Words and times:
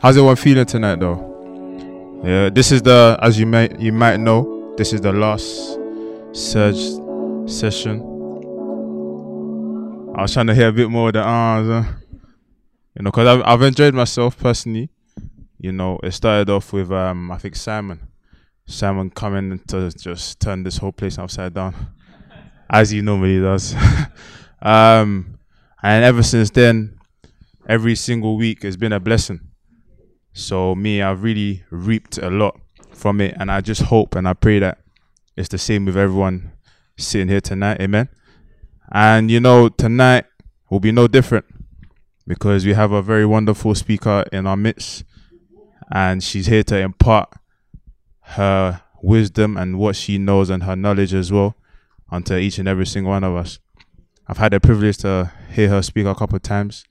How's 0.00 0.16
everyone 0.16 0.36
feeling 0.36 0.64
tonight, 0.64 1.00
though? 1.00 2.20
Yeah, 2.24 2.50
this 2.50 2.70
is 2.70 2.82
the, 2.82 3.18
as 3.20 3.36
you 3.36 3.46
might 3.46 3.80
you 3.80 3.92
might 3.92 4.20
know, 4.20 4.72
this 4.76 4.92
is 4.92 5.00
the 5.00 5.12
last 5.12 5.76
surge 6.30 6.78
session. 7.50 7.98
I 10.14 10.22
was 10.22 10.32
trying 10.32 10.46
to 10.46 10.54
hear 10.54 10.68
a 10.68 10.72
bit 10.72 10.88
more 10.88 11.08
of 11.08 11.14
the 11.14 11.22
ahs, 11.24 11.68
uh, 11.68 11.84
you 12.94 13.02
know, 13.02 13.10
because 13.10 13.26
I've 13.26 13.42
I've 13.44 13.62
enjoyed 13.62 13.92
myself 13.92 14.38
personally. 14.38 14.88
You 15.58 15.72
know, 15.72 15.98
it 16.04 16.12
started 16.12 16.48
off 16.48 16.72
with 16.72 16.92
um 16.92 17.32
I 17.32 17.38
think 17.38 17.56
Simon, 17.56 17.98
Simon 18.66 19.10
coming 19.10 19.58
to 19.66 19.90
just 19.90 20.38
turn 20.38 20.62
this 20.62 20.76
whole 20.76 20.92
place 20.92 21.18
upside 21.18 21.54
down, 21.54 21.74
as 22.70 22.90
he 22.90 23.02
normally 23.02 23.40
does. 23.40 23.74
um, 24.62 25.40
and 25.82 26.04
ever 26.04 26.22
since 26.22 26.50
then, 26.50 27.00
every 27.68 27.96
single 27.96 28.36
week 28.36 28.62
has 28.62 28.76
been 28.76 28.92
a 28.92 29.00
blessing. 29.00 29.47
So 30.38 30.76
me, 30.76 31.02
I've 31.02 31.24
really 31.24 31.64
reaped 31.70 32.16
a 32.16 32.30
lot 32.30 32.60
from 32.92 33.20
it, 33.20 33.34
and 33.40 33.50
I 33.50 33.60
just 33.60 33.82
hope 33.82 34.14
and 34.14 34.28
I 34.28 34.34
pray 34.34 34.60
that 34.60 34.78
it's 35.36 35.48
the 35.48 35.58
same 35.58 35.84
with 35.84 35.96
everyone 35.96 36.52
sitting 36.96 37.28
here 37.28 37.40
tonight. 37.40 37.80
Amen. 37.80 38.08
And 38.92 39.32
you 39.32 39.40
know, 39.40 39.68
tonight 39.68 40.26
will 40.70 40.78
be 40.78 40.92
no 40.92 41.08
different 41.08 41.44
because 42.26 42.64
we 42.64 42.72
have 42.72 42.92
a 42.92 43.02
very 43.02 43.26
wonderful 43.26 43.74
speaker 43.74 44.24
in 44.30 44.46
our 44.46 44.56
midst, 44.56 45.02
and 45.90 46.22
she's 46.22 46.46
here 46.46 46.62
to 46.62 46.78
impart 46.78 47.32
her 48.20 48.82
wisdom 49.02 49.56
and 49.56 49.76
what 49.76 49.96
she 49.96 50.18
knows 50.18 50.50
and 50.50 50.62
her 50.62 50.76
knowledge 50.76 51.14
as 51.14 51.32
well 51.32 51.56
onto 52.10 52.36
each 52.36 52.58
and 52.58 52.68
every 52.68 52.86
single 52.86 53.10
one 53.10 53.24
of 53.24 53.34
us. 53.34 53.58
I've 54.28 54.38
had 54.38 54.52
the 54.52 54.60
privilege 54.60 54.98
to 54.98 55.32
hear 55.50 55.68
her 55.68 55.82
speak 55.82 56.06
a 56.06 56.14
couple 56.14 56.36
of 56.36 56.42
times. 56.42 56.84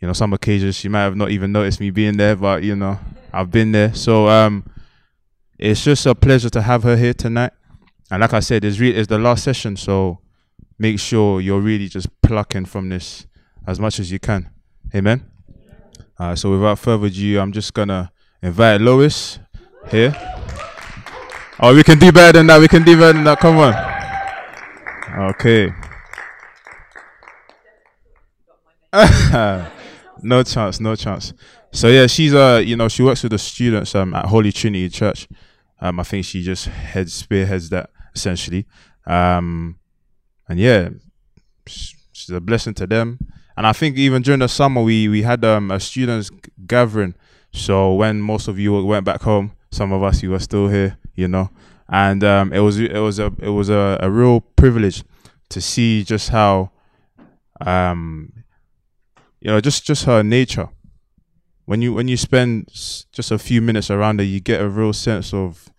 You 0.00 0.06
know, 0.06 0.14
some 0.14 0.32
occasions 0.32 0.76
she 0.76 0.88
might 0.88 1.02
have 1.02 1.16
not 1.16 1.30
even 1.30 1.52
noticed 1.52 1.78
me 1.78 1.90
being 1.90 2.16
there, 2.16 2.34
but 2.34 2.62
you 2.62 2.74
know, 2.74 2.98
I've 3.32 3.50
been 3.50 3.72
there. 3.72 3.94
So 3.94 4.28
um 4.28 4.64
it's 5.58 5.84
just 5.84 6.06
a 6.06 6.14
pleasure 6.14 6.48
to 6.50 6.62
have 6.62 6.82
her 6.84 6.96
here 6.96 7.12
tonight. 7.12 7.52
And 8.10 8.22
like 8.22 8.32
I 8.32 8.40
said, 8.40 8.64
it's 8.64 8.78
re- 8.78 8.94
it's 8.94 9.08
the 9.08 9.18
last 9.18 9.44
session, 9.44 9.76
so 9.76 10.18
make 10.78 10.98
sure 10.98 11.40
you're 11.40 11.60
really 11.60 11.86
just 11.86 12.08
plucking 12.22 12.64
from 12.64 12.88
this 12.88 13.26
as 13.66 13.78
much 13.78 14.00
as 14.00 14.10
you 14.10 14.18
can. 14.18 14.50
Amen. 14.94 15.30
Uh, 16.18 16.34
so 16.34 16.50
without 16.50 16.78
further 16.78 17.06
ado, 17.06 17.38
I'm 17.38 17.52
just 17.52 17.74
gonna 17.74 18.10
invite 18.42 18.80
Lois 18.80 19.38
here. 19.90 20.14
Oh, 21.60 21.74
we 21.74 21.82
can 21.82 21.98
do 21.98 22.10
better 22.10 22.38
than 22.38 22.46
that. 22.46 22.58
We 22.58 22.68
can 22.68 22.82
do 22.82 22.96
better 22.96 23.12
than 23.12 23.24
that. 23.24 23.38
Come 23.38 23.58
on. 23.58 23.74
Okay. 25.30 25.70
no 30.22 30.42
chance, 30.42 30.80
no 30.80 30.96
chance. 30.96 31.32
So 31.72 31.88
yeah, 31.88 32.06
she's 32.06 32.34
uh, 32.34 32.62
you 32.64 32.76
know, 32.76 32.88
she 32.88 33.02
works 33.02 33.22
with 33.22 33.32
the 33.32 33.38
students 33.38 33.94
um 33.94 34.14
at 34.14 34.26
Holy 34.26 34.52
Trinity 34.52 34.88
Church. 34.88 35.28
Um, 35.80 36.00
I 36.00 36.02
think 36.02 36.24
she 36.24 36.42
just 36.42 36.66
heads 36.66 37.14
spearheads 37.14 37.70
that 37.70 37.90
essentially. 38.14 38.66
Um, 39.06 39.78
and 40.48 40.58
yeah, 40.58 40.90
she's 41.66 42.30
a 42.30 42.40
blessing 42.40 42.74
to 42.74 42.86
them. 42.86 43.18
And 43.56 43.66
I 43.66 43.72
think 43.72 43.96
even 43.96 44.22
during 44.22 44.40
the 44.40 44.48
summer 44.48 44.82
we 44.82 45.08
we 45.08 45.22
had 45.22 45.44
um 45.44 45.70
a 45.70 45.80
students 45.80 46.30
gathering. 46.66 47.14
So 47.52 47.94
when 47.94 48.20
most 48.20 48.48
of 48.48 48.58
you 48.58 48.84
went 48.84 49.04
back 49.04 49.22
home, 49.22 49.52
some 49.70 49.92
of 49.92 50.02
us 50.02 50.22
you 50.22 50.30
were 50.30 50.38
still 50.38 50.68
here, 50.68 50.98
you 51.14 51.28
know. 51.28 51.50
And 51.88 52.22
um, 52.22 52.52
it 52.52 52.60
was 52.60 52.78
it 52.78 52.92
was 53.00 53.18
a 53.18 53.32
it 53.38 53.48
was 53.48 53.68
a, 53.68 53.98
a 54.00 54.10
real 54.10 54.40
privilege 54.40 55.02
to 55.48 55.60
see 55.60 56.04
just 56.04 56.28
how 56.28 56.70
um 57.60 58.32
you 59.40 59.50
know 59.50 59.60
just 59.60 59.84
just 59.86 60.04
her 60.04 60.22
nature. 60.22 60.68
When 61.64 61.82
you 61.82 61.94
when 61.94 62.08
you 62.08 62.16
spend 62.16 62.66
just 63.12 63.30
a 63.30 63.38
few 63.38 63.62
minutes 63.62 63.90
around 63.90 64.18
her 64.18 64.24
you 64.24 64.40
get 64.40 64.60
a 64.60 64.68
real 64.68 64.92
sense 64.92 65.32
of 65.32 65.70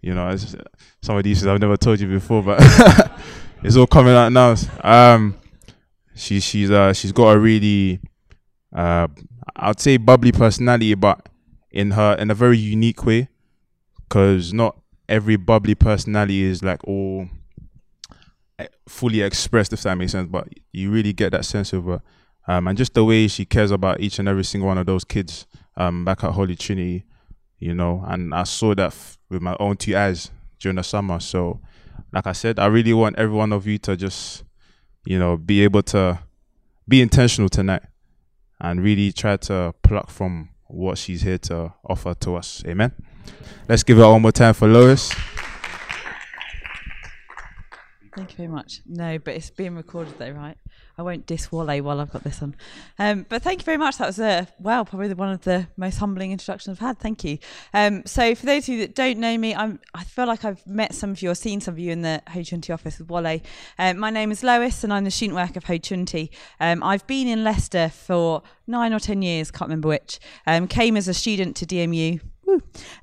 you 0.00 0.14
know 0.14 0.28
as 0.28 0.56
some 1.02 1.16
of 1.16 1.24
these 1.24 1.40
things 1.40 1.48
i've 1.48 1.60
never 1.60 1.76
told 1.76 1.98
you 2.00 2.06
before 2.06 2.42
but 2.42 2.58
it's 3.62 3.76
all 3.76 3.86
coming 3.86 4.14
out 4.14 4.30
now. 4.30 4.54
Um 4.82 5.36
she 6.14 6.40
she's 6.40 6.70
uh 6.70 6.92
she's 6.92 7.12
got 7.12 7.30
a 7.30 7.38
really 7.38 8.00
uh 8.74 9.08
i'd 9.56 9.80
say 9.80 9.96
bubbly 9.96 10.32
personality 10.32 10.94
but 10.94 11.28
in 11.72 11.92
her 11.92 12.14
in 12.18 12.30
a 12.30 12.34
very 12.34 12.58
unique 12.58 13.04
way. 13.04 13.28
Because 14.08 14.52
not 14.52 14.76
every 15.08 15.36
bubbly 15.36 15.74
personality 15.74 16.42
is 16.42 16.62
like 16.62 16.82
all 16.84 17.28
eh, 18.58 18.66
fully 18.88 19.20
expressed 19.22 19.72
if 19.72 19.82
that 19.82 19.96
makes 19.96 20.12
sense 20.12 20.28
but 20.30 20.48
you 20.72 20.90
really 20.90 21.12
get 21.12 21.32
that 21.32 21.44
sense 21.44 21.72
of 21.72 21.84
her 21.84 22.02
um, 22.46 22.68
and 22.68 22.76
just 22.76 22.94
the 22.94 23.04
way 23.04 23.28
she 23.28 23.44
cares 23.44 23.70
about 23.70 24.00
each 24.00 24.18
and 24.18 24.28
every 24.28 24.44
single 24.44 24.68
one 24.68 24.78
of 24.78 24.86
those 24.86 25.04
kids 25.04 25.46
um, 25.76 26.04
back 26.04 26.24
at 26.24 26.32
Holy 26.32 26.56
Trinity, 26.56 27.04
you 27.58 27.74
know, 27.74 28.04
and 28.06 28.34
I 28.34 28.44
saw 28.44 28.74
that 28.74 28.88
f- 28.88 29.18
with 29.28 29.42
my 29.42 29.56
own 29.60 29.76
two 29.76 29.96
eyes 29.96 30.30
during 30.58 30.76
the 30.76 30.82
summer. 30.82 31.20
So, 31.20 31.60
like 32.12 32.26
I 32.26 32.32
said, 32.32 32.58
I 32.58 32.66
really 32.66 32.92
want 32.92 33.16
every 33.16 33.34
one 33.34 33.52
of 33.52 33.66
you 33.66 33.78
to 33.78 33.96
just, 33.96 34.44
you 35.04 35.18
know, 35.18 35.36
be 35.36 35.62
able 35.62 35.82
to 35.84 36.20
be 36.88 37.00
intentional 37.00 37.48
tonight 37.48 37.82
and 38.60 38.82
really 38.82 39.12
try 39.12 39.36
to 39.36 39.74
pluck 39.82 40.10
from 40.10 40.50
what 40.66 40.98
she's 40.98 41.22
here 41.22 41.38
to 41.38 41.72
offer 41.84 42.14
to 42.14 42.36
us. 42.36 42.62
Amen. 42.66 42.92
Let's 43.68 43.82
give 43.82 43.98
it 43.98 44.02
one 44.02 44.22
more 44.22 44.32
time 44.32 44.54
for 44.54 44.68
Lois. 44.68 45.12
Thank 48.16 48.32
you 48.32 48.36
very 48.36 48.48
much. 48.48 48.80
No, 48.86 49.18
but 49.18 49.34
it's 49.34 49.50
being 49.50 49.76
recorded 49.76 50.18
though, 50.18 50.30
right? 50.30 50.56
I 51.00 51.02
won't 51.02 51.24
diss 51.24 51.50
Wale 51.50 51.82
while 51.82 51.98
I've 51.98 52.12
got 52.12 52.24
this 52.24 52.42
on. 52.42 52.54
Um, 52.98 53.24
but 53.26 53.40
thank 53.40 53.60
you 53.60 53.64
very 53.64 53.78
much. 53.78 53.96
That 53.96 54.06
was 54.06 54.18
a 54.18 54.46
wow, 54.58 54.84
probably 54.84 55.08
the- 55.08 55.16
one 55.16 55.30
of 55.30 55.40
the 55.40 55.66
most 55.78 55.96
humbling 55.96 56.30
introductions 56.30 56.76
I've 56.76 56.86
had. 56.86 56.98
Thank 56.98 57.24
you. 57.24 57.38
Um, 57.72 58.02
so 58.04 58.34
for 58.34 58.44
those 58.44 58.64
of 58.64 58.68
you 58.68 58.80
that 58.80 58.94
don't 58.94 59.18
know 59.18 59.38
me, 59.38 59.54
I'm 59.54 59.80
I 59.94 60.04
feel 60.04 60.26
like 60.26 60.44
I've 60.44 60.64
met 60.66 60.94
some 60.94 61.10
of 61.10 61.22
you 61.22 61.30
or 61.30 61.34
seen 61.34 61.62
some 61.62 61.72
of 61.72 61.78
you 61.78 61.90
in 61.90 62.02
the 62.02 62.20
Ho 62.28 62.40
Chunti 62.40 62.72
office 62.74 62.98
with 62.98 63.08
Wale. 63.08 63.40
Um, 63.78 63.98
my 63.98 64.10
name 64.10 64.30
is 64.30 64.42
Lois, 64.42 64.84
and 64.84 64.92
I'm 64.92 65.04
the 65.04 65.10
student 65.10 65.36
worker 65.36 65.58
of 65.58 65.64
Ho 65.64 66.26
Um, 66.60 66.82
I've 66.82 67.06
been 67.06 67.28
in 67.28 67.44
Leicester 67.44 67.88
for 67.88 68.42
nine 68.66 68.92
or 68.92 69.00
ten 69.00 69.22
years, 69.22 69.50
can't 69.50 69.70
remember 69.70 69.88
which. 69.88 70.20
Um, 70.46 70.68
came 70.68 70.98
as 70.98 71.08
a 71.08 71.14
student 71.14 71.56
to 71.56 71.66
DMU. 71.66 72.20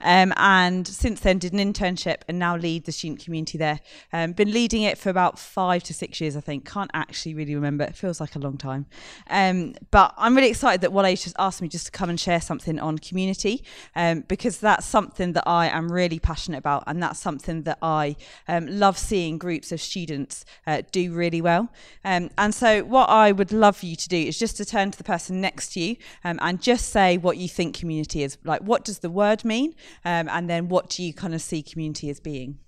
Um, 0.01 0.33
and 0.37 0.87
since 0.87 1.21
then 1.21 1.39
did 1.39 1.53
an 1.53 1.59
internship 1.59 2.21
and 2.27 2.39
now 2.39 2.55
lead 2.55 2.85
the 2.85 2.91
student 2.91 3.23
community 3.23 3.57
there. 3.57 3.79
Um, 4.13 4.33
been 4.33 4.51
leading 4.51 4.83
it 4.83 4.97
for 4.97 5.09
about 5.09 5.39
five 5.39 5.83
to 5.83 5.93
six 5.93 6.19
years, 6.21 6.35
I 6.35 6.41
think. 6.41 6.65
Can't 6.65 6.91
actually 6.93 7.33
really 7.33 7.55
remember. 7.55 7.83
It 7.83 7.95
feels 7.95 8.19
like 8.19 8.35
a 8.35 8.39
long 8.39 8.57
time. 8.57 8.85
Um, 9.29 9.75
but 9.91 10.13
I'm 10.17 10.35
really 10.35 10.49
excited 10.49 10.81
that 10.81 10.93
Wale 10.93 11.15
just 11.15 11.35
asked 11.39 11.61
me 11.61 11.67
just 11.67 11.87
to 11.87 11.91
come 11.91 12.09
and 12.09 12.19
share 12.19 12.41
something 12.41 12.79
on 12.79 12.97
community 12.97 13.63
um, 13.95 14.21
because 14.27 14.59
that's 14.59 14.85
something 14.85 15.33
that 15.33 15.43
I 15.47 15.67
am 15.67 15.91
really 15.91 16.19
passionate 16.19 16.57
about 16.57 16.83
and 16.87 17.01
that's 17.01 17.19
something 17.19 17.63
that 17.63 17.77
I 17.81 18.15
um, 18.47 18.67
love 18.67 18.97
seeing 18.97 19.37
groups 19.37 19.71
of 19.71 19.81
students 19.81 20.45
uh, 20.65 20.81
do 20.91 21.13
really 21.13 21.41
well. 21.41 21.69
Um, 22.03 22.29
and 22.37 22.53
so 22.53 22.83
what 22.83 23.09
I 23.09 23.31
would 23.31 23.51
love 23.51 23.77
for 23.77 23.85
you 23.85 23.95
to 23.95 24.09
do 24.09 24.17
is 24.17 24.37
just 24.37 24.57
to 24.57 24.65
turn 24.65 24.91
to 24.91 24.97
the 24.97 25.03
person 25.03 25.41
next 25.41 25.73
to 25.73 25.79
you 25.79 25.97
and 26.23 26.61
just 26.61 26.89
say 26.89 27.17
what 27.17 27.37
you 27.37 27.47
think 27.47 27.75
community 27.75 28.23
is. 28.23 28.37
Like, 28.43 28.61
what 28.61 28.83
does 28.83 28.99
the 28.99 29.09
word 29.09 29.36
mean? 29.45 29.75
Um, 30.05 30.29
and 30.29 30.49
then 30.49 30.69
what 30.69 30.89
do 30.89 31.03
you 31.03 31.13
kind 31.13 31.33
of 31.35 31.41
see 31.41 31.61
community 31.61 32.09
as 32.09 32.19
being? 32.19 32.59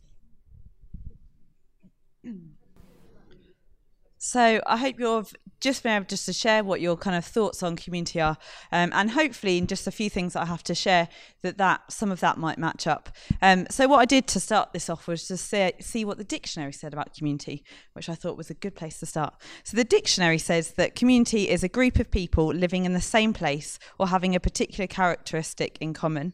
So 4.21 4.61
I 4.65 4.75
hope 4.75 4.99
you've 4.99 5.33
just 5.61 5.81
been 5.81 5.93
able 5.93 6.05
just 6.05 6.25
to 6.25 6.33
share 6.33 6.61
what 6.61 6.81
your 6.81 6.97
kind 6.97 7.15
of 7.15 7.23
thoughts 7.23 7.63
on 7.63 7.77
community 7.77 8.19
are, 8.19 8.37
um, 8.71 8.91
and 8.93 9.11
hopefully 9.11 9.57
in 9.57 9.65
just 9.65 9.87
a 9.87 9.91
few 9.91 10.09
things 10.09 10.35
I 10.35 10.43
have 10.43 10.61
to 10.63 10.75
share 10.75 11.07
that 11.41 11.57
that 11.57 11.89
some 11.89 12.11
of 12.11 12.19
that 12.19 12.37
might 12.37 12.57
match 12.57 12.85
up. 12.85 13.09
Um, 13.41 13.65
so 13.69 13.87
what 13.87 13.99
I 13.99 14.05
did 14.05 14.27
to 14.27 14.41
start 14.41 14.73
this 14.73 14.89
off 14.89 15.07
was 15.07 15.25
to 15.27 15.37
say, 15.37 15.71
see 15.79 16.03
what 16.03 16.17
the 16.17 16.25
dictionary 16.25 16.73
said 16.73 16.91
about 16.91 17.13
community, 17.13 17.63
which 17.93 18.09
I 18.09 18.15
thought 18.15 18.35
was 18.35 18.49
a 18.49 18.55
good 18.55 18.75
place 18.75 18.99
to 18.99 19.05
start. 19.05 19.35
So 19.63 19.77
the 19.77 19.85
dictionary 19.85 20.37
says 20.37 20.71
that 20.71 20.95
community 20.95 21.47
is 21.47 21.63
a 21.63 21.69
group 21.69 21.97
of 21.97 22.11
people 22.11 22.47
living 22.47 22.83
in 22.83 22.91
the 22.91 23.01
same 23.01 23.31
place 23.31 23.79
or 23.97 24.09
having 24.09 24.35
a 24.35 24.39
particular 24.41 24.87
characteristic 24.87 25.77
in 25.79 25.93
common. 25.93 26.33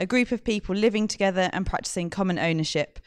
A 0.00 0.06
group 0.06 0.32
of 0.32 0.42
people 0.42 0.74
living 0.74 1.06
together 1.06 1.50
and 1.52 1.66
practicing 1.66 2.08
common 2.08 2.38
ownership 2.38 3.00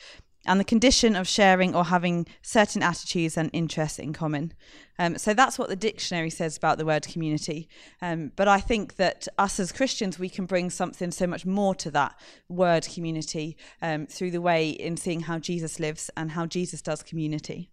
and 0.46 0.60
the 0.60 0.66
condition 0.66 1.16
of 1.16 1.28
sharing 1.28 1.76
or 1.76 1.86
having 1.86 2.28
certain 2.42 2.84
attitudes 2.84 3.38
and 3.38 3.50
interests 3.54 4.00
in 4.00 4.14
common. 4.14 4.54
Um, 5.00 5.18
so 5.18 5.34
that's 5.34 5.58
what 5.58 5.70
the 5.70 5.76
dictionary 5.76 6.30
says 6.30 6.58
about 6.58 6.78
the 6.78 6.86
word 6.86 7.08
community. 7.08 7.68
Um, 8.02 8.32
but 8.36 8.48
I 8.48 8.60
think 8.60 8.96
that 8.98 9.28
us 9.38 9.60
as 9.60 9.72
Christians, 9.72 10.20
we 10.20 10.30
can 10.30 10.46
bring 10.46 10.70
something 10.70 11.12
so 11.12 11.28
much 11.28 11.46
more 11.46 11.74
to 11.76 11.92
that 11.92 12.16
word 12.50 12.88
community 12.94 13.58
um, 13.82 14.06
through 14.06 14.32
the 14.32 14.42
way 14.42 14.70
in 14.70 14.98
seeing 14.98 15.22
how 15.22 15.40
Jesus 15.40 15.80
lives 15.80 16.10
and 16.16 16.32
how 16.32 16.46
Jesus 16.46 16.82
does 16.82 17.02
community. 17.02 17.70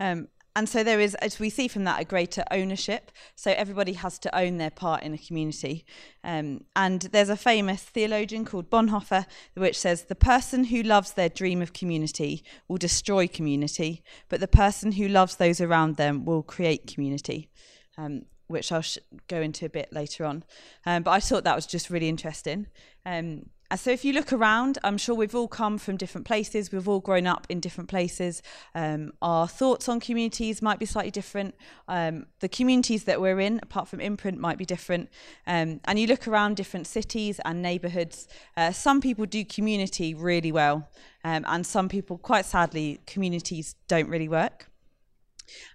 Um, 0.00 0.28
and 0.58 0.68
so 0.68 0.82
there 0.82 0.98
is, 0.98 1.14
as 1.14 1.38
we 1.38 1.50
see 1.50 1.68
from 1.68 1.84
that, 1.84 2.00
a 2.00 2.04
greater 2.04 2.42
ownership. 2.50 3.12
So 3.36 3.52
everybody 3.52 3.92
has 3.92 4.18
to 4.18 4.36
own 4.36 4.56
their 4.56 4.72
part 4.72 5.04
in 5.04 5.14
a 5.14 5.18
community. 5.18 5.86
Um, 6.24 6.64
and 6.74 7.02
there's 7.02 7.28
a 7.28 7.36
famous 7.36 7.84
theologian 7.84 8.44
called 8.44 8.68
Bonhoeffer, 8.68 9.24
which 9.54 9.78
says 9.78 10.06
the 10.06 10.16
person 10.16 10.64
who 10.64 10.82
loves 10.82 11.12
their 11.12 11.28
dream 11.28 11.62
of 11.62 11.74
community 11.74 12.42
will 12.66 12.76
destroy 12.76 13.28
community, 13.28 14.02
but 14.28 14.40
the 14.40 14.48
person 14.48 14.90
who 14.90 15.06
loves 15.06 15.36
those 15.36 15.60
around 15.60 15.94
them 15.94 16.24
will 16.24 16.42
create 16.42 16.92
community. 16.92 17.48
Um, 17.96 18.22
which 18.48 18.72
I'll 18.72 18.82
go 19.28 19.40
into 19.40 19.66
a 19.66 19.68
bit 19.68 19.92
later 19.92 20.24
on. 20.24 20.42
Um, 20.86 21.04
but 21.04 21.12
I 21.12 21.20
thought 21.20 21.44
that 21.44 21.54
was 21.54 21.66
just 21.66 21.88
really 21.88 22.08
interesting. 22.08 22.66
Um, 23.06 23.50
so 23.76 23.90
if 23.90 24.04
you 24.04 24.14
look 24.14 24.32
around, 24.32 24.78
I'm 24.82 24.96
sure 24.96 25.14
we've 25.14 25.34
all 25.34 25.48
come 25.48 25.76
from 25.76 25.98
different 25.98 26.26
places. 26.26 26.72
We've 26.72 26.88
all 26.88 27.00
grown 27.00 27.26
up 27.26 27.46
in 27.50 27.60
different 27.60 27.90
places. 27.90 28.42
Um, 28.74 29.12
our 29.20 29.46
thoughts 29.46 29.88
on 29.88 30.00
communities 30.00 30.62
might 30.62 30.78
be 30.78 30.86
slightly 30.86 31.10
different. 31.10 31.54
Um, 31.86 32.26
the 32.40 32.48
communities 32.48 33.04
that 33.04 33.20
we're 33.20 33.40
in, 33.40 33.60
apart 33.62 33.88
from 33.88 34.00
imprint, 34.00 34.38
might 34.38 34.56
be 34.56 34.64
different. 34.64 35.10
Um, 35.46 35.80
and 35.84 35.98
you 35.98 36.06
look 36.06 36.26
around 36.26 36.56
different 36.56 36.86
cities 36.86 37.40
and 37.44 37.60
neighbourhoods. 37.60 38.26
Uh, 38.56 38.72
some 38.72 39.02
people 39.02 39.26
do 39.26 39.44
community 39.44 40.14
really 40.14 40.50
well, 40.50 40.88
um, 41.22 41.44
and 41.46 41.66
some 41.66 41.90
people, 41.90 42.16
quite 42.16 42.46
sadly, 42.46 43.00
communities 43.06 43.74
don't 43.86 44.08
really 44.08 44.28
work. 44.28 44.70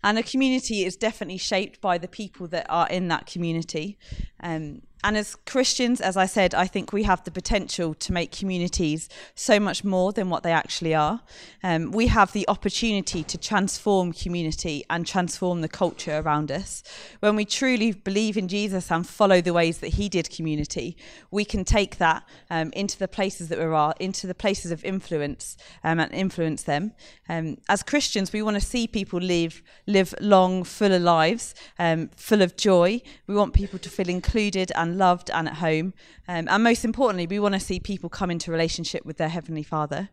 And 0.04 0.18
a 0.18 0.24
community 0.24 0.84
is 0.84 0.96
definitely 0.96 1.38
shaped 1.38 1.82
by 1.82 1.98
the 1.98 2.08
people 2.08 2.48
that 2.48 2.66
are 2.70 2.88
in 2.90 3.08
that 3.10 3.26
community. 3.26 3.98
Um, 4.42 4.82
and 5.04 5.18
as 5.18 5.36
Christians, 5.36 6.00
as 6.00 6.16
I 6.16 6.26
said, 6.26 6.56
I 6.56 6.66
think 6.66 6.94
we 6.94 7.04
have 7.04 7.24
the 7.26 7.32
potential 7.32 7.94
to 7.96 8.14
make 8.14 8.32
communities 8.32 9.10
so 9.36 9.60
much 9.60 9.84
more 9.84 10.14
than 10.14 10.30
what 10.30 10.44
they 10.44 10.52
actually 10.52 10.96
are. 10.96 11.22
Um, 11.62 11.92
we 11.92 12.08
have 12.08 12.32
the 12.32 12.48
opportunity 12.48 13.24
to 13.24 13.38
transform 13.38 14.14
community 14.14 14.86
and 14.90 15.06
transform 15.06 15.60
the 15.60 15.68
culture 15.68 16.20
around 16.20 16.52
us. 16.52 16.84
When 17.20 17.36
we 17.36 17.44
truly 17.44 17.92
believe 17.92 18.38
in 18.38 18.48
Jesus 18.48 18.92
and 18.92 19.06
follow 19.06 19.42
the 19.42 19.52
ways 19.52 19.80
that 19.80 19.90
he 19.90 20.08
did 20.08 20.30
community, 20.30 20.96
we 21.32 21.44
can 21.44 21.66
take 21.66 21.98
that 21.98 22.24
um, 22.50 22.72
into 22.72 22.98
the 22.98 23.10
places 23.10 23.50
that 23.50 23.60
we 23.60 23.66
are, 23.66 23.94
into 24.00 24.26
the 24.26 24.36
places 24.36 24.72
of 24.72 24.86
influence 24.86 25.58
um, 25.84 26.00
and 26.00 26.14
influence 26.14 26.64
them. 26.64 26.94
Um, 27.28 27.58
as 27.68 27.84
Christians, 27.84 28.32
we 28.32 28.42
want 28.42 28.56
to 28.56 28.62
see 28.62 28.88
people 28.88 29.20
live, 29.20 29.62
live 29.86 30.16
long, 30.22 30.64
fuller 30.64 31.00
lives, 31.00 31.56
um, 31.78 32.10
full 32.16 32.42
of 32.42 32.56
joy. 32.56 33.02
We 33.28 33.36
want 33.36 33.54
people 33.54 33.80
to 33.80 33.90
feel 33.90 34.08
included 34.08 34.72
and 34.76 34.93
loved 34.94 35.30
and 35.32 35.48
at 35.48 35.56
home. 35.56 35.94
Um, 36.28 36.48
and 36.50 36.64
most 36.64 36.86
importantly, 36.86 37.28
we 37.28 37.40
want 37.40 37.54
to 37.54 37.60
see 37.60 37.80
people 37.80 38.10
come 38.10 38.32
into 38.32 38.52
relationship 38.52 39.06
with 39.06 39.18
their 39.18 39.30
Heavenly 39.30 39.64
Father. 39.64 40.10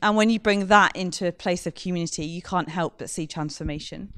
And 0.00 0.16
when 0.16 0.30
you 0.30 0.40
bring 0.40 0.66
that 0.66 0.96
into 0.96 1.26
a 1.26 1.32
place 1.32 1.66
of 1.66 1.74
community, 1.74 2.24
you 2.24 2.42
can't 2.42 2.68
help 2.68 2.98
but 2.98 3.10
see 3.10 3.26
transformation. 3.26 4.12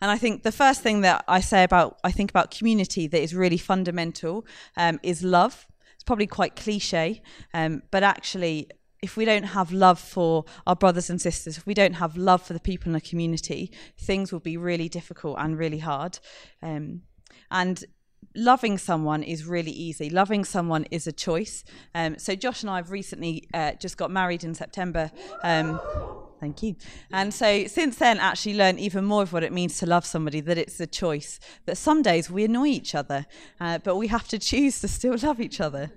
And 0.00 0.10
I 0.10 0.18
think 0.18 0.42
the 0.42 0.52
first 0.52 0.82
thing 0.82 1.00
that 1.02 1.24
I 1.26 1.40
say 1.40 1.64
about, 1.64 1.98
I 2.04 2.12
think 2.12 2.30
about 2.30 2.50
community 2.50 3.06
that 3.06 3.20
is 3.20 3.34
really 3.34 3.58
fundamental 3.58 4.46
um, 4.76 5.00
is 5.02 5.22
love. 5.22 5.66
It's 5.94 6.04
probably 6.04 6.26
quite 6.26 6.54
cliche, 6.56 7.22
um, 7.52 7.82
but 7.90 8.02
actually, 8.02 8.68
if 9.02 9.16
we 9.16 9.24
don't 9.24 9.44
have 9.44 9.72
love 9.72 9.98
for 9.98 10.44
our 10.66 10.74
brothers 10.74 11.08
and 11.08 11.20
sisters, 11.20 11.56
if 11.56 11.66
we 11.66 11.74
don't 11.74 11.94
have 11.94 12.16
love 12.16 12.42
for 12.42 12.52
the 12.52 12.60
people 12.60 12.88
in 12.88 12.92
the 12.92 13.00
community, 13.00 13.70
things 13.96 14.32
will 14.32 14.40
be 14.40 14.56
really 14.56 14.88
difficult 14.88 15.36
and 15.38 15.58
really 15.58 15.78
hard. 15.78 16.18
Um, 16.62 17.02
and 17.50 17.84
loving 18.34 18.78
someone 18.78 19.22
is 19.22 19.44
really 19.44 19.70
easy. 19.70 20.08
Loving 20.10 20.44
someone 20.44 20.86
is 20.90 21.06
a 21.06 21.12
choice. 21.12 21.64
Um, 21.94 22.18
so 22.18 22.34
Josh 22.34 22.62
and 22.62 22.70
I 22.70 22.76
have 22.76 22.90
recently 22.90 23.48
uh, 23.52 23.72
just 23.72 23.96
got 23.96 24.10
married 24.10 24.44
in 24.44 24.54
September. 24.54 25.10
Um, 25.42 25.80
thank 26.40 26.62
you. 26.62 26.76
And 27.10 27.34
so 27.34 27.66
since 27.66 27.96
then, 27.96 28.18
actually 28.18 28.54
learned 28.54 28.80
even 28.80 29.04
more 29.04 29.22
of 29.22 29.32
what 29.32 29.42
it 29.42 29.52
means 29.52 29.78
to 29.78 29.86
love 29.86 30.06
somebody. 30.06 30.40
That 30.40 30.58
it's 30.58 30.78
a 30.80 30.86
choice. 30.86 31.40
That 31.66 31.76
some 31.76 32.02
days 32.02 32.30
we 32.30 32.44
annoy 32.44 32.68
each 32.68 32.94
other, 32.94 33.26
uh, 33.60 33.78
but 33.78 33.96
we 33.96 34.06
have 34.08 34.28
to 34.28 34.38
choose 34.38 34.80
to 34.80 34.88
still 34.88 35.16
love 35.22 35.40
each 35.40 35.60
other. 35.60 35.90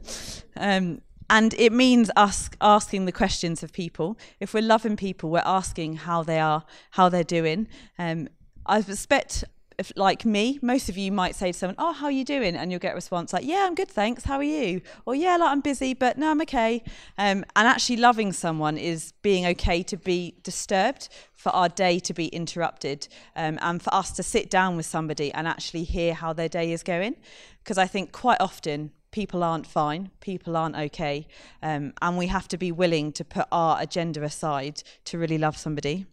Um, 0.57 1.01
and 1.29 1.53
it 1.53 1.71
means 1.71 2.11
us 2.17 2.49
asking 2.59 3.05
the 3.05 3.13
questions 3.13 3.63
of 3.63 3.71
people. 3.71 4.17
If 4.41 4.53
we're 4.53 4.63
loving 4.63 4.97
people, 4.97 5.29
we're 5.29 5.43
asking 5.45 5.95
how 5.95 6.23
they 6.23 6.39
are, 6.39 6.65
how 6.91 7.07
they're 7.07 7.23
doing. 7.23 7.69
Um, 7.97 8.27
I 8.65 8.81
suspect 8.81 9.45
if, 9.77 9.91
like 9.95 10.25
me, 10.25 10.59
most 10.61 10.89
of 10.89 10.97
you 10.97 11.11
might 11.11 11.35
say 11.35 11.51
to 11.51 11.57
someone, 11.57 11.75
"Oh, 11.77 11.93
how 11.93 12.05
are 12.05 12.11
you 12.11 12.25
doing?" 12.25 12.55
and 12.55 12.71
you'll 12.71 12.79
get 12.79 12.93
a 12.93 12.95
response 12.95 13.33
like, 13.33 13.45
"Yeah, 13.45 13.65
I'm 13.65 13.75
good, 13.75 13.89
thanks. 13.89 14.25
How 14.25 14.37
are 14.37 14.43
you?" 14.43 14.81
Or 15.05 15.15
"Yeah, 15.15 15.37
like 15.37 15.49
I'm 15.49 15.61
busy, 15.61 15.93
but 15.93 16.17
no, 16.17 16.31
I'm 16.31 16.41
okay." 16.41 16.83
Um, 17.17 17.45
and 17.55 17.67
actually, 17.67 17.97
loving 17.97 18.33
someone 18.33 18.77
is 18.77 19.13
being 19.21 19.45
okay 19.47 19.83
to 19.83 19.97
be 19.97 20.35
disturbed, 20.43 21.09
for 21.41 21.49
our 21.55 21.69
day 21.69 21.97
to 21.97 22.13
be 22.13 22.27
interrupted, 22.27 23.07
um, 23.35 23.57
and 23.61 23.81
for 23.81 23.91
us 23.93 24.11
to 24.11 24.21
sit 24.21 24.47
down 24.49 24.77
with 24.77 24.85
somebody 24.85 25.33
and 25.33 25.47
actually 25.47 25.83
hear 25.83 26.13
how 26.13 26.31
their 26.33 26.49
day 26.49 26.71
is 26.71 26.83
going. 26.83 27.15
Because 27.63 27.79
I 27.79 27.87
think 27.87 28.11
quite 28.11 28.39
often 28.39 28.91
people 29.09 29.43
aren't 29.43 29.65
fine, 29.65 30.11
people 30.19 30.55
aren't 30.55 30.75
okay, 30.75 31.27
um, 31.63 31.93
and 31.99 32.15
we 32.15 32.27
have 32.27 32.47
to 32.49 32.57
be 32.57 32.71
willing 32.71 33.11
to 33.13 33.25
put 33.25 33.47
our 33.51 33.81
agenda 33.81 34.21
aside 34.23 34.83
to 35.05 35.17
really 35.17 35.39
love 35.39 35.57
somebody. 35.57 36.05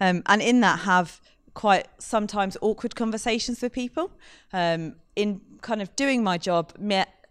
Um, 0.00 0.22
and 0.26 0.40
in 0.40 0.60
that, 0.60 0.80
have 0.80 1.20
quite 1.54 1.86
sometimes 1.98 2.56
awkward 2.60 2.94
conversations 2.94 3.60
with 3.62 3.72
people. 3.72 4.10
Um, 4.52 4.96
in 5.16 5.40
kind 5.60 5.82
of 5.82 5.94
doing 5.96 6.24
my 6.24 6.38
job, 6.38 6.72
met 6.78 7.21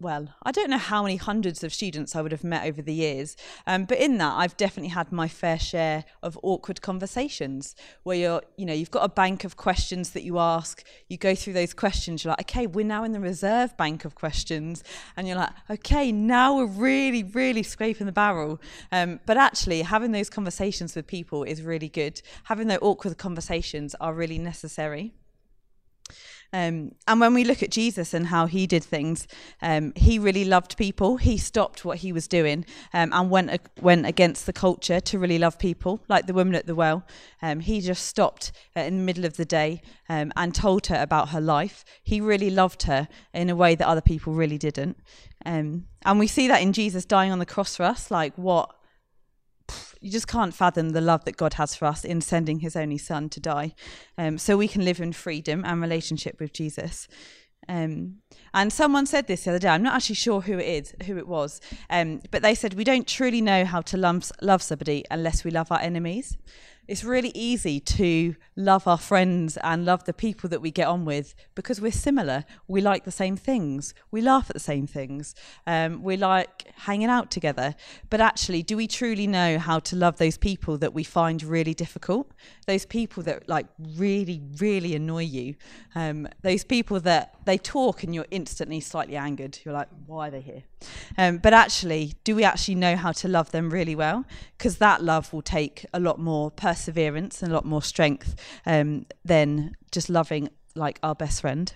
well, 0.00 0.34
I 0.42 0.52
don't 0.52 0.70
know 0.70 0.78
how 0.78 1.02
many 1.02 1.16
hundreds 1.16 1.64
of 1.64 1.72
students 1.72 2.14
I 2.14 2.22
would 2.22 2.32
have 2.32 2.44
met 2.44 2.66
over 2.66 2.82
the 2.82 2.92
years, 2.94 3.36
um, 3.66 3.84
but 3.84 3.98
in 3.98 4.18
that, 4.18 4.34
I've 4.36 4.56
definitely 4.56 4.90
had 4.90 5.12
my 5.12 5.28
fair 5.28 5.58
share 5.58 6.04
of 6.22 6.38
awkward 6.42 6.82
conversations 6.82 7.74
where 8.02 8.16
you're, 8.16 8.42
you 8.56 8.66
know, 8.66 8.72
you've 8.72 8.90
got 8.90 9.04
a 9.04 9.08
bank 9.08 9.44
of 9.44 9.56
questions 9.56 10.10
that 10.10 10.22
you 10.22 10.38
ask. 10.38 10.84
You 11.08 11.16
go 11.16 11.34
through 11.34 11.54
those 11.54 11.74
questions. 11.74 12.24
You're 12.24 12.32
like, 12.32 12.42
okay, 12.42 12.66
we're 12.66 12.86
now 12.86 13.04
in 13.04 13.12
the 13.12 13.20
reserve 13.20 13.76
bank 13.76 14.04
of 14.04 14.14
questions, 14.14 14.84
and 15.16 15.26
you're 15.26 15.36
like, 15.36 15.52
okay, 15.70 16.12
now 16.12 16.56
we're 16.56 16.66
really, 16.66 17.22
really 17.24 17.62
scraping 17.62 18.06
the 18.06 18.12
barrel. 18.12 18.60
Um, 18.90 19.20
but 19.26 19.36
actually, 19.36 19.82
having 19.82 20.12
those 20.12 20.30
conversations 20.30 20.94
with 20.94 21.06
people 21.06 21.44
is 21.44 21.62
really 21.62 21.88
good. 21.88 22.20
Having 22.44 22.68
those 22.68 22.78
awkward 22.82 23.18
conversations 23.18 23.94
are 24.00 24.14
really 24.14 24.38
necessary. 24.38 25.14
Um, 26.52 26.94
and 27.08 27.18
when 27.18 27.32
we 27.32 27.44
look 27.44 27.62
at 27.62 27.70
Jesus 27.70 28.12
and 28.12 28.26
how 28.26 28.46
he 28.46 28.66
did 28.66 28.84
things, 28.84 29.26
um, 29.62 29.92
he 29.96 30.18
really 30.18 30.44
loved 30.44 30.76
people. 30.76 31.16
He 31.16 31.38
stopped 31.38 31.84
what 31.84 31.98
he 31.98 32.12
was 32.12 32.28
doing 32.28 32.66
um, 32.92 33.10
and 33.12 33.30
went 33.30 33.50
uh, 33.50 33.58
went 33.80 34.04
against 34.06 34.44
the 34.44 34.52
culture 34.52 35.00
to 35.00 35.18
really 35.18 35.38
love 35.38 35.58
people, 35.58 36.02
like 36.08 36.26
the 36.26 36.34
woman 36.34 36.54
at 36.54 36.66
the 36.66 36.74
well. 36.74 37.04
Um, 37.40 37.60
he 37.60 37.80
just 37.80 38.06
stopped 38.06 38.52
uh, 38.76 38.80
in 38.80 38.98
the 38.98 39.04
middle 39.04 39.24
of 39.24 39.36
the 39.36 39.46
day 39.46 39.80
um, 40.08 40.32
and 40.36 40.54
told 40.54 40.86
her 40.88 41.00
about 41.00 41.30
her 41.30 41.40
life. 41.40 41.84
He 42.02 42.20
really 42.20 42.50
loved 42.50 42.82
her 42.82 43.08
in 43.32 43.48
a 43.48 43.56
way 43.56 43.74
that 43.74 43.86
other 43.86 44.02
people 44.02 44.34
really 44.34 44.58
didn't. 44.58 44.98
Um, 45.46 45.86
and 46.04 46.18
we 46.18 46.26
see 46.26 46.48
that 46.48 46.60
in 46.60 46.72
Jesus 46.72 47.04
dying 47.04 47.32
on 47.32 47.38
the 47.38 47.46
cross 47.46 47.76
for 47.76 47.84
us. 47.84 48.10
Like 48.10 48.36
what 48.36 48.74
you 50.02 50.10
just 50.10 50.28
can't 50.28 50.52
fathom 50.52 50.90
the 50.90 51.00
love 51.00 51.24
that 51.24 51.36
God 51.36 51.54
has 51.54 51.74
for 51.74 51.86
us 51.86 52.04
in 52.04 52.20
sending 52.20 52.58
his 52.58 52.76
only 52.76 52.98
son 52.98 53.28
to 53.30 53.40
die 53.40 53.74
um, 54.18 54.36
so 54.36 54.56
we 54.56 54.68
can 54.68 54.84
live 54.84 55.00
in 55.00 55.12
freedom 55.12 55.64
and 55.64 55.80
relationship 55.80 56.40
with 56.40 56.52
Jesus. 56.52 57.08
Um, 57.68 58.16
and 58.52 58.72
someone 58.72 59.06
said 59.06 59.28
this 59.28 59.44
the 59.44 59.50
other 59.50 59.58
day. 59.60 59.68
I'm 59.68 59.84
not 59.84 59.94
actually 59.94 60.16
sure 60.16 60.40
who 60.40 60.58
it 60.58 60.66
is, 60.66 60.94
who 61.06 61.16
it 61.16 61.28
was, 61.28 61.60
um, 61.90 62.20
but 62.32 62.42
they 62.42 62.56
said 62.56 62.74
we 62.74 62.84
don't 62.84 63.06
truly 63.06 63.40
know 63.40 63.64
how 63.64 63.80
to 63.82 63.96
love, 63.96 64.62
somebody 64.62 65.04
unless 65.10 65.44
we 65.44 65.52
love 65.52 65.70
our 65.70 65.80
enemies 65.80 66.36
it's 66.88 67.04
really 67.04 67.30
easy 67.34 67.78
to 67.78 68.34
love 68.56 68.86
our 68.88 68.98
friends 68.98 69.56
and 69.58 69.84
love 69.84 70.04
the 70.04 70.12
people 70.12 70.48
that 70.50 70.60
we 70.60 70.70
get 70.70 70.88
on 70.88 71.04
with 71.04 71.34
because 71.54 71.80
we're 71.80 71.92
similar. 71.92 72.44
We 72.66 72.80
like 72.80 73.04
the 73.04 73.12
same 73.12 73.36
things. 73.36 73.94
We 74.10 74.20
laugh 74.20 74.50
at 74.50 74.54
the 74.54 74.60
same 74.60 74.86
things. 74.86 75.34
Um, 75.66 76.02
we 76.02 76.16
like 76.16 76.66
hanging 76.74 77.08
out 77.08 77.30
together. 77.30 77.76
But 78.10 78.20
actually, 78.20 78.62
do 78.62 78.76
we 78.76 78.88
truly 78.88 79.26
know 79.26 79.58
how 79.58 79.78
to 79.78 79.96
love 79.96 80.18
those 80.18 80.36
people 80.36 80.76
that 80.78 80.92
we 80.92 81.04
find 81.04 81.42
really 81.42 81.72
difficult? 81.72 82.32
Those 82.66 82.84
people 82.84 83.22
that 83.24 83.48
like 83.48 83.66
really, 83.78 84.42
really 84.58 84.96
annoy 84.96 85.22
you. 85.22 85.54
Um, 85.94 86.28
those 86.42 86.64
people 86.64 86.98
that 87.00 87.36
they 87.44 87.58
talk 87.58 88.02
and 88.02 88.14
you're 88.14 88.26
instantly 88.30 88.80
slightly 88.80 89.16
angered. 89.16 89.58
You're 89.64 89.74
like, 89.74 89.88
why 90.06 90.28
are 90.28 90.30
they 90.32 90.40
here? 90.40 90.62
Um, 91.16 91.38
but 91.38 91.54
actually, 91.54 92.14
do 92.24 92.34
we 92.34 92.44
actually 92.44 92.74
know 92.74 92.96
how 92.96 93.12
to 93.12 93.28
love 93.28 93.52
them 93.52 93.70
really 93.70 93.94
well? 93.94 94.24
Because 94.58 94.78
that 94.78 95.02
love 95.02 95.32
will 95.32 95.42
take 95.42 95.86
a 95.94 96.00
lot 96.00 96.18
more 96.18 96.50
perseverance 96.72 97.42
and 97.42 97.52
a 97.52 97.54
lot 97.54 97.64
more 97.64 97.82
strength 97.82 98.34
um, 98.64 99.04
than 99.24 99.76
just 99.90 100.08
loving 100.08 100.48
like 100.74 100.98
our 101.02 101.14
best 101.14 101.40
friend. 101.42 101.74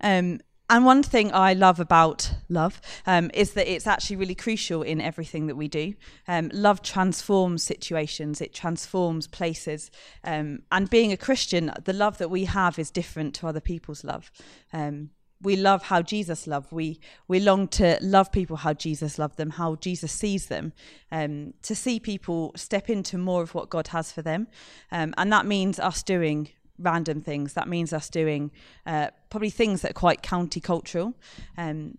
Um, 0.00 0.40
and 0.70 0.84
one 0.84 1.02
thing 1.02 1.32
I 1.32 1.52
love 1.52 1.78
about 1.78 2.32
love 2.48 2.80
um, 3.06 3.30
is 3.34 3.52
that 3.52 3.70
it's 3.70 3.86
actually 3.86 4.16
really 4.16 4.34
crucial 4.34 4.82
in 4.82 5.00
everything 5.00 5.46
that 5.46 5.56
we 5.56 5.68
do. 5.68 5.94
Um, 6.26 6.50
love 6.52 6.82
transforms 6.82 7.62
situations, 7.62 8.40
it 8.40 8.54
transforms 8.54 9.26
places. 9.26 9.90
Um, 10.24 10.60
and 10.70 10.88
being 10.88 11.12
a 11.12 11.16
Christian, 11.16 11.72
the 11.84 11.92
love 11.92 12.18
that 12.18 12.30
we 12.30 12.44
have 12.44 12.78
is 12.78 12.90
different 12.90 13.34
to 13.36 13.46
other 13.46 13.60
people's 13.60 14.04
love. 14.04 14.30
Um, 14.72 15.10
we 15.42 15.56
love 15.56 15.84
how 15.84 16.02
Jesus 16.02 16.46
loved. 16.46 16.72
We 16.72 17.00
we 17.28 17.40
long 17.40 17.68
to 17.68 17.98
love 18.00 18.32
people 18.32 18.56
how 18.56 18.72
Jesus 18.72 19.18
loved 19.18 19.36
them, 19.36 19.50
how 19.50 19.76
Jesus 19.76 20.12
sees 20.12 20.46
them, 20.46 20.72
um, 21.12 21.54
to 21.62 21.74
see 21.74 22.00
people 22.00 22.52
step 22.56 22.88
into 22.88 23.18
more 23.18 23.42
of 23.42 23.54
what 23.54 23.68
God 23.68 23.88
has 23.88 24.12
for 24.12 24.22
them, 24.22 24.46
um, 24.90 25.14
and 25.16 25.32
that 25.32 25.46
means 25.46 25.78
us 25.78 26.02
doing 26.02 26.48
random 26.78 27.20
things. 27.20 27.54
That 27.54 27.68
means 27.68 27.92
us 27.92 28.08
doing 28.08 28.50
uh, 28.86 29.08
probably 29.30 29.50
things 29.50 29.82
that 29.82 29.92
are 29.92 29.94
quite 29.94 30.22
countercultural. 30.22 31.14
Um, 31.56 31.98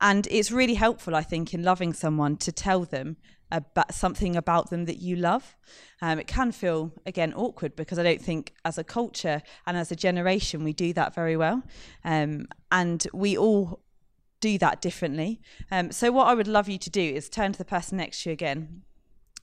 and 0.00 0.26
it's 0.30 0.50
really 0.50 0.74
helpful, 0.74 1.14
I 1.14 1.22
think, 1.22 1.54
in 1.54 1.62
loving 1.62 1.92
someone 1.92 2.36
to 2.38 2.52
tell 2.52 2.84
them 2.84 3.16
about 3.54 3.94
something 3.94 4.36
about 4.36 4.70
them 4.70 4.84
that 4.86 4.98
you 4.98 5.16
love. 5.16 5.56
Um, 6.02 6.18
it 6.18 6.26
can 6.26 6.52
feel 6.52 6.92
again 7.06 7.32
awkward 7.34 7.76
because 7.76 7.98
I 7.98 8.02
don't 8.02 8.20
think 8.20 8.52
as 8.64 8.78
a 8.78 8.84
culture 8.84 9.42
and 9.66 9.76
as 9.76 9.90
a 9.92 9.96
generation 9.96 10.64
we 10.64 10.72
do 10.72 10.92
that 10.94 11.14
very 11.14 11.36
well, 11.36 11.62
um, 12.04 12.48
and 12.70 13.06
we 13.12 13.36
all 13.36 13.80
do 14.40 14.58
that 14.58 14.82
differently. 14.82 15.40
Um, 15.70 15.90
so 15.92 16.12
what 16.12 16.26
I 16.26 16.34
would 16.34 16.48
love 16.48 16.68
you 16.68 16.78
to 16.78 16.90
do 16.90 17.00
is 17.00 17.28
turn 17.28 17.52
to 17.52 17.58
the 17.58 17.64
person 17.64 17.96
next 17.96 18.22
to 18.22 18.30
you 18.30 18.32
again 18.34 18.82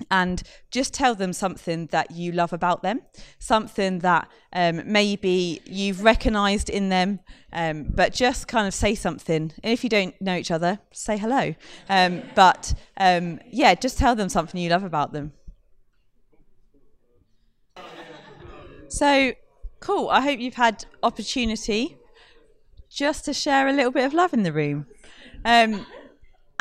and 0.10 0.42
just 0.72 0.94
tell 0.94 1.16
them 1.16 1.34
something 1.34 1.88
that 1.88 2.12
you 2.12 2.32
love 2.32 2.54
about 2.54 2.82
them, 2.82 3.02
something 3.40 4.00
that 4.00 4.30
um, 4.54 4.82
maybe 4.86 5.62
you've 5.66 6.04
recognized 6.04 6.70
in 6.70 6.90
them, 6.90 7.20
um, 7.54 7.88
but 7.94 8.14
just 8.14 8.48
kind 8.48 8.68
of 8.68 8.74
say 8.74 8.96
something. 8.96 9.52
And 9.64 9.74
if 9.74 9.84
you 9.84 9.90
don't 9.90 10.20
know 10.22 10.36
each 10.36 10.52
other, 10.52 10.80
say 10.92 11.18
hello. 11.18 11.56
Um, 11.90 12.24
but 12.36 12.74
um, 12.98 13.40
yeah, 13.50 13.76
just 13.76 13.98
tell 13.98 14.16
them 14.16 14.30
something 14.30 14.60
you 14.60 14.70
love 14.70 14.84
about 14.84 15.14
them. 15.14 15.34
So 18.88 19.34
cool. 19.80 20.10
I 20.10 20.22
hope 20.22 20.40
you've 20.40 20.56
had 20.56 20.86
opportunity 21.02 21.98
just 22.90 23.26
to 23.26 23.34
share 23.34 23.68
a 23.68 23.74
little 23.74 23.92
bit 23.92 24.06
of 24.06 24.14
love 24.14 24.34
in 24.34 24.44
the 24.44 24.52
room. 24.52 24.86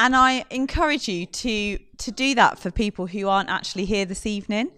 And 0.00 0.16
I 0.16 0.46
encourage 0.48 1.08
you 1.08 1.26
to 1.26 1.78
to 1.98 2.10
do 2.10 2.34
that 2.34 2.58
for 2.58 2.70
people 2.70 3.06
who 3.06 3.28
aren't 3.28 3.50
actually 3.50 3.84
here 3.84 4.06
this 4.06 4.24
evening. 4.24 4.70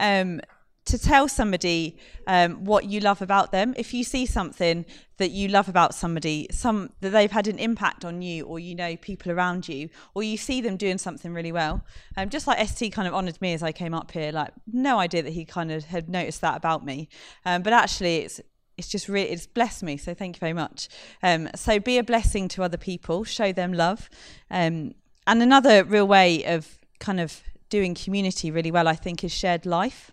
Um, 0.00 0.40
to 0.86 0.98
tell 0.98 1.26
somebody 1.26 1.98
um, 2.28 2.64
what 2.64 2.84
you 2.84 3.00
love 3.00 3.20
about 3.20 3.50
them. 3.50 3.74
If 3.76 3.92
you 3.92 4.04
see 4.04 4.24
something 4.24 4.86
that 5.16 5.32
you 5.32 5.48
love 5.48 5.68
about 5.68 5.94
somebody, 5.94 6.46
some 6.52 6.92
that 7.00 7.10
they've 7.10 7.30
had 7.30 7.48
an 7.48 7.58
impact 7.58 8.04
on 8.04 8.22
you, 8.22 8.44
or 8.44 8.60
you 8.60 8.74
know 8.74 8.96
people 8.96 9.32
around 9.32 9.68
you, 9.68 9.88
or 10.14 10.22
you 10.22 10.36
see 10.36 10.60
them 10.60 10.76
doing 10.76 10.98
something 10.98 11.32
really 11.32 11.50
well, 11.52 11.84
um, 12.16 12.28
just 12.28 12.46
like 12.46 12.64
St 12.68 12.92
kind 12.92 13.08
of 13.08 13.14
honoured 13.14 13.40
me 13.40 13.52
as 13.52 13.62
I 13.64 13.72
came 13.72 13.94
up 13.94 14.12
here, 14.12 14.30
like 14.30 14.52
no 14.72 14.98
idea 14.98 15.22
that 15.24 15.32
he 15.32 15.44
kind 15.44 15.72
of 15.72 15.84
had 15.84 16.08
noticed 16.08 16.40
that 16.40 16.56
about 16.56 16.84
me, 16.84 17.08
um, 17.44 17.62
but 17.62 17.72
actually 17.72 18.18
it's 18.18 18.40
it's 18.78 18.88
just 18.88 19.08
really 19.08 19.30
it's 19.30 19.46
blessed 19.46 19.82
me 19.82 19.96
so 19.96 20.14
thank 20.14 20.36
you 20.36 20.40
very 20.40 20.52
much. 20.52 20.88
Um, 21.22 21.48
so 21.54 21.78
be 21.78 21.98
a 21.98 22.04
blessing 22.04 22.48
to 22.48 22.62
other 22.62 22.76
people 22.76 23.24
show 23.24 23.52
them 23.52 23.72
love. 23.72 24.08
Um, 24.50 24.94
and 25.26 25.42
another 25.42 25.84
real 25.84 26.06
way 26.06 26.44
of 26.44 26.78
kind 27.00 27.20
of 27.20 27.42
doing 27.68 27.94
community 27.94 28.50
really 28.50 28.70
well 28.70 28.86
i 28.86 28.94
think 28.94 29.24
is 29.24 29.32
shared 29.32 29.66
life. 29.66 30.12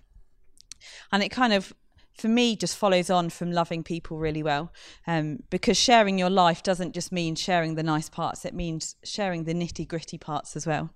And 1.11 1.23
it 1.23 1.29
kind 1.29 1.53
of 1.53 1.73
for 2.13 2.27
me 2.27 2.55
just 2.55 2.77
follows 2.77 3.09
on 3.09 3.29
from 3.29 3.51
loving 3.51 3.83
people 3.83 4.19
really 4.19 4.43
well. 4.43 4.71
Um, 5.07 5.39
because 5.49 5.77
sharing 5.77 6.19
your 6.19 6.29
life 6.29 6.61
doesn't 6.61 6.93
just 6.93 7.11
mean 7.11 7.35
sharing 7.35 7.75
the 7.75 7.83
nice 7.83 8.09
parts 8.09 8.45
it 8.45 8.53
means 8.53 8.95
sharing 9.03 9.45
the 9.45 9.53
nitty 9.53 9.87
gritty 9.87 10.17
parts 10.17 10.55
as 10.55 10.67
well. 10.67 10.91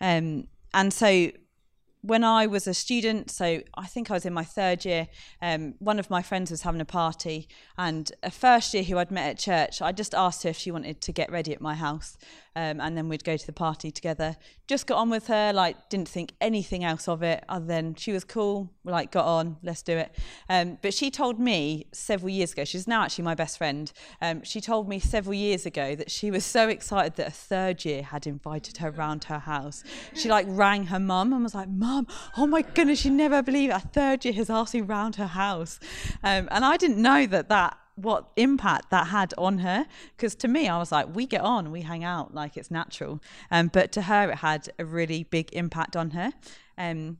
Um, 0.00 0.48
and 0.74 0.92
so 0.92 1.30
when 2.02 2.22
I 2.22 2.46
was 2.46 2.66
a 2.66 2.74
student, 2.74 3.30
so 3.30 3.60
I 3.74 3.86
think 3.86 4.10
I 4.10 4.14
was 4.14 4.24
in 4.24 4.32
my 4.32 4.44
third 4.44 4.84
year, 4.84 5.08
um, 5.42 5.74
one 5.78 5.98
of 5.98 6.10
my 6.10 6.22
friends 6.22 6.50
was 6.50 6.62
having 6.62 6.80
a 6.80 6.84
party, 6.84 7.48
and 7.76 8.10
a 8.22 8.30
first 8.30 8.72
year 8.72 8.84
who 8.84 8.98
I'd 8.98 9.10
met 9.10 9.28
at 9.28 9.38
church, 9.38 9.82
I 9.82 9.92
just 9.92 10.14
asked 10.14 10.44
her 10.44 10.50
if 10.50 10.56
she 10.56 10.70
wanted 10.70 11.00
to 11.00 11.12
get 11.12 11.30
ready 11.32 11.52
at 11.52 11.60
my 11.60 11.74
house, 11.74 12.16
um, 12.54 12.80
and 12.80 12.96
then 12.96 13.08
we'd 13.08 13.24
go 13.24 13.36
to 13.36 13.46
the 13.46 13.52
party 13.52 13.90
together. 13.90 14.36
Just 14.66 14.86
got 14.86 14.98
on 14.98 15.10
with 15.10 15.26
her, 15.28 15.52
like 15.52 15.88
didn't 15.88 16.08
think 16.08 16.32
anything 16.40 16.84
else 16.84 17.08
of 17.08 17.22
it, 17.22 17.44
other 17.48 17.66
than 17.66 17.94
she 17.94 18.12
was 18.12 18.24
cool. 18.24 18.70
Like 18.84 19.10
got 19.12 19.26
on, 19.26 19.56
let's 19.62 19.82
do 19.82 19.96
it. 19.96 20.14
Um, 20.48 20.78
but 20.82 20.94
she 20.94 21.10
told 21.10 21.38
me 21.38 21.86
several 21.92 22.30
years 22.30 22.52
ago, 22.52 22.64
she's 22.64 22.88
now 22.88 23.02
actually 23.02 23.24
my 23.24 23.34
best 23.34 23.58
friend. 23.58 23.92
Um, 24.20 24.42
she 24.42 24.60
told 24.60 24.88
me 24.88 24.98
several 24.98 25.34
years 25.34 25.66
ago 25.66 25.94
that 25.94 26.10
she 26.10 26.30
was 26.30 26.44
so 26.44 26.68
excited 26.68 27.16
that 27.16 27.28
a 27.28 27.32
third 27.32 27.84
year 27.84 28.02
had 28.02 28.26
invited 28.26 28.78
her 28.78 28.90
round 28.90 29.24
her 29.24 29.40
house. 29.40 29.84
She 30.14 30.28
like 30.28 30.46
rang 30.48 30.86
her 30.86 31.00
mum 31.00 31.32
and 31.32 31.42
was 31.42 31.54
like, 31.54 31.68
"Mum, 31.68 31.87
oh 32.36 32.46
my 32.46 32.62
goodness, 32.62 33.04
you 33.04 33.10
never 33.10 33.42
believe 33.42 33.70
it. 33.70 33.74
a 33.74 33.80
third 33.80 34.24
year 34.24 34.34
has 34.34 34.50
asked 34.50 34.74
me 34.74 34.80
round 34.80 35.16
her 35.16 35.26
house," 35.26 35.80
um, 36.22 36.48
and 36.50 36.64
I 36.64 36.76
didn't 36.76 37.00
know 37.00 37.26
that 37.26 37.48
that 37.48 37.78
what 37.94 38.30
impact 38.36 38.90
that 38.90 39.08
had 39.08 39.34
on 39.36 39.58
her 39.58 39.84
because 40.16 40.36
to 40.36 40.46
me 40.46 40.68
i 40.68 40.78
was 40.78 40.92
like 40.92 41.12
we 41.16 41.26
get 41.26 41.40
on 41.40 41.72
we 41.72 41.82
hang 41.82 42.04
out 42.04 42.32
like 42.32 42.56
it's 42.56 42.70
natural. 42.70 43.20
Um, 43.50 43.68
but 43.68 43.90
to 43.92 44.02
her 44.02 44.30
it 44.30 44.36
had 44.36 44.68
a 44.78 44.84
really 44.84 45.24
big 45.24 45.52
impact 45.52 45.96
on 45.96 46.10
her. 46.10 46.32
Um, 46.76 47.18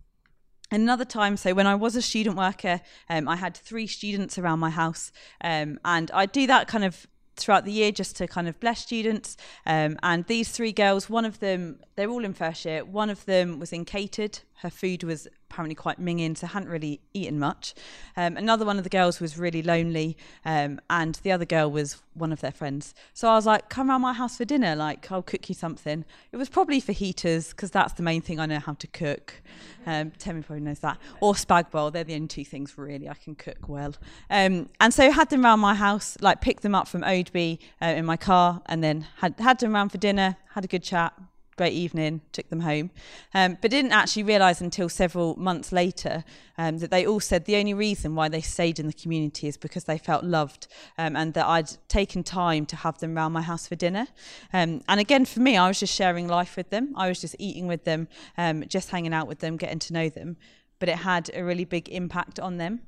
another 0.71 1.05
time 1.05 1.37
so 1.37 1.53
when 1.55 1.67
i 1.67 1.75
was 1.75 1.97
a 1.97 2.03
student 2.03 2.37
worker 2.37 2.81
um, 3.09 3.27
i 3.27 3.37
had 3.37 3.57
three 3.57 3.87
students 3.87 4.39
around 4.39 4.59
my 4.61 4.71
house 4.71 5.11
um, 5.41 5.81
and 5.85 6.11
i 6.13 6.27
do 6.27 6.47
that 6.47 6.69
kind 6.69 6.85
of 6.85 7.07
throughout 7.39 7.65
the 7.65 7.73
year 7.73 7.93
just 7.93 8.17
to 8.17 8.27
kind 8.27 8.49
of 8.49 8.59
bless 8.61 8.81
students. 8.81 9.37
Um, 9.67 9.97
and 10.03 10.25
these 10.27 10.51
three 10.51 10.73
girls, 10.73 11.09
one 11.09 11.25
of 11.25 11.41
them, 11.41 11.81
they're 11.97 12.11
all 12.11 12.25
in 12.25 12.35
first 12.35 12.65
year. 12.65 12.85
One 12.85 13.11
of 13.11 13.25
them 13.25 13.59
was 13.59 13.73
in 13.73 13.85
catered. 13.85 14.41
Her 14.63 14.71
food 14.71 15.03
was 15.03 15.29
apparently 15.51 15.75
quite 15.75 16.01
minging, 16.01 16.37
so 16.37 16.47
hadn't 16.47 16.69
really 16.69 17.01
eaten 17.15 17.39
much. 17.39 17.75
Um, 18.17 18.37
another 18.37 18.65
one 18.65 18.79
of 18.79 18.85
the 18.85 18.91
girls 18.91 19.21
was 19.21 19.39
really 19.39 19.63
lonely, 19.63 20.17
um, 20.45 20.81
and 20.91 21.15
the 21.17 21.33
other 21.33 21.45
girl 21.45 21.71
was 21.71 22.03
one 22.15 22.33
of 22.33 22.41
their 22.41 22.53
friends. 22.53 22.95
So 23.15 23.29
I 23.29 23.35
was 23.35 23.47
like, 23.47 23.69
"Come 23.69 23.91
around 23.91 24.03
my 24.03 24.13
house 24.13 24.37
for 24.37 24.45
dinner. 24.45 24.77
Like, 24.77 25.11
I'll 25.11 25.23
cook 25.23 25.49
you 25.49 25.55
something." 25.55 26.05
It 26.33 26.37
was 26.37 26.49
probably 26.49 26.81
fajitas 26.81 27.51
because 27.51 27.71
that's 27.71 27.95
the 27.95 28.03
main 28.03 28.21
thing 28.21 28.39
I 28.41 28.47
know 28.47 28.59
how 28.59 28.75
to 28.75 28.87
cook. 28.87 29.43
Um, 29.87 30.13
Temi 30.19 30.43
probably 30.43 30.65
knows 30.65 30.81
that, 30.81 30.99
or 31.21 31.33
spag 31.35 31.71
bowl. 31.71 31.91
They're 31.91 32.05
the 32.05 32.15
only 32.15 32.29
two 32.29 32.45
things 32.45 32.77
really 32.77 33.09
I 33.09 33.15
can 33.15 33.35
cook 33.35 33.69
well. 33.69 33.95
Um, 34.29 34.69
and 34.81 34.93
so 34.93 35.05
I 35.05 35.11
had 35.11 35.31
them 35.31 35.45
around 35.45 35.61
my 35.61 35.75
house, 35.75 36.17
like 36.21 36.41
picked 36.41 36.63
them 36.63 36.75
up 36.75 36.89
from 36.89 37.03
Oadby 37.03 37.59
uh, 37.81 37.87
in 37.87 38.05
my 38.05 38.17
car, 38.17 38.61
and 38.67 38.85
then 38.85 39.07
had 39.17 39.35
had 39.39 39.59
them 39.61 39.75
around 39.75 39.91
for 39.91 39.99
dinner. 39.99 40.37
Had 40.55 40.65
a 40.65 40.69
good 40.69 40.83
chat, 40.83 41.15
great 41.59 41.75
evening, 41.75 42.23
took 42.33 42.49
them 42.49 42.61
home. 42.61 42.91
Um, 43.35 43.59
but 43.61 43.71
didn't 43.71 43.93
actually 43.93 44.23
realise 44.23 44.63
until 44.63 44.89
several 44.89 45.37
months 45.37 45.73
later 45.73 46.25
um, 46.57 46.79
that 46.79 46.91
they 46.91 47.05
all 47.07 47.21
said 47.21 47.45
the 47.45 47.57
only 47.57 47.75
reason 47.75 48.15
why 48.15 48.29
they 48.29 48.41
stayed 48.41 48.79
in 48.79 48.87
the 48.87 48.93
community 48.93 49.49
is 49.49 49.59
because 49.59 49.85
they 49.85 49.99
felt 49.99 50.25
loved 50.25 50.69
um, 50.97 51.17
and 51.17 51.35
that 51.35 51.47
I'd 51.47 51.71
taken 51.89 52.23
time 52.23 52.65
to 52.67 52.77
have 52.77 52.99
them 53.01 53.17
around 53.17 53.33
my 53.33 53.43
house 53.43 53.67
for 53.69 53.75
dinner. 53.75 54.07
Um, 54.53 54.83
and 54.89 55.01
again, 55.01 55.25
for 55.27 55.41
me, 55.41 55.57
I 55.57 55.69
was 55.69 55.81
just 55.81 55.95
sharing 55.95 56.29
life 56.29 56.57
with 56.57 56.71
them. 56.71 56.95
I 56.97 57.09
was 57.09 57.21
just 57.21 57.37
eating 57.39 57.67
with 57.67 57.85
them, 57.85 58.09
um, 58.39 58.65
just 58.69 58.91
hanging 58.91 59.13
out 59.13 59.27
with 59.27 59.41
them, 59.41 59.57
getting 59.57 59.81
to 59.81 59.93
know 59.93 60.09
them. 60.09 60.37
But 60.79 60.89
it 60.89 60.99
had 60.99 61.29
a 61.35 61.43
really 61.43 61.65
big 61.65 61.89
impact 61.89 62.39
on 62.39 62.57
them. 62.57 62.83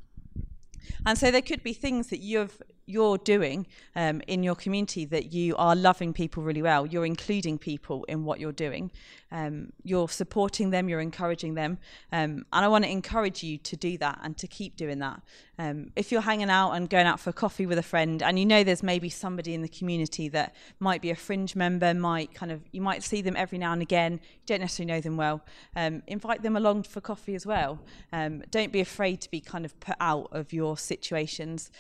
And 1.04 1.18
so 1.18 1.30
there 1.30 1.42
could 1.42 1.62
be 1.62 1.72
things 1.72 2.06
that 2.06 2.20
you've 2.20 2.62
you're 2.90 3.18
doing 3.18 3.66
um, 3.96 4.20
in 4.26 4.42
your 4.42 4.54
community 4.54 5.04
that 5.06 5.32
you 5.32 5.56
are 5.56 5.76
loving 5.76 6.12
people 6.12 6.42
really 6.42 6.62
well. 6.62 6.86
You're 6.86 7.06
including 7.06 7.58
people 7.58 8.04
in 8.04 8.24
what 8.24 8.40
you're 8.40 8.52
doing. 8.52 8.90
Um, 9.32 9.72
you're 9.84 10.08
supporting 10.08 10.70
them, 10.70 10.88
you're 10.88 11.00
encouraging 11.00 11.54
them. 11.54 11.78
Um, 12.10 12.44
and 12.52 12.64
I 12.64 12.68
want 12.68 12.84
to 12.84 12.90
encourage 12.90 13.42
you 13.42 13.58
to 13.58 13.76
do 13.76 13.96
that 13.98 14.18
and 14.22 14.36
to 14.38 14.46
keep 14.48 14.76
doing 14.76 14.98
that. 14.98 15.22
Um, 15.58 15.92
if 15.94 16.10
you're 16.10 16.22
hanging 16.22 16.50
out 16.50 16.72
and 16.72 16.88
going 16.88 17.06
out 17.06 17.20
for 17.20 17.32
coffee 17.32 17.66
with 17.66 17.78
a 17.78 17.82
friend 17.82 18.22
and 18.22 18.38
you 18.38 18.46
know 18.46 18.64
there's 18.64 18.82
maybe 18.82 19.08
somebody 19.08 19.54
in 19.54 19.62
the 19.62 19.68
community 19.68 20.28
that 20.30 20.54
might 20.80 21.02
be 21.02 21.10
a 21.10 21.14
fringe 21.14 21.54
member, 21.54 21.92
might 21.94 22.34
kind 22.34 22.50
of, 22.50 22.62
you 22.72 22.80
might 22.80 23.02
see 23.02 23.22
them 23.22 23.36
every 23.36 23.58
now 23.58 23.72
and 23.72 23.82
again, 23.82 24.14
you 24.14 24.46
don't 24.46 24.60
necessarily 24.60 24.92
know 24.92 25.00
them 25.00 25.16
well, 25.16 25.42
um, 25.76 26.02
invite 26.06 26.42
them 26.42 26.56
along 26.56 26.84
for 26.84 27.00
coffee 27.00 27.34
as 27.34 27.46
well. 27.46 27.78
Um, 28.12 28.42
don't 28.50 28.72
be 28.72 28.80
afraid 28.80 29.20
to 29.20 29.30
be 29.30 29.40
kind 29.40 29.64
of 29.64 29.78
put 29.80 29.96
out 30.00 30.28
of 30.32 30.52
your 30.52 30.76
situations 30.76 31.70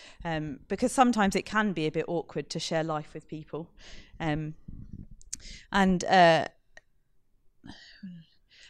because 0.68 0.92
sometimes 1.00 1.34
it 1.34 1.46
can 1.46 1.72
be 1.72 1.86
a 1.86 1.90
bit 1.90 2.04
awkward 2.08 2.50
to 2.50 2.58
share 2.60 2.84
life 2.84 3.14
with 3.14 3.26
people. 3.26 3.70
Um, 4.20 4.52
and 5.72 6.04
uh, 6.04 6.44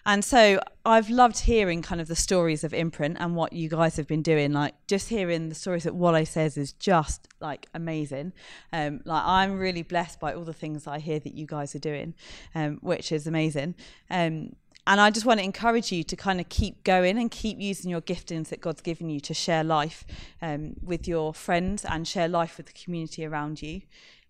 and 0.06 0.24
so 0.24 0.60
I've 0.84 1.10
loved 1.10 1.40
hearing 1.40 1.82
kind 1.82 2.00
of 2.00 2.06
the 2.06 2.14
stories 2.14 2.62
of 2.62 2.72
Imprint 2.72 3.16
and 3.18 3.34
what 3.34 3.52
you 3.52 3.68
guys 3.68 3.96
have 3.96 4.06
been 4.06 4.22
doing. 4.22 4.52
Like 4.52 4.74
just 4.86 5.08
hearing 5.08 5.48
the 5.48 5.56
stories 5.56 5.82
that 5.82 5.96
Wale 5.96 6.24
says 6.24 6.56
is 6.56 6.72
just 6.72 7.26
like 7.40 7.66
amazing. 7.74 8.32
Um, 8.72 9.00
like 9.04 9.24
I'm 9.24 9.58
really 9.58 9.82
blessed 9.82 10.20
by 10.20 10.32
all 10.32 10.44
the 10.44 10.52
things 10.52 10.86
I 10.86 11.00
hear 11.00 11.18
that 11.18 11.34
you 11.34 11.46
guys 11.46 11.74
are 11.74 11.80
doing, 11.80 12.14
um, 12.54 12.78
which 12.80 13.10
is 13.10 13.26
amazing. 13.26 13.74
Um, 14.08 14.54
and 14.86 15.00
I 15.00 15.10
just 15.10 15.26
want 15.26 15.38
to 15.40 15.44
encourage 15.44 15.92
you 15.92 16.02
to 16.04 16.16
kind 16.16 16.40
of 16.40 16.48
keep 16.48 16.84
going 16.84 17.18
and 17.18 17.30
keep 17.30 17.60
using 17.60 17.90
your 17.90 18.00
giftings 18.00 18.48
that 18.48 18.60
God's 18.60 18.80
given 18.80 19.08
you 19.08 19.20
to 19.20 19.34
share 19.34 19.62
life 19.62 20.04
um, 20.40 20.74
with 20.82 21.06
your 21.06 21.34
friends 21.34 21.84
and 21.84 22.06
share 22.08 22.28
life 22.28 22.56
with 22.56 22.66
the 22.66 22.72
community 22.72 23.24
around 23.24 23.62
you. 23.62 23.82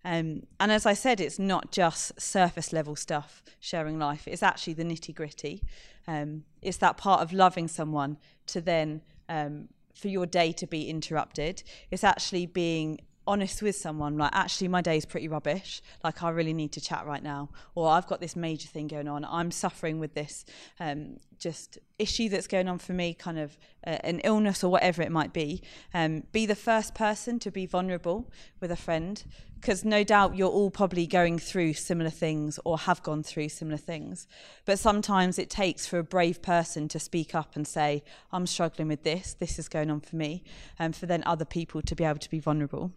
Um, 0.05 0.45
and 0.59 0.73
as 0.73 0.87
I 0.87 0.95
said, 0.95 1.21
it's 1.21 1.39
not 1.39 1.73
just 1.73 2.19
surface 2.21 2.73
level 2.73 2.97
stuff, 2.97 3.43
sharing 3.61 3.99
life. 3.99 4.27
It's 4.27 4.43
actually 4.43 4.75
the 4.75 4.85
nitty 4.85 5.15
gritty. 5.15 5.63
Um, 6.07 6.45
it's 6.63 6.79
that 6.79 6.97
part 6.97 7.21
of 7.21 7.33
loving 7.33 7.69
someone 7.69 8.17
to 8.47 8.61
then, 8.61 9.03
um, 9.29 9.69
for 9.95 10.09
your 10.09 10.27
day 10.27 10.53
to 10.53 10.67
be 10.67 10.89
interrupted. 10.89 11.63
It's 11.91 12.05
actually 12.05 12.47
being 12.47 13.01
honest 13.31 13.63
with 13.63 13.77
someone 13.77 14.19
like 14.19 14.33
actually 14.35 14.67
my 14.69 14.83
day 14.83 14.97
is 14.97 15.07
pretty 15.07 15.29
rubbish. 15.29 15.81
Like 16.03 16.23
i 16.23 16.31
really 16.31 16.53
need 16.53 16.73
to 16.73 16.81
chat 16.81 17.07
right 17.07 17.23
now. 17.23 17.51
Or 17.75 17.89
i've 17.89 18.07
got 18.07 18.21
this 18.21 18.35
major 18.35 18.69
thing 18.69 18.89
going 18.89 19.09
on. 19.09 19.25
I'm 19.25 19.51
suffering 19.51 20.01
with 20.01 20.15
this 20.15 20.45
um, 20.81 21.19
just 21.41 21.79
issue 21.99 22.29
that's 22.29 22.47
going 22.47 22.69
on 22.69 22.79
for 22.79 22.93
me, 22.93 23.15
kind 23.15 23.39
of 23.39 23.57
uh, 23.87 23.99
an 24.05 24.21
illness 24.21 24.63
or 24.63 24.71
whatever 24.71 25.03
it 25.03 25.11
might 25.11 25.33
be, 25.33 25.63
um, 25.95 26.23
be 26.33 26.47
the 26.47 26.55
first 26.55 26.95
person 26.95 27.39
to 27.41 27.51
be 27.51 27.67
vulnerable 27.67 28.31
with 28.61 28.71
a 28.71 28.77
friend, 28.77 29.25
because 29.55 29.85
no 29.85 30.05
doubt 30.05 30.37
you're 30.37 30.51
all 30.51 30.71
probably 30.71 31.07
going 31.07 31.39
through 31.39 31.73
similar 31.73 32.11
things 32.11 32.61
or 32.65 32.79
have 32.79 33.03
gone 33.03 33.23
through 33.23 33.49
similar 33.49 33.77
things. 33.79 34.27
But 34.65 34.79
sometimes 34.79 35.39
it 35.39 35.51
takes 35.51 35.87
for 35.87 35.99
a 35.99 36.05
brave 36.05 36.43
person 36.43 36.89
to 36.89 36.99
speak 36.99 37.35
up 37.35 37.57
and 37.57 37.67
say, 37.67 38.03
I'm 38.33 38.47
struggling 38.47 38.89
with 38.89 39.03
this, 39.03 39.35
this 39.39 39.59
is 39.59 39.69
going 39.69 39.91
on 39.91 40.01
for 40.01 40.17
me, 40.17 40.45
and 40.79 40.95
for 40.95 41.07
then 41.07 41.23
other 41.27 41.45
people 41.45 41.83
to 41.83 41.95
be 41.95 42.05
able 42.05 42.19
to 42.19 42.31
be 42.31 42.41
vulnerable. 42.41 42.93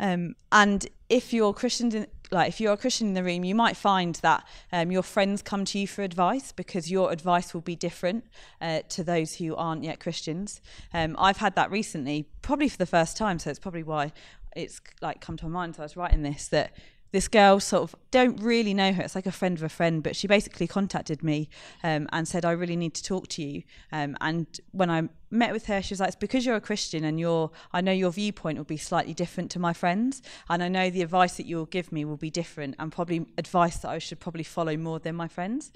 Um, 0.00 0.34
and 0.50 0.88
if 1.08 1.32
you're 1.32 1.52
Christian, 1.52 1.94
in, 1.94 2.06
like 2.32 2.48
if 2.48 2.60
you're 2.60 2.72
a 2.72 2.76
Christian 2.76 3.08
in 3.08 3.14
the 3.14 3.22
room, 3.22 3.44
you 3.44 3.54
might 3.54 3.76
find 3.76 4.14
that 4.16 4.44
um, 4.72 4.90
your 4.90 5.02
friends 5.02 5.42
come 5.42 5.64
to 5.66 5.78
you 5.78 5.86
for 5.86 6.02
advice 6.02 6.52
because 6.52 6.90
your 6.90 7.12
advice 7.12 7.52
will 7.52 7.60
be 7.60 7.76
different 7.76 8.24
uh, 8.60 8.80
to 8.88 9.04
those 9.04 9.36
who 9.36 9.54
aren't 9.54 9.84
yet 9.84 10.00
Christians. 10.00 10.60
Um, 10.94 11.14
I've 11.18 11.36
had 11.36 11.54
that 11.56 11.70
recently, 11.70 12.26
probably 12.40 12.68
for 12.68 12.78
the 12.78 12.86
first 12.86 13.16
time, 13.16 13.38
so 13.38 13.50
it's 13.50 13.58
probably 13.58 13.82
why 13.82 14.12
it's 14.56 14.80
like 15.02 15.20
come 15.20 15.36
to 15.36 15.44
my 15.44 15.50
mind. 15.50 15.76
So 15.76 15.82
I 15.82 15.84
was 15.84 15.96
writing 15.96 16.22
this 16.22 16.48
that 16.48 16.72
this 17.12 17.28
girl 17.28 17.60
sort 17.60 17.82
of 17.82 17.96
don't 18.10 18.40
really 18.40 18.74
know 18.74 18.92
her. 18.92 19.02
It's 19.02 19.14
like 19.14 19.26
a 19.26 19.32
friend 19.32 19.56
of 19.56 19.62
a 19.62 19.68
friend, 19.68 20.02
but 20.02 20.16
she 20.16 20.26
basically 20.26 20.66
contacted 20.66 21.22
me 21.22 21.48
um, 21.82 22.08
and 22.12 22.26
said, 22.26 22.44
"I 22.44 22.52
really 22.52 22.76
need 22.76 22.94
to 22.94 23.02
talk 23.02 23.28
to 23.28 23.42
you." 23.42 23.62
Um, 23.92 24.16
and 24.20 24.46
when 24.72 24.90
I 24.90 25.08
met 25.30 25.52
with 25.52 25.66
her, 25.66 25.82
she 25.82 25.92
was 25.92 26.00
like, 26.00 26.08
"It's 26.08 26.16
because 26.16 26.46
you're 26.46 26.56
a 26.56 26.60
Christian, 26.60 27.04
and 27.04 27.18
you're, 27.18 27.50
I 27.72 27.80
know 27.80 27.92
your 27.92 28.10
viewpoint 28.10 28.58
will 28.58 28.64
be 28.64 28.76
slightly 28.76 29.14
different 29.14 29.50
to 29.52 29.58
my 29.58 29.72
friends, 29.72 30.22
and 30.48 30.62
I 30.62 30.68
know 30.68 30.90
the 30.90 31.02
advice 31.02 31.36
that 31.36 31.46
you'll 31.46 31.66
give 31.66 31.92
me 31.92 32.04
will 32.04 32.16
be 32.16 32.30
different, 32.30 32.76
and 32.78 32.92
probably 32.92 33.26
advice 33.38 33.78
that 33.78 33.90
I 33.90 33.98
should 33.98 34.20
probably 34.20 34.44
follow 34.44 34.76
more 34.76 34.98
than 34.98 35.16
my 35.16 35.28
friends." 35.28 35.72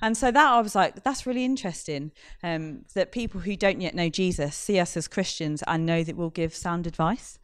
And 0.00 0.16
so 0.16 0.30
that 0.30 0.52
I 0.52 0.60
was 0.60 0.74
like, 0.74 1.02
"That's 1.02 1.26
really 1.26 1.44
interesting." 1.44 2.12
Um, 2.42 2.84
that 2.94 3.12
people 3.12 3.40
who 3.40 3.56
don't 3.56 3.80
yet 3.80 3.94
know 3.94 4.08
Jesus 4.08 4.54
see 4.54 4.78
us 4.78 4.96
as 4.96 5.08
Christians 5.08 5.62
and 5.66 5.84
know 5.84 6.02
that 6.04 6.16
we'll 6.16 6.30
give 6.30 6.54
sound 6.54 6.86
advice. 6.86 7.38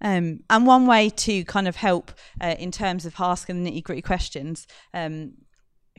Um, 0.00 0.40
and 0.48 0.66
one 0.66 0.86
way 0.86 1.10
to 1.10 1.44
kind 1.44 1.68
of 1.68 1.76
help 1.76 2.12
uh, 2.40 2.56
in 2.58 2.70
terms 2.70 3.06
of 3.06 3.14
asking 3.18 3.62
the 3.62 3.70
nitty 3.70 3.82
gritty 3.82 4.02
questions, 4.02 4.66
um, 4.94 5.34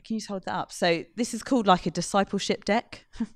can 0.04 0.14
you 0.14 0.20
just 0.20 0.28
hold 0.28 0.44
that 0.44 0.54
up? 0.54 0.72
So 0.72 1.04
this 1.16 1.32
is 1.34 1.42
called 1.42 1.66
like 1.66 1.86
a 1.86 1.90
discipleship 1.90 2.64
deck. 2.64 3.06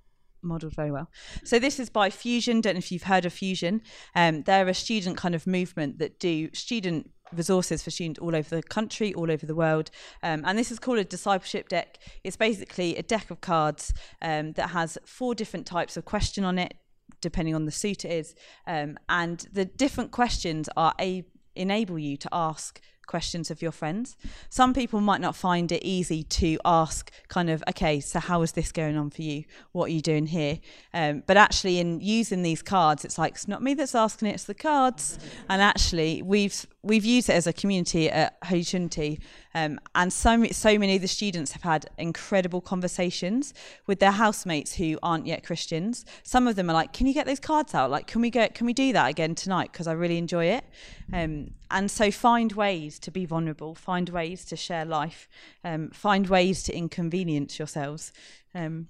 modeled 0.43 0.75
very 0.75 0.91
well. 0.91 1.11
So 1.45 1.59
this 1.59 1.79
is 1.79 1.91
by 1.91 2.11
Fusion. 2.11 2.61
Don't 2.61 2.75
know 2.75 2.79
if 2.79 2.93
you've 2.93 3.05
heard 3.05 3.25
of 3.25 3.33
Fusion. 3.33 3.83
Um, 4.15 4.43
they're 4.43 4.69
a 4.69 4.75
student 4.75 5.17
kind 5.17 5.35
of 5.35 5.47
movement 5.47 5.99
that 5.99 6.19
do 6.19 6.50
student 6.55 7.11
resources 7.33 7.83
for 7.83 7.91
students 7.91 8.21
all 8.21 8.35
over 8.37 8.55
the 8.55 8.62
country, 8.62 9.12
all 9.15 9.31
over 9.31 9.45
the 9.47 9.55
world. 9.55 9.91
Um, 10.23 10.45
and 10.47 10.59
this 10.59 10.71
is 10.71 10.79
called 10.79 10.99
a 10.99 11.05
discipleship 11.05 11.69
deck. 11.69 11.99
It's 12.23 12.37
basically 12.37 12.97
a 12.97 13.03
deck 13.03 13.31
of 13.31 13.41
cards 13.41 13.93
um, 14.23 14.53
that 14.53 14.71
has 14.71 14.97
four 15.05 15.35
different 15.35 15.67
types 15.67 15.97
of 15.97 16.05
question 16.05 16.45
on 16.45 16.59
it, 16.59 16.75
depending 17.21 17.55
on 17.55 17.65
the 17.65 17.73
suit 17.73 18.05
it 18.05 18.13
is. 18.13 18.35
Um, 18.67 18.99
and 19.09 19.47
the 19.53 19.65
different 19.65 20.11
questions 20.11 20.69
are 20.77 20.95
a 21.01 21.25
enable 21.55 21.99
you 21.99 22.17
to 22.19 22.29
ask 22.33 22.81
questions 23.07 23.51
of 23.51 23.63
your 23.63 23.73
friends. 23.73 24.17
Some 24.49 24.75
people 24.75 25.01
might 25.01 25.21
not 25.21 25.37
find 25.37 25.71
it 25.73 25.83
easy 25.85 26.23
to 26.25 26.59
ask, 26.65 27.11
kind 27.29 27.49
of, 27.49 27.63
okay, 27.69 28.01
so 28.01 28.19
how 28.19 28.43
is 28.43 28.53
this 28.53 28.73
going 28.73 28.97
on 28.97 29.11
for 29.11 29.23
you? 29.23 29.45
What 29.73 29.87
are 29.87 29.93
you 29.93 30.01
doing 30.01 30.27
here? 30.27 30.59
Um, 30.93 31.23
but 31.27 31.37
actually, 31.37 31.79
in 31.79 32.01
using 32.01 32.43
these 32.43 32.63
cards, 32.63 33.05
it's 33.05 33.19
like 33.19 33.35
it's 33.35 33.49
not 33.49 33.63
me 33.63 33.75
that's 33.75 33.95
asking 33.95 34.29
it; 34.29 34.35
it's 34.35 34.45
the 34.45 34.55
cards. 34.55 35.19
And 35.49 35.63
actually, 35.63 36.23
we've 36.23 36.67
we've 36.83 37.05
used 37.05 37.29
it 37.29 37.35
as 37.35 37.47
a 37.47 37.53
community 37.53 38.11
at 38.11 38.37
Holy 38.45 38.65
Trinity, 38.65 39.21
um, 39.57 39.81
and 39.95 40.13
so 40.13 40.45
so 40.53 40.79
many 40.79 40.97
of 40.97 41.01
the 41.01 41.09
students 41.09 41.53
have 41.53 41.63
had 41.63 41.87
incredible 41.97 42.61
conversations 42.61 43.55
with 43.87 44.01
their 44.01 44.11
housemates 44.11 44.75
who 44.75 44.99
aren't 45.03 45.27
yet 45.27 45.45
Christians. 45.45 46.05
Some 46.25 46.47
of 46.47 46.57
them 46.57 46.69
are 46.69 46.75
like, 46.75 46.93
"Can 46.93 47.07
you 47.07 47.15
get 47.15 47.25
those 47.25 47.41
cards 47.41 47.75
out? 47.75 47.91
Like, 47.91 48.07
can 48.07 48.21
we 48.21 48.29
get 48.29 48.55
can 48.55 48.67
we 48.67 48.75
do 48.75 48.93
that 48.93 49.09
again 49.09 49.35
tonight? 49.35 49.73
Because 49.73 49.87
I 49.87 49.93
really 49.93 50.19
enjoy 50.19 50.45
it." 50.45 50.65
Um, 51.11 51.53
and 51.71 51.91
so 51.91 52.11
find 52.11 52.53
ways 52.53 52.99
to 52.99 53.11
be 53.11 53.25
vulnerable, 53.25 53.75
find 53.75 54.11
ways 54.11 54.45
to 54.45 54.57
share 54.57 54.85
life, 54.85 55.27
um, 55.65 55.89
find 55.89 56.27
ways 56.27 56.63
to 56.65 56.77
inconvenience 56.77 57.59
yourselves. 57.59 58.13
Um, 58.55 58.89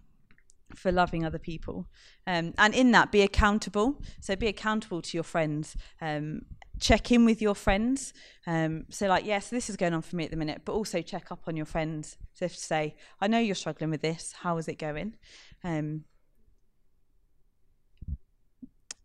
for 0.74 0.90
loving 0.90 1.24
other 1.24 1.38
people. 1.38 1.86
Um, 2.26 2.52
and 2.58 2.74
in 2.74 2.90
that, 2.90 3.12
be 3.12 3.22
accountable. 3.22 4.02
So 4.20 4.34
be 4.34 4.48
accountable 4.48 5.00
to 5.00 5.16
your 5.16 5.22
friends. 5.22 5.76
Um, 6.00 6.42
check 6.78 7.10
in 7.10 7.24
with 7.24 7.40
your 7.40 7.54
friends. 7.54 8.12
Um, 8.46 8.84
so, 8.90 9.06
like, 9.06 9.24
yes, 9.24 9.48
this 9.48 9.70
is 9.70 9.76
going 9.76 9.94
on 9.94 10.02
for 10.02 10.16
me 10.16 10.24
at 10.24 10.30
the 10.30 10.36
minute, 10.36 10.62
but 10.64 10.72
also 10.72 11.02
check 11.02 11.30
up 11.30 11.40
on 11.46 11.56
your 11.56 11.66
friends. 11.66 12.16
So, 12.34 12.46
say, 12.48 12.96
I 13.20 13.26
know 13.26 13.38
you're 13.38 13.54
struggling 13.54 13.90
with 13.90 14.02
this. 14.02 14.34
How 14.40 14.58
is 14.58 14.68
it 14.68 14.78
going? 14.78 15.14
Um, 15.64 16.04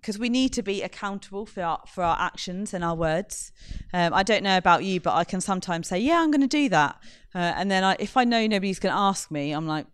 because 0.01 0.17
we 0.17 0.29
need 0.29 0.51
to 0.53 0.63
be 0.63 0.81
accountable 0.81 1.45
for 1.45 1.61
our, 1.61 1.79
for 1.85 2.03
our 2.03 2.17
actions 2.19 2.73
and 2.73 2.83
our 2.83 2.95
words. 2.95 3.51
Um, 3.93 4.13
I 4.15 4.23
don't 4.23 4.41
know 4.41 4.57
about 4.57 4.83
you, 4.83 4.99
but 4.99 5.13
I 5.13 5.23
can 5.23 5.41
sometimes 5.41 5.87
say, 5.87 5.99
"Yeah, 5.99 6.21
I'm 6.21 6.31
going 6.31 6.41
to 6.41 6.47
do 6.47 6.69
that," 6.69 6.97
uh, 7.35 7.53
and 7.55 7.69
then 7.69 7.83
I, 7.83 7.95
if 7.99 8.17
I 8.17 8.23
know 8.23 8.47
nobody's 8.47 8.79
going 8.79 8.93
to 8.93 8.99
ask 8.99 9.29
me, 9.29 9.51
I'm 9.51 9.67
like, 9.67 9.85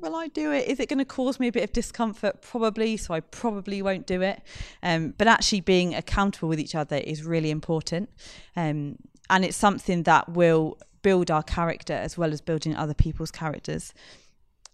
"Will 0.00 0.14
I 0.14 0.28
do 0.28 0.52
it? 0.52 0.68
Is 0.68 0.80
it 0.80 0.88
going 0.88 0.98
to 0.98 1.04
cause 1.04 1.40
me 1.40 1.48
a 1.48 1.52
bit 1.52 1.64
of 1.64 1.72
discomfort? 1.72 2.42
Probably, 2.42 2.96
so 2.96 3.14
I 3.14 3.20
probably 3.20 3.82
won't 3.82 4.06
do 4.06 4.22
it." 4.22 4.42
Um, 4.82 5.14
but 5.16 5.26
actually, 5.26 5.60
being 5.60 5.94
accountable 5.94 6.48
with 6.48 6.60
each 6.60 6.74
other 6.74 6.96
is 6.96 7.24
really 7.24 7.50
important, 7.50 8.10
um, 8.56 8.96
and 9.30 9.44
it's 9.44 9.56
something 9.56 10.04
that 10.04 10.28
will 10.28 10.78
build 11.02 11.30
our 11.30 11.42
character 11.42 11.92
as 11.92 12.18
well 12.18 12.32
as 12.32 12.40
building 12.40 12.74
other 12.74 12.94
people's 12.94 13.30
characters. 13.30 13.94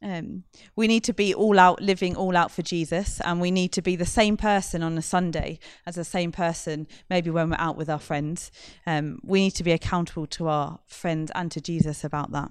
Um, 0.02 0.44
we 0.74 0.88
need 0.88 1.05
to 1.05 1.12
be 1.12 1.33
all 1.33 1.59
out, 1.61 1.81
living 1.81 2.16
all 2.16 2.37
out 2.37 2.50
for 2.50 2.62
Jesus, 2.62 3.20
and 3.20 3.40
we 3.40 3.50
need 3.50 3.72
to 3.72 3.83
be 3.83 3.96
the 3.96 4.07
same 4.07 4.37
person 4.37 4.83
on 4.83 4.98
a 4.98 5.02
Sunday 5.02 5.59
as 5.87 5.94
the 5.94 6.05
same 6.05 6.33
person 6.33 6.88
maybe 7.09 7.31
when 7.31 7.50
we're 7.50 7.57
out 7.59 7.76
with 7.76 7.88
our 7.88 8.00
friends. 8.00 8.50
Um, 8.87 9.20
we 9.22 9.40
need 9.40 9.52
to 9.52 9.64
be 9.64 9.72
accountable 9.72 10.26
to 10.28 10.48
our 10.48 10.81
friends 10.87 11.31
and 11.35 11.50
to 11.52 11.61
Jesus 11.61 12.02
about 12.02 12.33
that. 12.33 12.50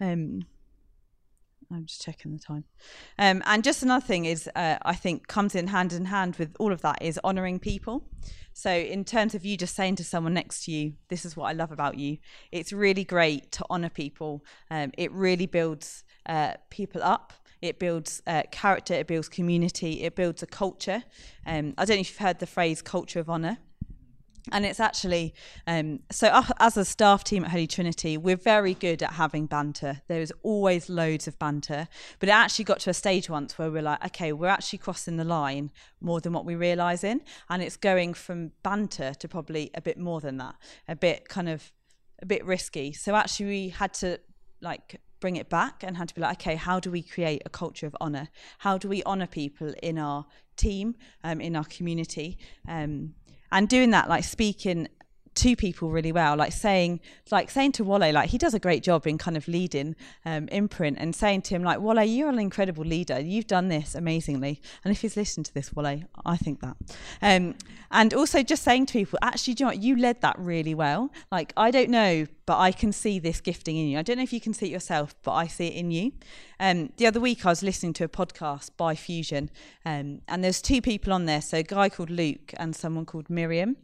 Um, 0.00 0.44
I'm 1.70 1.84
just 1.84 2.02
checking 2.02 2.32
the 2.32 2.38
time. 2.38 2.64
Um, 3.18 3.42
and 3.44 3.62
just 3.62 3.82
another 3.82 4.04
thing 4.04 4.24
is, 4.24 4.48
uh, 4.56 4.78
I 4.82 4.94
think, 4.94 5.26
comes 5.26 5.54
in 5.54 5.68
hand 5.68 5.92
in 5.92 6.06
hand 6.06 6.36
with 6.36 6.56
all 6.58 6.72
of 6.72 6.80
that 6.82 7.02
is 7.02 7.20
honouring 7.24 7.58
people. 7.58 8.04
So, 8.54 8.70
in 8.70 9.04
terms 9.04 9.34
of 9.34 9.44
you 9.44 9.56
just 9.56 9.76
saying 9.76 9.96
to 9.96 10.04
someone 10.04 10.34
next 10.34 10.64
to 10.64 10.72
you, 10.72 10.94
this 11.08 11.24
is 11.24 11.36
what 11.36 11.46
I 11.46 11.52
love 11.52 11.70
about 11.70 11.98
you, 11.98 12.18
it's 12.50 12.72
really 12.72 13.04
great 13.04 13.52
to 13.52 13.64
honour 13.70 13.90
people. 13.90 14.44
Um, 14.70 14.92
it 14.96 15.12
really 15.12 15.46
builds 15.46 16.04
uh, 16.26 16.54
people 16.70 17.02
up. 17.02 17.32
It 17.60 17.78
builds 17.78 18.22
uh, 18.26 18.44
character, 18.50 18.94
it 18.94 19.08
builds 19.08 19.28
community, 19.28 20.04
it 20.04 20.14
builds 20.14 20.42
a 20.42 20.46
culture. 20.46 21.02
Um, 21.44 21.74
I 21.76 21.84
don't 21.84 21.96
know 21.96 22.00
if 22.00 22.10
you've 22.10 22.18
heard 22.18 22.38
the 22.38 22.46
phrase 22.46 22.82
culture 22.82 23.18
of 23.18 23.28
honour. 23.28 23.58
And 24.52 24.64
it's 24.64 24.80
actually, 24.80 25.34
um, 25.66 26.00
so 26.10 26.42
as 26.58 26.76
a 26.76 26.84
staff 26.84 27.24
team 27.24 27.44
at 27.44 27.50
Holy 27.50 27.66
Trinity, 27.66 28.16
we're 28.16 28.36
very 28.36 28.74
good 28.74 29.02
at 29.02 29.12
having 29.12 29.46
banter. 29.46 30.02
There 30.08 30.20
is 30.20 30.32
always 30.42 30.88
loads 30.88 31.26
of 31.28 31.38
banter. 31.38 31.88
But 32.18 32.28
it 32.28 32.32
actually 32.32 32.64
got 32.64 32.80
to 32.80 32.90
a 32.90 32.94
stage 32.94 33.30
once 33.30 33.58
where 33.58 33.70
we're 33.70 33.82
like, 33.82 34.04
okay, 34.06 34.32
we're 34.32 34.48
actually 34.48 34.78
crossing 34.78 35.16
the 35.16 35.24
line 35.24 35.70
more 36.00 36.20
than 36.20 36.32
what 36.32 36.44
we 36.44 36.54
realise 36.54 37.04
in. 37.04 37.22
And 37.48 37.62
it's 37.62 37.76
going 37.76 38.14
from 38.14 38.52
banter 38.62 39.14
to 39.14 39.28
probably 39.28 39.70
a 39.74 39.80
bit 39.80 39.98
more 39.98 40.20
than 40.20 40.36
that, 40.38 40.54
a 40.86 40.96
bit 40.96 41.28
kind 41.28 41.48
of, 41.48 41.72
a 42.20 42.26
bit 42.26 42.44
risky. 42.44 42.92
So 42.92 43.14
actually, 43.14 43.46
we 43.46 43.68
had 43.68 43.94
to 43.94 44.18
like 44.60 45.00
bring 45.20 45.36
it 45.36 45.48
back 45.48 45.82
and 45.82 45.96
had 45.96 46.08
to 46.08 46.14
be 46.14 46.20
like, 46.20 46.40
okay, 46.40 46.56
how 46.56 46.80
do 46.80 46.90
we 46.90 47.02
create 47.02 47.42
a 47.44 47.48
culture 47.48 47.86
of 47.86 47.96
honour? 48.00 48.28
How 48.58 48.78
do 48.78 48.88
we 48.88 49.02
honour 49.04 49.26
people 49.26 49.74
in 49.82 49.98
our 49.98 50.26
team, 50.56 50.96
um, 51.24 51.40
in 51.40 51.56
our 51.56 51.64
community? 51.64 52.38
Um, 52.68 53.14
and 53.52 53.68
doing 53.68 53.90
that 53.90 54.08
like 54.08 54.24
speaking 54.24 54.88
to 55.38 55.54
people 55.54 55.88
really 55.88 56.10
well 56.10 56.36
like 56.36 56.50
saying 56.50 56.98
like 57.30 57.48
saying 57.48 57.70
to 57.70 57.84
Wale 57.84 58.12
like 58.12 58.28
he 58.28 58.38
does 58.38 58.54
a 58.54 58.58
great 58.58 58.82
job 58.82 59.06
in 59.06 59.16
kind 59.18 59.36
of 59.36 59.46
leading 59.46 59.94
um, 60.24 60.48
imprint 60.48 60.98
and 60.98 61.14
saying 61.14 61.42
to 61.42 61.54
him 61.54 61.62
like 61.62 61.78
Wale 61.80 62.02
you're 62.02 62.28
an 62.28 62.40
incredible 62.40 62.84
leader. 62.84 63.20
You've 63.20 63.46
done 63.46 63.68
this 63.68 63.94
amazingly. 63.94 64.60
And 64.82 64.90
if 64.90 65.00
he's 65.02 65.16
listened 65.16 65.46
to 65.46 65.54
this 65.54 65.72
Wale 65.72 66.02
I 66.26 66.36
think 66.36 66.60
that. 66.60 66.76
Um, 67.22 67.54
and 67.92 68.12
also 68.14 68.42
just 68.42 68.64
saying 68.64 68.86
to 68.86 68.94
people 68.94 69.18
actually 69.22 69.54
you 69.58 69.64
know 69.64 69.70
what? 69.70 69.80
You 69.80 69.96
led 69.96 70.20
that 70.22 70.36
really 70.40 70.74
well. 70.74 71.10
Like 71.30 71.52
I 71.56 71.70
don't 71.70 71.90
know 71.90 72.26
but 72.48 72.58
I 72.58 72.72
can 72.72 72.92
see 72.92 73.18
this 73.18 73.42
gifting 73.42 73.76
in 73.76 73.88
you. 73.88 73.98
I 73.98 74.02
don't 74.02 74.16
know 74.16 74.22
if 74.22 74.32
you 74.32 74.40
can 74.40 74.54
see 74.54 74.64
it 74.64 74.72
yourself, 74.72 75.14
but 75.22 75.32
I 75.32 75.46
see 75.46 75.66
it 75.66 75.74
in 75.74 75.90
you. 75.90 76.12
Um, 76.58 76.94
the 76.96 77.06
other 77.06 77.20
week, 77.20 77.44
I 77.44 77.50
was 77.50 77.62
listening 77.62 77.92
to 77.92 78.04
a 78.04 78.08
podcast 78.08 78.70
by 78.78 78.94
Fusion, 78.94 79.50
um, 79.84 80.22
and 80.26 80.42
there's 80.42 80.62
two 80.62 80.80
people 80.80 81.12
on 81.12 81.26
there. 81.26 81.42
So 81.42 81.58
a 81.58 81.62
guy 81.62 81.90
called 81.90 82.08
Luke 82.08 82.54
and 82.56 82.74
someone 82.74 83.04
called 83.04 83.28
Miriam. 83.28 83.76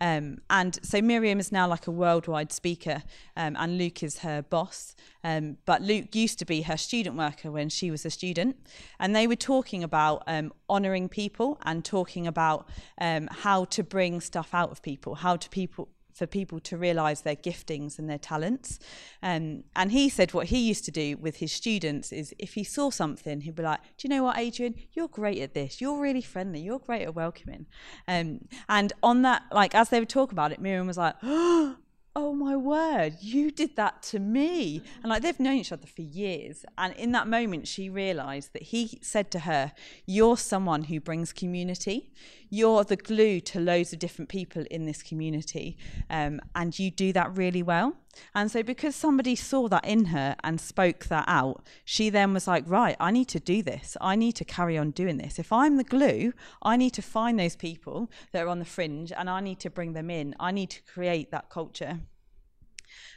Um, 0.00 0.38
and 0.50 0.78
so 0.84 1.02
Miriam 1.02 1.40
is 1.40 1.50
now 1.50 1.66
like 1.66 1.88
a 1.88 1.90
worldwide 1.90 2.52
speaker, 2.52 3.02
um, 3.36 3.56
and 3.58 3.76
Luke 3.76 4.04
is 4.04 4.18
her 4.18 4.40
boss. 4.40 4.94
Um, 5.24 5.56
but 5.64 5.82
Luke 5.82 6.14
used 6.14 6.38
to 6.38 6.44
be 6.44 6.62
her 6.62 6.76
student 6.76 7.16
worker 7.16 7.50
when 7.50 7.70
she 7.70 7.90
was 7.90 8.06
a 8.06 8.10
student, 8.10 8.54
and 9.00 9.16
they 9.16 9.26
were 9.26 9.34
talking 9.34 9.82
about 9.82 10.22
um, 10.28 10.52
honouring 10.70 11.08
people 11.08 11.58
and 11.64 11.84
talking 11.84 12.28
about 12.28 12.68
how 13.00 13.64
to 13.64 13.82
bring 13.82 14.20
stuff 14.20 14.54
out 14.54 14.70
of 14.70 14.80
people, 14.80 15.16
how 15.16 15.34
to 15.34 15.50
people 15.50 15.88
for 16.12 16.26
people 16.26 16.60
to 16.60 16.76
realize 16.76 17.22
their 17.22 17.36
giftings 17.36 17.98
and 17.98 18.08
their 18.08 18.18
talents. 18.18 18.78
Um, 19.22 19.64
and 19.74 19.92
he 19.92 20.08
said 20.08 20.34
what 20.34 20.48
he 20.48 20.58
used 20.58 20.84
to 20.84 20.90
do 20.90 21.16
with 21.16 21.36
his 21.36 21.52
students 21.52 22.12
is 22.12 22.34
if 22.38 22.54
he 22.54 22.64
saw 22.64 22.90
something, 22.90 23.40
he'd 23.40 23.54
be 23.54 23.62
like, 23.62 23.80
Do 23.98 24.06
you 24.06 24.10
know 24.10 24.24
what, 24.24 24.38
Adrian? 24.38 24.74
You're 24.92 25.08
great 25.08 25.40
at 25.40 25.54
this. 25.54 25.80
You're 25.80 26.00
really 26.00 26.22
friendly. 26.22 26.60
You're 26.60 26.78
great 26.78 27.02
at 27.02 27.14
welcoming. 27.14 27.66
Um, 28.06 28.48
and 28.68 28.92
on 29.02 29.22
that, 29.22 29.42
like, 29.52 29.74
as 29.74 29.88
they 29.88 30.00
would 30.00 30.08
talk 30.08 30.32
about 30.32 30.52
it, 30.52 30.60
Miriam 30.60 30.86
was 30.86 30.98
like, 30.98 31.14
Oh, 31.22 31.76
oh 32.14 32.34
my 32.34 32.56
word, 32.56 33.16
you 33.20 33.50
did 33.50 33.76
that 33.76 34.02
to 34.02 34.18
me. 34.18 34.82
And 35.02 35.10
like 35.10 35.22
they've 35.22 35.38
known 35.40 35.56
each 35.56 35.72
other 35.72 35.86
for 35.86 36.02
years. 36.02 36.64
And 36.76 36.94
in 36.94 37.12
that 37.12 37.26
moment, 37.26 37.66
she 37.66 37.88
realized 37.88 38.52
that 38.52 38.62
he 38.62 38.98
said 39.02 39.30
to 39.32 39.40
her, 39.40 39.72
You're 40.06 40.36
someone 40.36 40.84
who 40.84 41.00
brings 41.00 41.32
community. 41.32 42.12
You're 42.50 42.84
the 42.84 42.96
glue 42.96 43.40
to 43.40 43.60
loads 43.60 43.92
of 43.92 43.98
different 43.98 44.28
people 44.28 44.64
in 44.70 44.84
this 44.84 45.02
community. 45.02 45.78
Um, 46.10 46.40
and 46.54 46.78
you 46.78 46.90
do 46.90 47.12
that 47.14 47.36
really 47.36 47.62
well. 47.62 47.96
And 48.34 48.50
so, 48.50 48.62
because 48.62 48.94
somebody 48.94 49.34
saw 49.34 49.68
that 49.68 49.84
in 49.86 50.06
her 50.06 50.36
and 50.44 50.60
spoke 50.60 51.06
that 51.06 51.24
out, 51.26 51.64
she 51.84 52.10
then 52.10 52.34
was 52.34 52.46
like, 52.46 52.64
Right, 52.66 52.96
I 53.00 53.10
need 53.10 53.28
to 53.28 53.40
do 53.40 53.62
this. 53.62 53.96
I 54.00 54.16
need 54.16 54.32
to 54.36 54.44
carry 54.44 54.76
on 54.76 54.90
doing 54.90 55.18
this. 55.18 55.38
If 55.38 55.52
I'm 55.52 55.76
the 55.76 55.84
glue, 55.84 56.32
I 56.62 56.76
need 56.76 56.92
to 56.94 57.02
find 57.02 57.38
those 57.38 57.56
people 57.56 58.10
that 58.32 58.44
are 58.44 58.48
on 58.48 58.58
the 58.58 58.64
fringe 58.64 59.12
and 59.12 59.30
I 59.30 59.40
need 59.40 59.60
to 59.60 59.70
bring 59.70 59.92
them 59.92 60.10
in. 60.10 60.34
I 60.38 60.50
need 60.50 60.70
to 60.70 60.82
create 60.82 61.30
that 61.30 61.48
culture. 61.48 62.00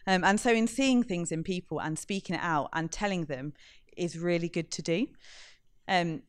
Um, 0.08 0.24
and 0.24 0.40
so, 0.40 0.52
in 0.52 0.68
seeing 0.68 1.04
things 1.04 1.32
in 1.32 1.44
people 1.44 1.82
and 1.82 2.00
speaking 2.00 2.36
it 2.36 2.42
out 2.42 2.70
and 2.74 2.92
telling 2.92 3.26
them 3.26 3.54
is 3.98 4.18
really 4.18 4.50
good 4.50 4.72
to 4.72 4.82
do. 4.82 5.08
Um, 5.88 6.24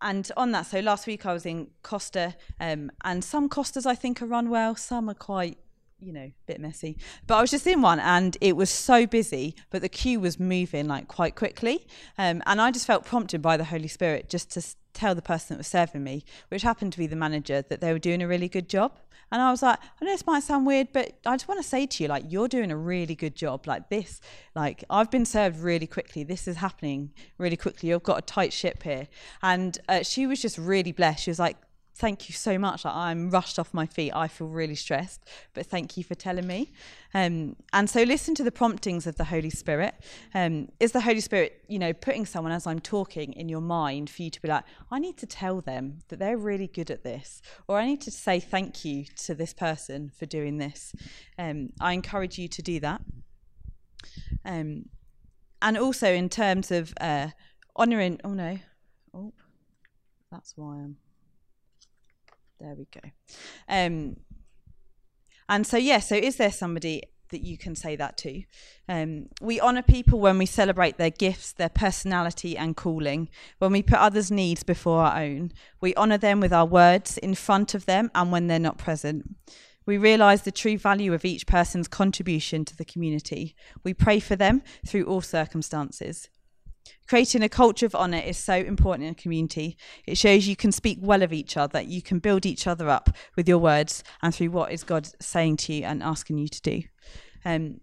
and 0.00 0.30
on 0.36 0.52
that, 0.52 0.66
so 0.66 0.78
last 0.78 1.06
week 1.08 1.26
I 1.26 1.32
was 1.32 1.44
in 1.44 1.68
Costa, 1.82 2.36
um, 2.60 2.90
and 3.02 3.24
some 3.24 3.48
Costas 3.48 3.84
I 3.84 3.96
think 3.96 4.22
are 4.22 4.26
run 4.26 4.48
well, 4.48 4.76
some 4.76 5.10
are 5.10 5.14
quite 5.14 5.58
you 6.00 6.12
know, 6.12 6.20
a 6.20 6.32
bit 6.46 6.60
messy. 6.60 6.96
But 7.26 7.36
I 7.36 7.40
was 7.40 7.50
just 7.50 7.66
in 7.66 7.82
one 7.82 8.00
and 8.00 8.36
it 8.40 8.56
was 8.56 8.70
so 8.70 9.06
busy, 9.06 9.54
but 9.70 9.82
the 9.82 9.88
queue 9.88 10.20
was 10.20 10.38
moving 10.38 10.86
like 10.86 11.08
quite 11.08 11.34
quickly. 11.34 11.86
Um, 12.16 12.42
and 12.46 12.60
I 12.60 12.70
just 12.70 12.86
felt 12.86 13.04
prompted 13.04 13.42
by 13.42 13.56
the 13.56 13.64
Holy 13.64 13.88
Spirit 13.88 14.28
just 14.28 14.50
to 14.52 14.62
tell 14.94 15.14
the 15.14 15.22
person 15.22 15.54
that 15.54 15.58
was 15.58 15.66
serving 15.66 16.02
me, 16.02 16.24
which 16.48 16.62
happened 16.62 16.92
to 16.92 16.98
be 16.98 17.06
the 17.06 17.16
manager, 17.16 17.62
that 17.62 17.80
they 17.80 17.92
were 17.92 17.98
doing 17.98 18.22
a 18.22 18.28
really 18.28 18.48
good 18.48 18.68
job. 18.68 18.92
And 19.30 19.42
I 19.42 19.50
was 19.50 19.62
like, 19.62 19.78
I 20.00 20.04
know 20.04 20.12
this 20.12 20.26
might 20.26 20.42
sound 20.42 20.66
weird, 20.66 20.88
but 20.92 21.18
I 21.26 21.34
just 21.34 21.48
want 21.48 21.60
to 21.62 21.68
say 21.68 21.84
to 21.84 22.02
you, 22.02 22.08
like, 22.08 22.24
you're 22.28 22.48
doing 22.48 22.70
a 22.70 22.76
really 22.76 23.14
good 23.14 23.34
job. 23.34 23.66
Like 23.66 23.90
this, 23.90 24.20
like 24.54 24.84
I've 24.88 25.10
been 25.10 25.26
served 25.26 25.60
really 25.60 25.86
quickly. 25.86 26.22
This 26.24 26.48
is 26.48 26.56
happening 26.56 27.10
really 27.36 27.56
quickly. 27.56 27.90
You've 27.90 28.02
got 28.02 28.18
a 28.18 28.22
tight 28.22 28.54
ship 28.54 28.82
here. 28.82 29.08
And 29.42 29.76
uh, 29.88 30.02
she 30.02 30.26
was 30.26 30.40
just 30.40 30.56
really 30.56 30.92
blessed. 30.92 31.24
She 31.24 31.30
was 31.30 31.38
like, 31.38 31.58
thank 31.98 32.28
you 32.28 32.32
so 32.32 32.58
much. 32.58 32.86
I'm 32.86 33.28
rushed 33.28 33.58
off 33.58 33.74
my 33.74 33.84
feet. 33.84 34.12
I 34.14 34.28
feel 34.28 34.46
really 34.46 34.76
stressed, 34.76 35.28
but 35.52 35.66
thank 35.66 35.96
you 35.96 36.04
for 36.04 36.14
telling 36.14 36.46
me. 36.46 36.72
Um, 37.12 37.56
and 37.72 37.90
so 37.90 38.04
listen 38.04 38.36
to 38.36 38.44
the 38.44 38.52
promptings 38.52 39.06
of 39.06 39.16
the 39.16 39.24
Holy 39.24 39.50
Spirit. 39.50 39.94
Um, 40.32 40.68
is 40.78 40.92
the 40.92 41.00
Holy 41.00 41.20
Spirit, 41.20 41.64
you 41.66 41.78
know, 41.78 41.92
putting 41.92 42.24
someone 42.24 42.52
as 42.52 42.68
I'm 42.68 42.78
talking 42.78 43.32
in 43.32 43.48
your 43.48 43.60
mind 43.60 44.10
for 44.10 44.22
you 44.22 44.30
to 44.30 44.40
be 44.40 44.46
like, 44.46 44.64
I 44.92 45.00
need 45.00 45.16
to 45.18 45.26
tell 45.26 45.60
them 45.60 45.98
that 46.08 46.20
they're 46.20 46.38
really 46.38 46.68
good 46.68 46.90
at 46.90 47.02
this, 47.02 47.42
or 47.66 47.78
I 47.78 47.86
need 47.86 48.00
to 48.02 48.12
say 48.12 48.38
thank 48.38 48.84
you 48.84 49.04
to 49.24 49.34
this 49.34 49.52
person 49.52 50.12
for 50.16 50.26
doing 50.26 50.58
this. 50.58 50.94
Um, 51.36 51.70
I 51.80 51.94
encourage 51.94 52.38
you 52.38 52.46
to 52.46 52.62
do 52.62 52.78
that. 52.80 53.00
Um, 54.44 54.84
and 55.60 55.76
also 55.76 56.12
in 56.12 56.28
terms 56.28 56.70
of 56.70 56.94
uh, 57.00 57.28
honouring, 57.76 58.20
oh 58.22 58.34
no, 58.34 58.58
oh, 59.12 59.32
that's 60.30 60.52
why 60.56 60.76
I'm. 60.76 60.96
There 62.60 62.74
we 62.74 62.86
go. 62.92 63.10
Um, 63.68 64.16
and 65.48 65.66
so, 65.66 65.76
yeah, 65.76 66.00
so 66.00 66.14
is 66.14 66.36
there 66.36 66.52
somebody 66.52 67.02
that 67.30 67.42
you 67.42 67.56
can 67.56 67.74
say 67.74 67.96
that 67.96 68.16
to? 68.18 68.42
Um, 68.88 69.28
we 69.40 69.60
honour 69.60 69.82
people 69.82 70.18
when 70.18 70.38
we 70.38 70.46
celebrate 70.46 70.98
their 70.98 71.10
gifts, 71.10 71.52
their 71.52 71.68
personality, 71.68 72.56
and 72.56 72.76
calling, 72.76 73.28
when 73.58 73.72
we 73.72 73.82
put 73.82 73.98
others' 73.98 74.30
needs 74.30 74.62
before 74.62 75.02
our 75.02 75.20
own. 75.22 75.52
We 75.80 75.94
honour 75.94 76.18
them 76.18 76.40
with 76.40 76.52
our 76.52 76.66
words 76.66 77.18
in 77.18 77.34
front 77.34 77.74
of 77.74 77.86
them 77.86 78.10
and 78.14 78.32
when 78.32 78.46
they're 78.46 78.58
not 78.58 78.78
present. 78.78 79.36
We 79.86 79.96
realise 79.96 80.42
the 80.42 80.52
true 80.52 80.76
value 80.76 81.14
of 81.14 81.24
each 81.24 81.46
person's 81.46 81.88
contribution 81.88 82.64
to 82.66 82.76
the 82.76 82.84
community. 82.84 83.56
We 83.82 83.94
pray 83.94 84.20
for 84.20 84.36
them 84.36 84.62
through 84.86 85.04
all 85.04 85.22
circumstances. 85.22 86.28
Creating 87.08 87.42
a 87.42 87.48
culture 87.48 87.86
of 87.86 87.94
honour 87.94 88.18
is 88.18 88.36
so 88.36 88.54
important 88.54 89.04
in 89.04 89.12
a 89.12 89.14
community. 89.14 89.76
It 90.06 90.18
shows 90.18 90.46
you 90.46 90.56
can 90.56 90.72
speak 90.72 90.98
well 91.00 91.22
of 91.22 91.32
each 91.32 91.56
other, 91.56 91.80
you 91.80 92.02
can 92.02 92.18
build 92.18 92.46
each 92.46 92.66
other 92.66 92.88
up 92.88 93.10
with 93.36 93.48
your 93.48 93.58
words 93.58 94.02
and 94.22 94.34
through 94.34 94.50
what 94.50 94.72
is 94.72 94.84
God 94.84 95.08
saying 95.20 95.56
to 95.58 95.72
you 95.72 95.84
and 95.84 96.02
asking 96.02 96.38
you 96.38 96.48
to 96.48 96.62
do. 96.62 96.82
Um, 97.44 97.80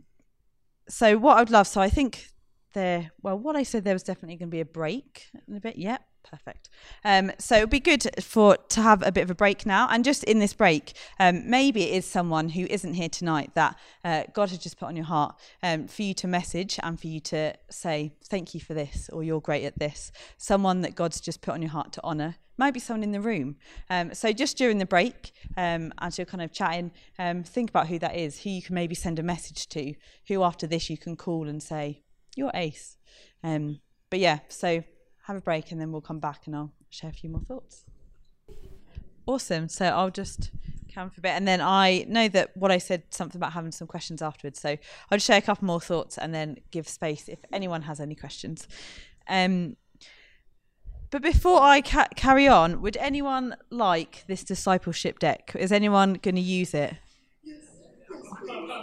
so, 0.87 1.17
what 1.17 1.37
I'd 1.37 1.49
love, 1.49 1.67
so 1.67 1.81
I 1.81 1.89
think 1.89 2.27
there, 2.73 3.11
well, 3.21 3.37
what 3.39 3.55
I 3.55 3.63
said 3.63 3.83
there 3.83 3.95
was 3.95 4.03
definitely 4.03 4.35
going 4.35 4.49
to 4.49 4.55
be 4.55 4.61
a 4.61 4.65
break 4.65 5.27
in 5.47 5.55
a 5.55 5.59
bit. 5.59 5.77
Yep. 5.77 6.01
Perfect. 6.29 6.69
Um, 7.03 7.31
so 7.37 7.57
it'd 7.57 7.69
be 7.69 7.79
good 7.79 8.09
for 8.21 8.57
to 8.69 8.81
have 8.81 9.03
a 9.05 9.11
bit 9.11 9.21
of 9.21 9.29
a 9.29 9.35
break 9.35 9.65
now, 9.65 9.87
and 9.89 10.03
just 10.03 10.23
in 10.23 10.39
this 10.39 10.53
break, 10.53 10.93
um, 11.19 11.49
maybe 11.49 11.83
it 11.83 11.93
is 11.93 12.05
someone 12.05 12.49
who 12.49 12.65
isn't 12.69 12.95
here 12.95 13.09
tonight 13.09 13.51
that 13.53 13.77
uh, 14.03 14.23
God 14.33 14.49
has 14.49 14.57
just 14.57 14.79
put 14.79 14.87
on 14.87 14.95
your 14.95 15.05
heart 15.05 15.35
um, 15.61 15.87
for 15.87 16.01
you 16.01 16.13
to 16.15 16.27
message 16.27 16.79
and 16.81 16.99
for 16.99 17.07
you 17.07 17.19
to 17.21 17.53
say 17.69 18.13
thank 18.25 18.53
you 18.53 18.59
for 18.59 18.73
this 18.73 19.09
or 19.13 19.23
you're 19.23 19.39
great 19.39 19.65
at 19.65 19.77
this. 19.77 20.11
Someone 20.37 20.81
that 20.81 20.95
God's 20.95 21.21
just 21.21 21.41
put 21.41 21.53
on 21.53 21.61
your 21.61 21.71
heart 21.71 21.93
to 21.93 22.03
honour. 22.03 22.35
Might 22.57 22.73
be 22.73 22.79
someone 22.79 23.03
in 23.03 23.11
the 23.11 23.21
room. 23.21 23.57
Um, 23.89 24.13
so 24.13 24.31
just 24.31 24.57
during 24.57 24.77
the 24.77 24.85
break, 24.85 25.31
um, 25.57 25.93
as 25.99 26.17
you're 26.17 26.25
kind 26.25 26.41
of 26.41 26.53
chatting, 26.53 26.91
um, 27.19 27.43
think 27.43 27.69
about 27.69 27.87
who 27.87 27.99
that 27.99 28.15
is, 28.15 28.41
who 28.41 28.49
you 28.49 28.61
can 28.61 28.75
maybe 28.75 28.95
send 28.95 29.19
a 29.19 29.23
message 29.23 29.67
to, 29.69 29.93
who 30.29 30.41
after 30.41 30.65
this 30.65 30.89
you 30.89 30.97
can 30.97 31.17
call 31.17 31.49
and 31.49 31.61
say 31.61 32.01
you're 32.35 32.51
ace. 32.53 32.97
but 33.43 34.19
yeah, 34.19 34.39
so 34.47 34.83
have 35.25 35.35
a 35.35 35.41
break 35.41 35.71
and 35.71 35.81
then 35.81 35.91
we'll 35.91 36.01
come 36.01 36.19
back 36.19 36.45
and 36.45 36.55
I'll 36.55 36.71
share 36.89 37.09
a 37.09 37.13
few 37.13 37.29
more 37.29 37.41
thoughts. 37.41 37.83
Awesome. 39.25 39.69
So 39.69 39.85
I'll 39.85 40.11
just 40.11 40.51
come 40.93 41.09
for 41.09 41.19
a 41.19 41.21
bit. 41.21 41.31
And 41.31 41.47
then 41.47 41.61
I 41.61 42.05
know 42.07 42.27
that 42.29 42.55
what 42.55 42.71
I 42.71 42.77
said 42.77 43.03
something 43.09 43.39
about 43.39 43.53
having 43.53 43.71
some 43.71 43.87
questions 43.87 44.21
afterwards. 44.21 44.59
So 44.59 44.69
I'll 44.69 45.17
just 45.17 45.25
share 45.25 45.39
a 45.39 45.41
couple 45.41 45.65
more 45.65 45.81
thoughts 45.81 46.17
and 46.17 46.33
then 46.33 46.57
give 46.69 46.87
space 46.87 47.27
if 47.27 47.39
anyone 47.51 47.83
has 47.83 47.99
any 47.99 48.13
questions. 48.13 48.67
Um, 49.27 49.77
but 51.09 51.23
before 51.23 51.61
I 51.61 51.81
ca- 51.81 52.09
carry 52.15 52.47
on, 52.47 52.81
would 52.81 52.97
anyone 52.97 53.55
like 53.71 54.25
this 54.27 54.43
discipleship 54.43 55.17
deck? 55.17 55.55
Is 55.57 55.71
anyone 55.71 56.13
going 56.15 56.35
to 56.35 56.41
use 56.41 56.73
it? 56.73 56.93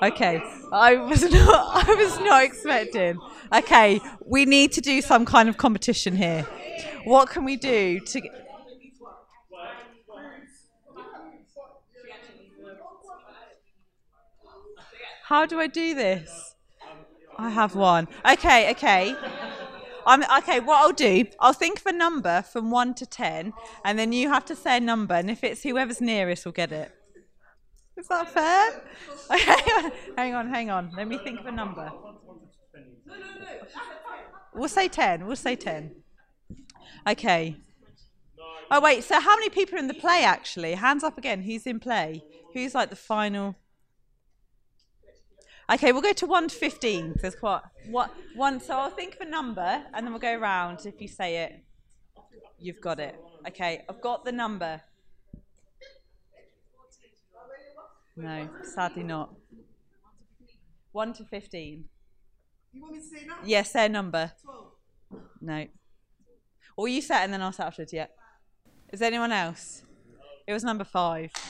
Okay, 0.02 0.42
I 0.72 0.96
was 0.96 1.22
not. 1.30 1.88
I 1.88 1.94
was 1.94 2.18
not 2.20 2.44
expecting. 2.44 3.18
Okay, 3.52 4.00
we 4.26 4.44
need 4.44 4.72
to 4.72 4.80
do 4.80 5.00
some 5.00 5.24
kind 5.24 5.48
of 5.48 5.56
competition 5.56 6.16
here. 6.16 6.42
What 7.04 7.30
can 7.30 7.44
we 7.44 7.56
do 7.56 8.00
to? 8.00 8.22
How 15.24 15.46
do 15.46 15.60
I 15.60 15.66
do 15.66 15.94
this? 15.94 16.54
I 17.38 17.50
have 17.50 17.74
one. 17.74 18.08
Okay, 18.30 18.70
okay. 18.72 19.16
I'm 20.06 20.22
okay. 20.38 20.60
What 20.60 20.78
I'll 20.78 20.92
do, 20.92 21.24
I'll 21.40 21.52
think 21.52 21.80
of 21.80 21.86
a 21.86 21.92
number 21.92 22.42
from 22.42 22.70
one 22.70 22.94
to 22.94 23.06
ten, 23.06 23.52
and 23.84 23.98
then 23.98 24.12
you 24.12 24.28
have 24.28 24.44
to 24.46 24.56
say 24.56 24.76
a 24.76 24.80
number, 24.80 25.14
and 25.14 25.30
if 25.30 25.44
it's 25.44 25.62
whoever's 25.62 26.00
nearest 26.00 26.44
will 26.44 26.52
get 26.52 26.72
it. 26.72 26.92
Is 27.96 28.08
that 28.08 28.32
fair? 28.32 28.82
hang 30.16 30.34
on, 30.34 30.48
hang 30.48 30.70
on. 30.70 30.92
Let 30.96 31.08
me 31.08 31.18
think 31.18 31.40
of 31.40 31.46
a 31.46 31.52
number. 31.52 31.92
We'll 34.54 34.68
say 34.68 34.88
10. 34.88 35.26
We'll 35.26 35.36
say 35.36 35.56
10. 35.56 35.94
Okay. 37.08 37.56
Oh, 38.70 38.80
wait. 38.80 39.04
So, 39.04 39.20
how 39.20 39.36
many 39.36 39.50
people 39.50 39.76
are 39.76 39.78
in 39.78 39.88
the 39.88 39.94
play 39.94 40.24
actually? 40.24 40.74
Hands 40.74 41.04
up 41.04 41.18
again. 41.18 41.42
Who's 41.42 41.66
in 41.66 41.80
play? 41.80 42.22
Who's 42.54 42.74
like 42.74 42.90
the 42.90 42.96
final? 42.96 43.56
Okay, 45.72 45.92
we'll 45.92 46.02
go 46.02 46.12
to 46.12 46.26
1 46.26 46.48
to 46.48 46.54
15. 46.54 47.14
There's 47.20 47.34
quite 47.34 47.62
what 47.88 48.12
one. 48.34 48.60
So 48.60 48.74
I'll 48.74 48.90
think 48.90 49.14
of 49.14 49.26
a 49.26 49.30
number 49.30 49.82
and 49.94 50.04
then 50.04 50.12
we'll 50.12 50.20
go 50.20 50.36
around. 50.36 50.84
If 50.84 51.00
you 51.00 51.08
say 51.08 51.44
it, 51.44 51.64
you've 52.58 52.80
got 52.80 53.00
it. 53.00 53.18
Okay, 53.48 53.82
I've 53.88 54.02
got 54.02 54.24
the 54.24 54.32
number. 54.32 54.82
No, 58.16 58.48
sadly 58.62 59.02
not. 59.02 59.34
1 60.92 61.12
to 61.14 61.24
15. 61.24 61.84
You 62.72 62.82
want 62.82 62.94
me 62.94 63.00
to 63.00 63.04
say 63.04 63.26
now? 63.26 63.36
Yes, 63.44 63.72
their 63.72 63.88
number. 63.88 64.32
12. 64.42 64.66
No. 65.40 65.66
Or 66.76 66.88
you 66.88 67.00
set 67.00 67.22
and 67.22 67.32
then 67.32 67.40
I'll 67.42 67.52
set 67.52 67.66
afterwards, 67.66 67.92
yeah. 67.92 68.06
Is 68.92 69.00
there 69.00 69.08
anyone 69.08 69.32
else? 69.32 69.82
It 70.46 70.52
was 70.52 70.64
number 70.64 70.84
five. 70.84 71.30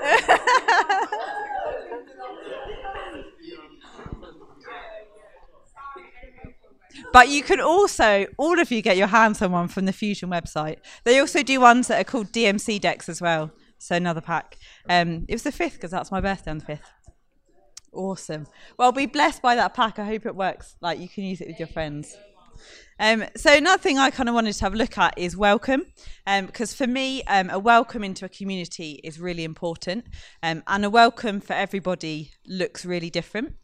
but 7.12 7.28
you 7.28 7.42
can 7.42 7.60
also, 7.60 8.26
all 8.36 8.58
of 8.58 8.70
you, 8.70 8.82
get 8.82 8.96
your 8.96 9.08
hands 9.08 9.42
on 9.42 9.52
one 9.52 9.68
from 9.68 9.86
the 9.86 9.92
Fusion 9.92 10.30
website. 10.30 10.78
They 11.04 11.18
also 11.18 11.42
do 11.42 11.60
ones 11.60 11.88
that 11.88 12.00
are 12.00 12.04
called 12.04 12.32
DMC 12.32 12.80
decks 12.80 13.08
as 13.08 13.20
well. 13.20 13.50
So 13.78 13.96
another 13.96 14.20
pack. 14.20 14.58
Um, 14.88 15.24
it 15.28 15.34
was 15.34 15.42
the 15.42 15.52
fifth 15.52 15.74
because 15.74 15.90
that's 15.90 16.10
my 16.10 16.20
birthday 16.20 16.50
on 16.50 16.58
the 16.58 16.64
fifth. 16.64 16.90
Awesome. 17.92 18.46
Well, 18.78 18.92
be 18.92 19.06
blessed 19.06 19.42
by 19.42 19.54
that 19.56 19.74
pack. 19.74 19.98
I 19.98 20.04
hope 20.04 20.26
it 20.26 20.36
works. 20.36 20.76
Like 20.80 21.00
you 21.00 21.08
can 21.08 21.24
use 21.24 21.40
it 21.40 21.48
with 21.48 21.58
your 21.58 21.68
friends. 21.68 22.16
Um, 23.00 23.24
so 23.34 23.56
another 23.56 23.82
thing 23.82 23.98
I 23.98 24.10
kind 24.10 24.28
of 24.28 24.34
wanted 24.34 24.52
to 24.52 24.60
have 24.64 24.74
a 24.74 24.76
look 24.76 24.98
at 24.98 25.14
is 25.16 25.34
welcome, 25.34 25.86
um, 26.26 26.44
because 26.44 26.74
for 26.74 26.86
me, 26.86 27.22
um, 27.24 27.48
a 27.48 27.58
welcome 27.58 28.04
into 28.04 28.26
a 28.26 28.28
community 28.28 29.00
is 29.02 29.18
really 29.18 29.44
important, 29.44 30.04
um, 30.42 30.62
and 30.66 30.84
a 30.84 30.90
welcome 30.90 31.40
for 31.40 31.54
everybody 31.54 32.32
looks 32.46 32.84
really 32.84 33.08
different. 33.08 33.54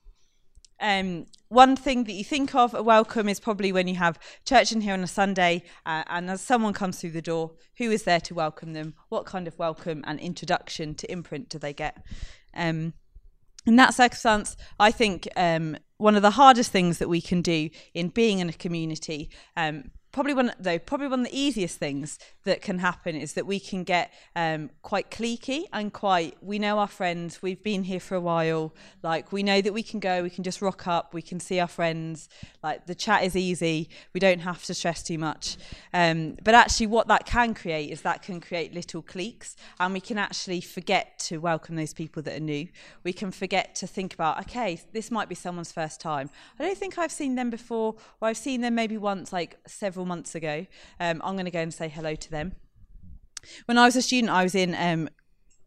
Um, 0.80 1.26
one 1.48 1.76
thing 1.76 2.04
that 2.04 2.12
you 2.12 2.24
think 2.24 2.54
of 2.54 2.74
a 2.74 2.82
welcome 2.82 3.28
is 3.28 3.40
probably 3.40 3.72
when 3.72 3.88
you 3.88 3.94
have 3.94 4.18
church 4.44 4.72
in 4.72 4.80
here 4.80 4.94
on 4.94 5.02
a 5.02 5.06
Sunday, 5.06 5.62
uh, 5.86 6.02
and 6.08 6.30
as 6.30 6.40
someone 6.40 6.72
comes 6.72 7.00
through 7.00 7.12
the 7.12 7.22
door, 7.22 7.52
who 7.78 7.90
is 7.90 8.02
there 8.02 8.20
to 8.20 8.34
welcome 8.34 8.72
them? 8.72 8.94
What 9.08 9.26
kind 9.26 9.46
of 9.46 9.58
welcome 9.58 10.02
and 10.06 10.18
introduction 10.20 10.94
to 10.96 11.10
imprint 11.10 11.48
do 11.48 11.58
they 11.58 11.72
get? 11.72 12.04
Um, 12.54 12.94
in 13.66 13.76
that 13.76 13.94
circumstance, 13.94 14.56
I 14.78 14.90
think 14.90 15.28
um, 15.36 15.76
one 15.98 16.14
of 16.14 16.22
the 16.22 16.30
hardest 16.30 16.70
things 16.70 16.98
that 16.98 17.08
we 17.08 17.20
can 17.20 17.42
do 17.42 17.70
in 17.94 18.08
being 18.08 18.38
in 18.38 18.48
a 18.48 18.52
community 18.52 19.30
um, 19.56 19.90
probably 20.16 20.32
one 20.32 20.50
though 20.58 20.78
probably 20.78 21.08
one 21.08 21.20
of 21.20 21.26
the 21.26 21.38
easiest 21.38 21.78
things 21.78 22.18
that 22.44 22.62
can 22.62 22.78
happen 22.78 23.14
is 23.14 23.34
that 23.34 23.44
we 23.44 23.60
can 23.60 23.84
get 23.84 24.10
um, 24.34 24.70
quite 24.80 25.10
cliquey 25.10 25.64
and 25.74 25.92
quite 25.92 26.34
we 26.40 26.58
know 26.58 26.78
our 26.78 26.88
friends 26.88 27.42
we've 27.42 27.62
been 27.62 27.82
here 27.82 28.00
for 28.00 28.14
a 28.14 28.20
while 28.20 28.72
like 29.02 29.30
we 29.30 29.42
know 29.42 29.60
that 29.60 29.74
we 29.74 29.82
can 29.82 30.00
go 30.00 30.22
we 30.22 30.30
can 30.30 30.42
just 30.42 30.62
rock 30.62 30.86
up 30.86 31.12
we 31.12 31.20
can 31.20 31.38
see 31.38 31.60
our 31.60 31.68
friends 31.68 32.30
like 32.62 32.86
the 32.86 32.94
chat 32.94 33.24
is 33.24 33.36
easy 33.36 33.90
we 34.14 34.18
don't 34.18 34.38
have 34.40 34.64
to 34.64 34.72
stress 34.72 35.02
too 35.02 35.18
much. 35.18 35.58
Um, 35.92 36.38
but 36.42 36.54
actually 36.54 36.86
what 36.86 37.08
that 37.08 37.26
can 37.26 37.52
create 37.52 37.90
is 37.90 38.00
that 38.00 38.22
can 38.22 38.40
create 38.40 38.72
little 38.72 39.02
cliques 39.02 39.54
and 39.78 39.92
we 39.92 40.00
can 40.00 40.16
actually 40.16 40.62
forget 40.62 41.18
to 41.28 41.36
welcome 41.38 41.76
those 41.76 41.92
people 41.92 42.22
that 42.22 42.36
are 42.38 42.40
new. 42.40 42.68
We 43.04 43.12
can 43.12 43.30
forget 43.32 43.74
to 43.74 43.86
think 43.86 44.14
about 44.14 44.40
okay 44.40 44.80
this 44.92 45.10
might 45.10 45.28
be 45.28 45.34
someone's 45.34 45.72
first 45.72 46.00
time. 46.00 46.30
I 46.58 46.64
don't 46.64 46.78
think 46.78 46.96
i've 46.96 47.12
seen 47.12 47.34
them 47.34 47.50
before 47.50 47.96
or 48.20 48.28
i've 48.28 48.38
seen 48.38 48.62
them 48.62 48.74
maybe 48.74 48.96
once 48.96 49.30
like 49.30 49.58
several 50.06 50.16
months 50.16 50.34
ago. 50.34 50.66
Um, 51.00 51.20
I'm 51.24 51.34
going 51.34 51.46
to 51.46 51.50
go 51.50 51.60
and 51.60 51.74
say 51.74 51.88
hello 51.88 52.14
to 52.14 52.30
them. 52.30 52.52
When 53.66 53.78
I 53.78 53.84
was 53.84 53.96
a 53.96 54.02
student, 54.02 54.32
I 54.32 54.42
was 54.42 54.54
in 54.54 54.74
um, 54.74 55.08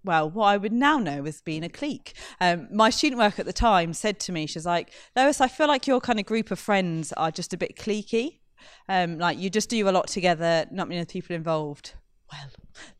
well, 0.04 0.30
what 0.30 0.46
I 0.46 0.58
would 0.58 0.72
now 0.72 0.98
know 0.98 1.26
as 1.26 1.42
being 1.42 1.64
a 1.64 1.70
clique. 1.70 2.14
Um, 2.40 2.68
my 2.72 2.90
student 2.90 3.20
work 3.20 3.38
at 3.38 3.46
the 3.46 3.54
time 3.54 3.94
said 3.94 4.20
to 4.22 4.32
me, 4.32 4.48
she's 4.48 4.66
like, 4.66 4.92
Lois, 5.16 5.42
I 5.42 5.48
feel 5.50 5.68
like 5.68 5.88
your 5.88 6.00
kind 6.00 6.20
of 6.20 6.26
group 6.26 6.52
of 6.52 6.60
friends 6.60 7.12
are 7.14 7.32
just 7.32 7.54
a 7.54 7.58
bit 7.58 7.76
cliquey. 7.76 8.40
Um, 8.88 9.18
like 9.18 9.38
you 9.38 9.50
just 9.50 9.70
do 9.70 9.90
a 9.90 9.92
lot 9.92 10.08
together, 10.08 10.66
not 10.72 10.88
many 10.88 11.04
people 11.06 11.36
involved. 11.36 11.94
Well, 12.32 12.50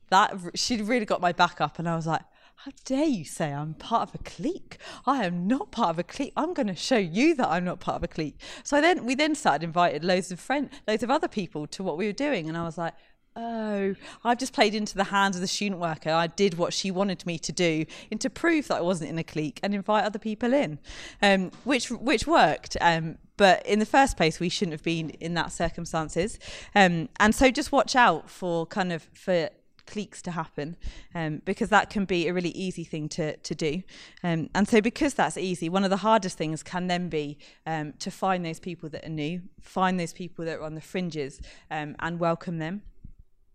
that 0.10 0.34
she 0.56 0.82
really 0.82 1.06
got 1.06 1.22
my 1.22 1.32
back 1.32 1.62
up, 1.62 1.80
and 1.80 1.88
I 1.88 1.96
was 1.96 2.08
like, 2.08 2.24
how 2.66 2.72
dare 2.84 3.06
you 3.06 3.24
say 3.24 3.54
I'm 3.54 3.74
part 3.74 4.10
of 4.10 4.16
a 4.16 4.24
clique? 4.24 4.80
I 5.06 5.24
am 5.24 5.48
not 5.48 5.72
part 5.72 5.92
of 5.92 6.00
a 6.00 6.04
clique. 6.04 6.34
I'm 6.36 6.54
going 6.54 6.68
to 6.68 6.76
show 6.76 6.98
you 6.98 7.34
that 7.36 7.48
I'm 7.48 7.64
not 7.64 7.80
part 7.80 7.96
of 7.96 8.04
a 8.04 8.08
clique. 8.10 8.38
So 8.64 8.82
then 8.82 9.06
we 9.06 9.16
then 9.16 9.34
started 9.34 9.64
invited 9.64 10.04
loads 10.04 10.30
of 10.30 10.42
friends, 10.42 10.74
loads 10.86 11.02
of 11.02 11.10
other 11.10 11.30
people 11.30 11.68
to 11.68 11.84
what 11.84 11.98
we 11.98 12.06
were 12.06 12.12
doing, 12.12 12.50
and 12.50 12.58
I 12.58 12.64
was 12.64 12.78
like, 12.78 12.96
oh, 13.38 13.96
I've 14.26 14.40
just 14.40 14.52
played 14.52 14.76
into 14.76 14.98
the 14.98 15.06
hands 15.06 15.38
of 15.38 15.42
the 15.42 15.48
student 15.48 15.80
worker. 15.80 16.10
I 16.10 16.28
did 16.28 16.58
what 16.58 16.74
she 16.74 16.92
wanted 16.92 17.26
me 17.26 17.40
to 17.40 17.54
do, 17.54 17.86
and 18.12 18.20
to 18.20 18.30
prove 18.30 18.68
that 18.68 18.80
I 18.80 18.82
wasn't 18.82 19.12
in 19.12 19.18
a 19.18 19.24
clique 19.24 19.62
and 19.64 19.74
invite 19.74 20.04
other 20.04 20.20
people 20.20 20.54
in, 20.54 20.80
um, 21.22 21.52
which 21.64 21.90
which 21.90 22.28
worked. 22.28 22.76
Um, 22.82 23.20
but 23.38 23.66
in 23.66 23.80
the 23.80 23.86
first 23.86 24.18
place, 24.18 24.42
we 24.42 24.50
shouldn't 24.50 24.74
have 24.74 24.84
been 24.84 25.12
in 25.12 25.34
that 25.36 25.54
circumstances. 25.54 26.38
Um, 26.76 27.08
and 27.22 27.34
so 27.34 27.52
just 27.52 27.72
watch 27.72 27.96
out 27.96 28.30
for 28.30 28.66
kind 28.66 28.92
of 28.92 29.08
for 29.14 29.50
cliques 29.90 30.22
to 30.22 30.32
happen 30.32 30.78
um, 31.16 31.42
because 31.46 31.70
that 31.70 31.90
can 31.90 32.06
be 32.06 32.28
a 32.28 32.34
really 32.34 32.52
easy 32.52 32.84
thing 32.84 33.10
to, 33.10 33.36
to 33.38 33.56
do. 33.56 33.82
Um, 34.24 34.50
and 34.54 34.68
so, 34.68 34.82
because 34.82 35.14
that's 35.14 35.38
easy, 35.38 35.68
one 35.70 35.84
of 35.84 35.90
the 35.90 35.98
hardest 35.98 36.38
things 36.38 36.64
can 36.64 36.88
then 36.88 37.10
be 37.10 37.38
um, 37.66 37.94
to 38.00 38.12
find 38.12 38.46
those 38.46 38.60
people 38.60 38.90
that 38.90 39.06
are 39.06 39.10
new, 39.10 39.42
find 39.62 40.00
those 40.00 40.14
people 40.14 40.46
that 40.46 40.60
are 40.60 40.64
on 40.64 40.76
the 40.76 40.82
fringes, 40.82 41.42
um, 41.72 41.96
and 42.00 42.20
welcome 42.20 42.60
them 42.60 42.84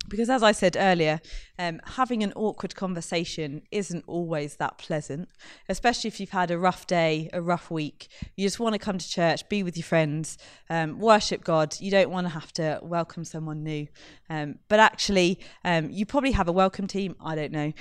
because 0.09 0.31
as 0.31 0.43
I 0.43 0.53
said 0.53 0.77
earlier, 0.79 1.21
um, 1.59 1.81
having 1.85 2.23
an 2.23 2.33
awkward 2.35 2.75
conversation 2.75 3.63
isn't 3.71 4.05
always 4.07 4.57
that 4.57 4.79
pleasant, 4.79 5.29
especially 5.69 6.09
if 6.09 6.21
you've 6.21 6.31
had 6.31 6.51
a 6.51 6.59
rough 6.59 6.87
day, 6.87 7.31
a 7.33 7.41
rough 7.41 7.71
week. 7.71 8.09
You 8.37 8.47
just 8.47 8.61
want 8.61 8.75
to 8.75 8.79
come 8.79 8.99
to 8.99 9.09
church, 9.09 9.49
be 9.49 9.63
with 9.63 9.77
your 9.77 9.85
friends, 9.85 10.39
um, 10.69 10.99
worship 10.99 11.45
God. 11.45 11.79
You 11.81 11.91
don't 11.91 12.11
want 12.11 12.27
to 12.27 12.33
have 12.33 12.53
to 12.55 12.81
welcome 12.83 13.25
someone 13.25 13.63
new. 13.63 13.87
Um, 14.29 14.59
but 14.69 14.81
actually, 14.81 15.41
um, 15.65 15.91
you 15.91 16.07
probably 16.07 16.33
have 16.33 16.49
a 16.49 16.53
welcome 16.53 16.87
team. 16.87 17.17
I 17.21 17.35
don't 17.35 17.53
know. 17.53 17.73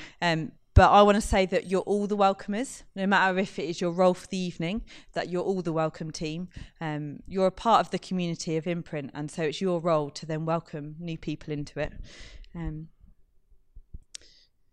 But 0.75 0.91
I 0.91 1.03
want 1.03 1.15
to 1.15 1.21
say 1.21 1.45
that 1.47 1.67
you're 1.67 1.81
all 1.81 2.07
the 2.07 2.17
welcomers, 2.17 2.83
no 2.95 3.05
matter 3.05 3.37
if 3.37 3.59
it 3.59 3.69
is 3.69 3.79
your 3.79 3.91
role 3.91 4.15
for 4.15 4.27
the 4.27 4.37
evening, 4.37 4.83
that 5.13 5.29
you're 5.29 5.43
all 5.43 5.61
the 5.61 5.73
welcome 5.73 6.09
team. 6.09 6.49
Um, 6.81 7.19
you're 7.27 7.47
a 7.47 7.51
part 7.51 7.81
of 7.81 7.91
the 7.91 7.99
community 7.99 8.57
of 8.57 8.65
Imprint, 8.65 9.11
and 9.13 9.29
so 9.29 9.43
it's 9.43 9.61
your 9.61 9.79
role 9.79 10.09
to 10.11 10.25
then 10.25 10.45
welcome 10.45 10.95
new 10.99 11.17
people 11.17 11.53
into 11.53 11.79
it. 11.79 11.93
Um, 12.55 12.87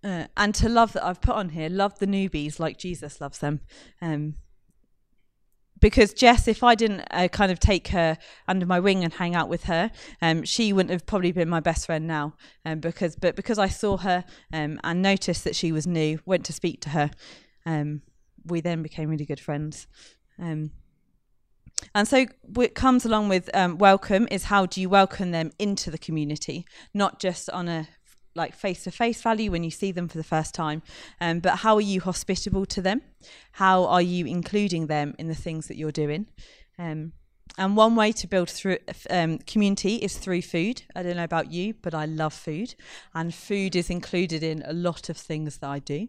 uh, 0.02 0.24
and 0.36 0.54
to 0.54 0.68
love 0.70 0.94
that 0.94 1.04
I've 1.04 1.20
put 1.20 1.34
on 1.34 1.50
here, 1.50 1.68
love 1.68 1.98
the 1.98 2.06
newbies 2.06 2.58
like 2.58 2.78
Jesus 2.78 3.20
loves 3.20 3.38
them. 3.38 3.60
Um, 4.00 4.36
because 5.80 6.12
Jess, 6.12 6.46
if 6.46 6.62
I 6.62 6.74
didn't 6.74 7.02
uh, 7.10 7.28
kind 7.28 7.50
of 7.50 7.58
take 7.58 7.88
her 7.88 8.18
under 8.46 8.66
my 8.66 8.80
wing 8.80 9.02
and 9.04 9.12
hang 9.12 9.34
out 9.34 9.48
with 9.48 9.64
her, 9.64 9.90
um, 10.20 10.44
she 10.44 10.72
wouldn't 10.72 10.90
have 10.90 11.06
probably 11.06 11.32
been 11.32 11.48
my 11.48 11.60
best 11.60 11.86
friend 11.86 12.06
now. 12.06 12.34
Um, 12.64 12.80
because, 12.80 13.16
but 13.16 13.36
because 13.36 13.58
I 13.58 13.68
saw 13.68 13.96
her 13.98 14.24
um, 14.52 14.78
and 14.84 15.02
noticed 15.02 15.44
that 15.44 15.56
she 15.56 15.72
was 15.72 15.86
new, 15.86 16.20
went 16.24 16.44
to 16.46 16.52
speak 16.52 16.80
to 16.82 16.90
her, 16.90 17.10
um, 17.66 18.02
we 18.44 18.60
then 18.60 18.82
became 18.82 19.08
really 19.08 19.26
good 19.26 19.40
friends. 19.40 19.86
Um, 20.38 20.70
and 21.94 22.06
so, 22.06 22.26
what 22.42 22.74
comes 22.74 23.06
along 23.06 23.28
with 23.28 23.48
um, 23.54 23.78
welcome 23.78 24.28
is 24.30 24.44
how 24.44 24.66
do 24.66 24.80
you 24.80 24.88
welcome 24.88 25.30
them 25.30 25.50
into 25.58 25.90
the 25.90 25.98
community, 25.98 26.66
not 26.92 27.18
just 27.18 27.48
on 27.50 27.68
a 27.68 27.88
like 28.34 28.54
face 28.54 28.84
to 28.84 28.90
face 28.90 29.22
value 29.22 29.50
when 29.50 29.64
you 29.64 29.70
see 29.70 29.92
them 29.92 30.08
for 30.08 30.18
the 30.18 30.24
first 30.24 30.54
time, 30.54 30.82
um, 31.20 31.40
but 31.40 31.56
how 31.56 31.74
are 31.74 31.80
you 31.80 32.00
hospitable 32.00 32.66
to 32.66 32.82
them? 32.82 33.02
How 33.52 33.84
are 33.84 34.02
you 34.02 34.26
including 34.26 34.86
them 34.86 35.14
in 35.18 35.28
the 35.28 35.34
things 35.34 35.68
that 35.68 35.76
you're 35.76 35.92
doing? 35.92 36.26
Um, 36.78 37.12
and 37.58 37.76
one 37.76 37.96
way 37.96 38.12
to 38.12 38.26
build 38.26 38.48
through 38.48 38.78
um, 39.10 39.38
community 39.38 39.96
is 39.96 40.16
through 40.16 40.42
food. 40.42 40.82
I 40.94 41.02
don't 41.02 41.16
know 41.16 41.24
about 41.24 41.50
you, 41.50 41.74
but 41.74 41.94
I 41.94 42.06
love 42.06 42.32
food, 42.32 42.74
and 43.14 43.34
food 43.34 43.74
is 43.74 43.90
included 43.90 44.42
in 44.42 44.62
a 44.66 44.72
lot 44.72 45.08
of 45.08 45.16
things 45.16 45.58
that 45.58 45.68
I 45.68 45.80
do. 45.80 46.08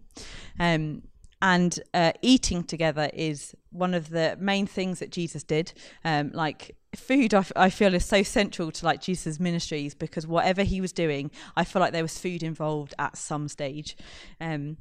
Um, 0.60 1.04
and 1.42 1.80
uh, 1.94 2.12
eating 2.22 2.64
together 2.64 3.10
is 3.14 3.56
one 3.72 3.94
of 3.96 4.10
the 4.10 4.38
main 4.40 4.68
things 4.68 5.00
that 5.00 5.12
Jesus 5.12 5.44
did. 5.44 5.74
Um, 6.06 6.32
like 6.34 6.76
food, 6.96 7.34
I, 7.34 7.40
f- 7.40 7.52
I 7.56 7.70
feel 7.70 7.94
is 7.94 8.06
so 8.06 8.24
central 8.24 8.72
to 8.72 8.86
like 8.86 9.02
Jesus' 9.02 9.40
ministries 9.40 9.94
because 9.94 10.28
whatever 10.28 10.64
he 10.64 10.82
was 10.82 10.92
doing, 10.92 11.32
I 11.56 11.64
feel 11.64 11.82
like 11.82 11.94
there 11.94 12.04
was 12.04 12.18
food 12.20 12.44
involved 12.44 12.94
at 13.00 13.18
some 13.18 13.48
stage. 13.48 13.96
Um, 14.40 14.78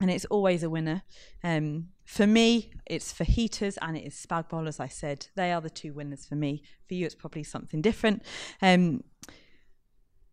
and 0.00 0.10
it's 0.10 0.24
always 0.26 0.62
a 0.62 0.70
winner. 0.70 1.02
Um, 1.42 1.88
for 2.04 2.26
me, 2.26 2.70
it's 2.86 3.12
fajitas 3.12 3.78
and 3.80 3.96
it 3.96 4.04
is 4.04 4.14
spag 4.14 4.48
bol, 4.48 4.68
as 4.68 4.80
I 4.80 4.88
said. 4.88 5.28
They 5.36 5.52
are 5.52 5.60
the 5.60 5.70
two 5.70 5.94
winners 5.94 6.26
for 6.26 6.34
me. 6.34 6.62
For 6.88 6.94
you, 6.94 7.06
it's 7.06 7.14
probably 7.14 7.44
something 7.44 7.80
different. 7.80 8.22
Um, 8.60 9.04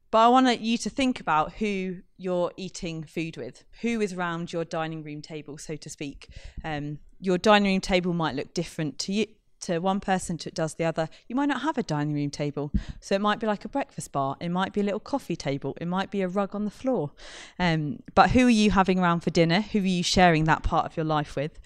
but 0.10 0.26
I 0.26 0.28
want 0.28 0.60
you 0.60 0.78
to 0.78 0.90
think 0.90 1.22
about 1.22 1.54
who 1.54 2.00
you're 2.18 2.52
eating 2.58 3.04
food 3.04 3.38
with, 3.38 3.64
who 3.82 4.02
is 4.02 4.12
around 4.12 4.52
your 4.52 4.66
dining 4.66 5.04
room 5.04 5.22
table, 5.22 5.58
so 5.58 5.78
to 5.78 5.90
speak. 5.90 6.28
Um, 6.66 7.00
your 7.20 7.38
dining 7.38 7.72
room 7.72 7.82
table 7.82 8.14
might 8.14 8.36
look 8.36 8.54
different 8.54 9.00
to 9.00 9.14
you. 9.14 9.28
To 9.62 9.80
one 9.80 10.00
person 10.00 10.38
to 10.40 10.52
does 10.52 10.76
the 10.76 10.86
other. 10.86 11.08
You 11.28 11.36
might 11.36 11.48
not 11.48 11.62
have 11.62 11.78
a 11.78 11.84
dining 11.84 12.14
room 12.14 12.32
table, 12.32 12.72
so 13.00 13.14
it 13.14 13.22
might 13.22 13.40
be 13.40 13.46
like 13.46 13.64
a 13.64 13.70
breakfast 13.70 14.12
bar. 14.12 14.36
It 14.40 14.50
might 14.50 14.74
be 14.74 14.82
a 14.82 14.84
little 14.84 15.00
coffee 15.00 15.36
table. 15.36 15.78
It 15.80 15.88
might 15.88 16.10
be 16.10 16.22
a 16.22 16.28
rug 16.28 16.56
on 16.56 16.66
the 16.66 16.72
floor. 16.72 17.12
Um, 17.60 18.02
but 18.16 18.32
who 18.32 18.48
are 18.48 18.50
you 18.50 18.72
having 18.72 18.98
around 19.00 19.20
for 19.20 19.30
dinner? 19.30 19.62
Who 19.62 19.80
are 19.80 19.86
you 19.86 20.04
sharing 20.04 20.46
that 20.46 20.64
part 20.64 20.86
of 20.86 20.98
your 20.98 21.06
life 21.06 21.36
with? 21.36 21.60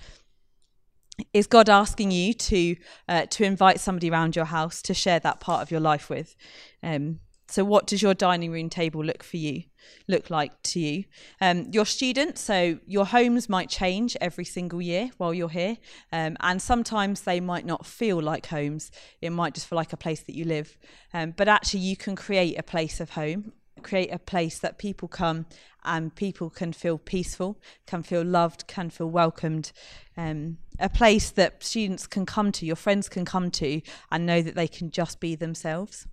Is 1.34 1.48
God 1.48 1.70
asking 1.70 2.12
you 2.12 2.34
to 2.34 2.76
uh, 3.08 3.26
to 3.28 3.44
invite 3.46 3.80
somebody 3.80 4.10
around 4.10 4.36
your 4.36 4.46
house 4.46 4.82
to 4.82 4.94
share 4.94 5.20
that 5.22 5.40
part 5.40 5.62
of 5.62 5.72
your 5.72 5.80
life 5.80 6.10
with? 6.10 6.36
Um, 6.84 7.20
so, 7.48 7.64
what 7.64 7.88
does 7.88 8.02
your 8.02 8.14
dining 8.14 8.52
room 8.52 8.70
table 8.70 9.04
look 9.04 9.24
for 9.24 9.38
you? 9.38 9.64
Look 10.08 10.30
like 10.30 10.62
to 10.64 10.80
you? 10.80 11.04
Um, 11.42 11.68
your 11.72 11.86
students, 11.86 12.42
so 12.42 12.80
your 12.86 13.06
homes 13.06 13.50
might 13.50 13.70
change 13.70 14.16
every 14.22 14.46
single 14.46 14.82
year 14.82 15.12
while 15.18 15.34
you're 15.34 15.50
here, 15.50 15.78
um, 16.12 16.38
and 16.40 16.62
sometimes 16.62 17.22
they 17.22 17.40
might 17.40 17.66
not 17.66 17.86
feel 17.86 18.22
like 18.22 18.48
homes. 18.48 18.92
It 19.22 19.32
might 19.32 19.54
just 19.54 19.68
feel 19.68 19.78
like 19.78 19.94
a 19.94 19.98
place 19.98 20.22
that 20.22 20.36
you 20.36 20.46
live. 20.46 20.78
Um, 21.14 21.34
but 21.36 21.48
actually, 21.48 21.82
you 21.82 21.98
can 21.98 22.16
create 22.16 22.58
a 22.58 22.64
place 22.64 23.00
of 23.00 23.12
home 23.12 23.54
create 23.86 24.12
a 24.12 24.20
place 24.20 24.60
that 24.60 24.78
people 24.78 25.08
come 25.08 25.46
and 25.84 26.16
people 26.16 26.50
can 26.50 26.74
feel 26.74 26.98
peaceful, 26.98 27.60
can 27.86 28.02
feel 28.02 28.24
loved, 28.24 28.66
can 28.68 28.90
feel 28.90 29.10
welcomed. 29.10 29.72
Um, 30.18 30.58
a 30.80 30.90
place 30.90 31.30
that 31.32 31.64
students 31.64 32.08
can 32.08 32.26
come 32.26 32.52
to, 32.54 32.66
your 32.66 32.76
friends 32.76 33.08
can 33.08 33.24
come 33.24 33.52
to, 33.52 33.82
and 34.12 34.26
know 34.26 34.42
that 34.42 34.56
they 34.56 34.68
can 34.68 34.90
just 34.90 35.20
be 35.20 35.36
themselves. 35.36 36.08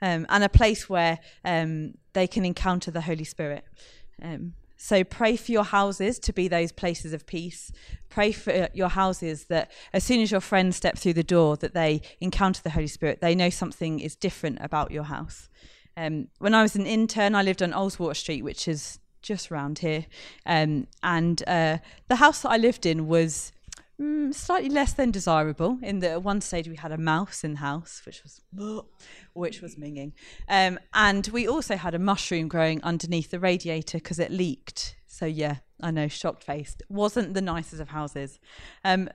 Um, 0.00 0.26
and 0.28 0.44
a 0.44 0.48
place 0.48 0.88
where 0.88 1.18
um, 1.44 1.94
they 2.12 2.26
can 2.26 2.44
encounter 2.44 2.90
the 2.90 3.02
Holy 3.02 3.24
Spirit. 3.24 3.64
Um, 4.22 4.54
so 4.82 5.04
pray 5.04 5.36
for 5.36 5.52
your 5.52 5.64
houses 5.64 6.18
to 6.20 6.32
be 6.32 6.48
those 6.48 6.72
places 6.72 7.12
of 7.12 7.26
peace. 7.26 7.70
Pray 8.08 8.32
for 8.32 8.70
your 8.72 8.88
houses 8.88 9.44
that 9.44 9.70
as 9.92 10.04
soon 10.04 10.22
as 10.22 10.30
your 10.30 10.40
friends 10.40 10.74
step 10.74 10.96
through 10.96 11.12
the 11.12 11.22
door, 11.22 11.58
that 11.58 11.74
they 11.74 12.00
encounter 12.18 12.62
the 12.62 12.70
Holy 12.70 12.86
Spirit. 12.86 13.20
They 13.20 13.34
know 13.34 13.50
something 13.50 14.00
is 14.00 14.16
different 14.16 14.56
about 14.62 14.90
your 14.90 15.04
house. 15.04 15.50
Um, 15.98 16.28
when 16.38 16.54
I 16.54 16.62
was 16.62 16.76
an 16.76 16.86
intern, 16.86 17.34
I 17.34 17.42
lived 17.42 17.62
on 17.62 17.72
Oldswater 17.72 18.16
Street, 18.16 18.42
which 18.42 18.66
is 18.66 18.98
just 19.20 19.50
round 19.50 19.80
here. 19.80 20.06
Um, 20.46 20.86
and 21.02 21.42
uh, 21.46 21.78
the 22.08 22.16
house 22.16 22.40
that 22.40 22.50
I 22.50 22.56
lived 22.56 22.86
in 22.86 23.06
was 23.06 23.52
mm, 24.00 24.34
slightly 24.34 24.70
less 24.70 24.92
than 24.92 25.10
desirable. 25.10 25.78
In 25.82 26.02
at 26.04 26.22
one 26.22 26.40
stage 26.40 26.68
we 26.68 26.76
had 26.76 26.92
a 26.92 26.98
mouse 26.98 27.44
in 27.44 27.52
the 27.52 27.58
house, 27.58 28.02
which 28.06 28.22
was 28.22 28.40
which 29.34 29.60
was 29.60 29.76
minging, 29.76 30.12
um, 30.48 30.78
and 30.94 31.28
we 31.28 31.46
also 31.46 31.76
had 31.76 31.94
a 31.94 31.98
mushroom 31.98 32.48
growing 32.48 32.82
underneath 32.82 33.30
the 33.30 33.40
radiator 33.40 33.98
because 33.98 34.18
it 34.18 34.30
leaked. 34.30 34.96
So 35.06 35.26
yeah, 35.26 35.56
I 35.82 35.90
know, 35.90 36.08
shocked 36.08 36.44
faced. 36.44 36.82
wasn't 36.88 37.34
the 37.34 37.42
nicest 37.42 37.80
of 37.80 37.88
houses, 37.88 38.38
um, 38.84 39.08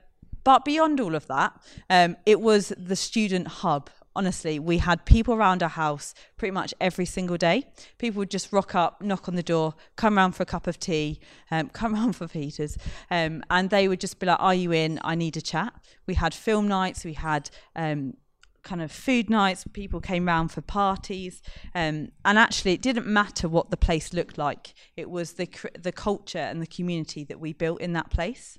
but 0.44 0.64
beyond 0.64 1.00
all 1.00 1.16
of 1.16 1.26
that, 1.26 1.60
um, 1.90 2.16
it 2.24 2.40
was 2.40 2.72
the 2.78 2.94
student 2.94 3.48
hub 3.48 3.90
honestly, 4.16 4.58
we 4.58 4.78
had 4.78 5.04
people 5.04 5.34
around 5.34 5.62
our 5.62 5.68
house 5.68 6.14
pretty 6.36 6.52
much 6.52 6.72
every 6.80 7.04
single 7.04 7.36
day. 7.36 7.64
People 7.98 8.20
would 8.20 8.30
just 8.30 8.52
rock 8.52 8.74
up, 8.74 9.02
knock 9.02 9.28
on 9.28 9.36
the 9.36 9.42
door, 9.42 9.74
come 9.96 10.16
around 10.16 10.32
for 10.32 10.42
a 10.42 10.46
cup 10.46 10.66
of 10.66 10.78
tea, 10.78 11.20
um, 11.50 11.68
come 11.80 11.94
around 11.94 12.14
for 12.14 12.26
Peters, 12.26 12.78
um, 13.10 13.42
and 13.50 13.70
they 13.70 13.88
would 13.88 14.00
just 14.00 14.18
be 14.18 14.26
like, 14.26 14.40
"Are 14.40 14.54
you 14.54 14.72
in? 14.72 14.98
I 15.04 15.14
need 15.14 15.36
a 15.36 15.42
chat." 15.42 15.72
We 16.06 16.14
had 16.14 16.34
film 16.34 16.66
nights. 16.66 17.04
We 17.04 17.12
had 17.12 17.50
um, 17.74 18.16
kind 18.62 18.82
of 18.82 18.90
food 18.90 19.30
nights. 19.30 19.64
People 19.72 20.00
came 20.00 20.26
round 20.26 20.50
for 20.50 20.60
parties, 20.62 21.42
um, 21.74 22.08
and 22.24 22.38
actually, 22.38 22.72
it 22.72 22.82
didn't 22.82 23.06
matter 23.06 23.48
what 23.48 23.70
the 23.70 23.76
place 23.76 24.12
looked 24.12 24.38
like. 24.38 24.74
It 24.96 25.10
was 25.10 25.34
the 25.34 25.48
the 25.78 25.92
culture 25.92 26.38
and 26.38 26.60
the 26.62 26.66
community 26.66 27.24
that 27.24 27.38
we 27.38 27.52
built 27.52 27.80
in 27.80 27.92
that 27.92 28.10
place. 28.10 28.58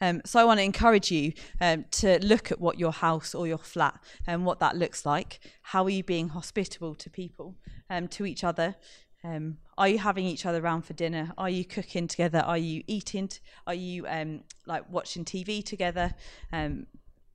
Um, 0.00 0.20
so 0.24 0.40
I 0.40 0.44
want 0.44 0.58
to 0.58 0.64
encourage 0.64 1.10
you 1.10 1.32
um, 1.60 1.84
to 1.92 2.18
look 2.24 2.50
at 2.50 2.60
what 2.60 2.78
your 2.78 2.92
house 2.92 3.34
or 3.34 3.46
your 3.46 3.58
flat 3.58 4.00
and 4.26 4.44
what 4.44 4.60
that 4.60 4.76
looks 4.76 5.06
like. 5.06 5.40
How 5.62 5.84
are 5.84 5.90
you 5.90 6.02
being 6.02 6.28
hospitable 6.30 6.94
to 6.96 7.10
people, 7.10 7.56
um, 7.90 8.08
to 8.08 8.26
each 8.26 8.44
other? 8.44 8.76
Um, 9.24 9.58
are 9.78 9.88
you 9.88 9.98
having 9.98 10.26
each 10.26 10.46
other 10.46 10.62
around 10.62 10.82
for 10.82 10.94
dinner? 10.94 11.32
Are 11.38 11.50
you 11.50 11.64
cooking 11.64 12.08
together? 12.08 12.40
Are 12.40 12.58
you 12.58 12.82
eating? 12.86 13.30
Are 13.66 13.74
you 13.74 14.06
um, 14.08 14.42
like 14.66 14.88
watching 14.90 15.24
TV 15.24 15.64
together? 15.64 16.14
Um, 16.52 16.86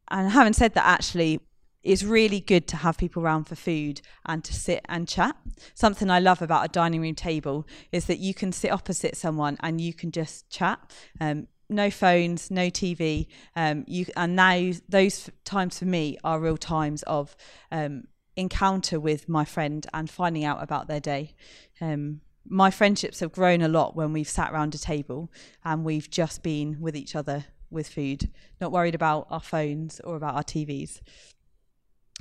and 0.10 0.30
having 0.32 0.54
said 0.54 0.74
that, 0.74 0.86
actually, 0.86 1.40
it's 1.84 2.04
really 2.04 2.42
good 2.42 2.68
to 2.68 2.78
have 2.78 2.98
people 2.98 3.24
around 3.24 3.46
for 3.46 3.56
food 3.56 4.02
and 4.26 4.44
to 4.44 4.54
sit 4.54 4.86
and 4.90 5.08
chat. 5.08 5.36
Something 5.74 6.10
I 6.10 6.20
love 6.20 6.42
about 6.42 6.66
a 6.66 6.68
dining 6.68 7.02
room 7.02 7.16
table 7.16 7.66
is 7.92 8.06
that 8.06 8.20
you 8.20 8.34
can 8.34 8.52
sit 8.52 8.72
opposite 8.72 9.16
someone 9.16 9.58
and 9.62 9.80
you 9.80 9.94
can 9.94 10.12
just 10.12 10.50
chat. 10.50 10.80
Um, 11.22 11.48
no 11.70 11.90
phones, 11.90 12.50
no 12.50 12.70
TV. 12.70 13.28
Um, 13.56 13.84
you 13.88 14.06
and 14.16 14.36
now 14.36 14.72
those 14.88 15.30
times 15.44 15.80
for 15.80 15.86
me 15.86 16.18
are 16.24 16.40
real 16.40 16.58
times 16.58 17.04
of 17.04 17.36
um, 17.72 18.06
encounter 18.36 19.00
with 19.00 19.28
my 19.28 19.44
friend 19.44 19.86
and 19.94 20.10
finding 20.10 20.46
out 20.46 20.62
about 20.62 20.88
their 20.88 21.00
day. 21.00 21.34
Um, 21.82 22.22
my 22.48 22.72
friendships 22.72 23.20
have 23.20 23.34
grown 23.34 23.62
a 23.62 23.68
lot 23.68 23.96
when 23.96 24.14
we've 24.14 24.30
sat 24.30 24.54
around 24.54 24.74
a 24.74 24.78
table 24.78 25.30
and 25.66 25.84
we've 25.84 26.10
just 26.10 26.44
been 26.44 26.80
with 26.80 26.96
each 26.96 27.16
other 27.16 27.46
with 27.70 27.90
food, 27.90 28.30
not 28.62 28.72
worried 28.72 28.96
about 28.96 29.28
our 29.30 29.42
phones 29.42 30.00
or 30.02 30.16
about 30.16 30.36
our 30.36 30.44
TVs. 30.44 31.02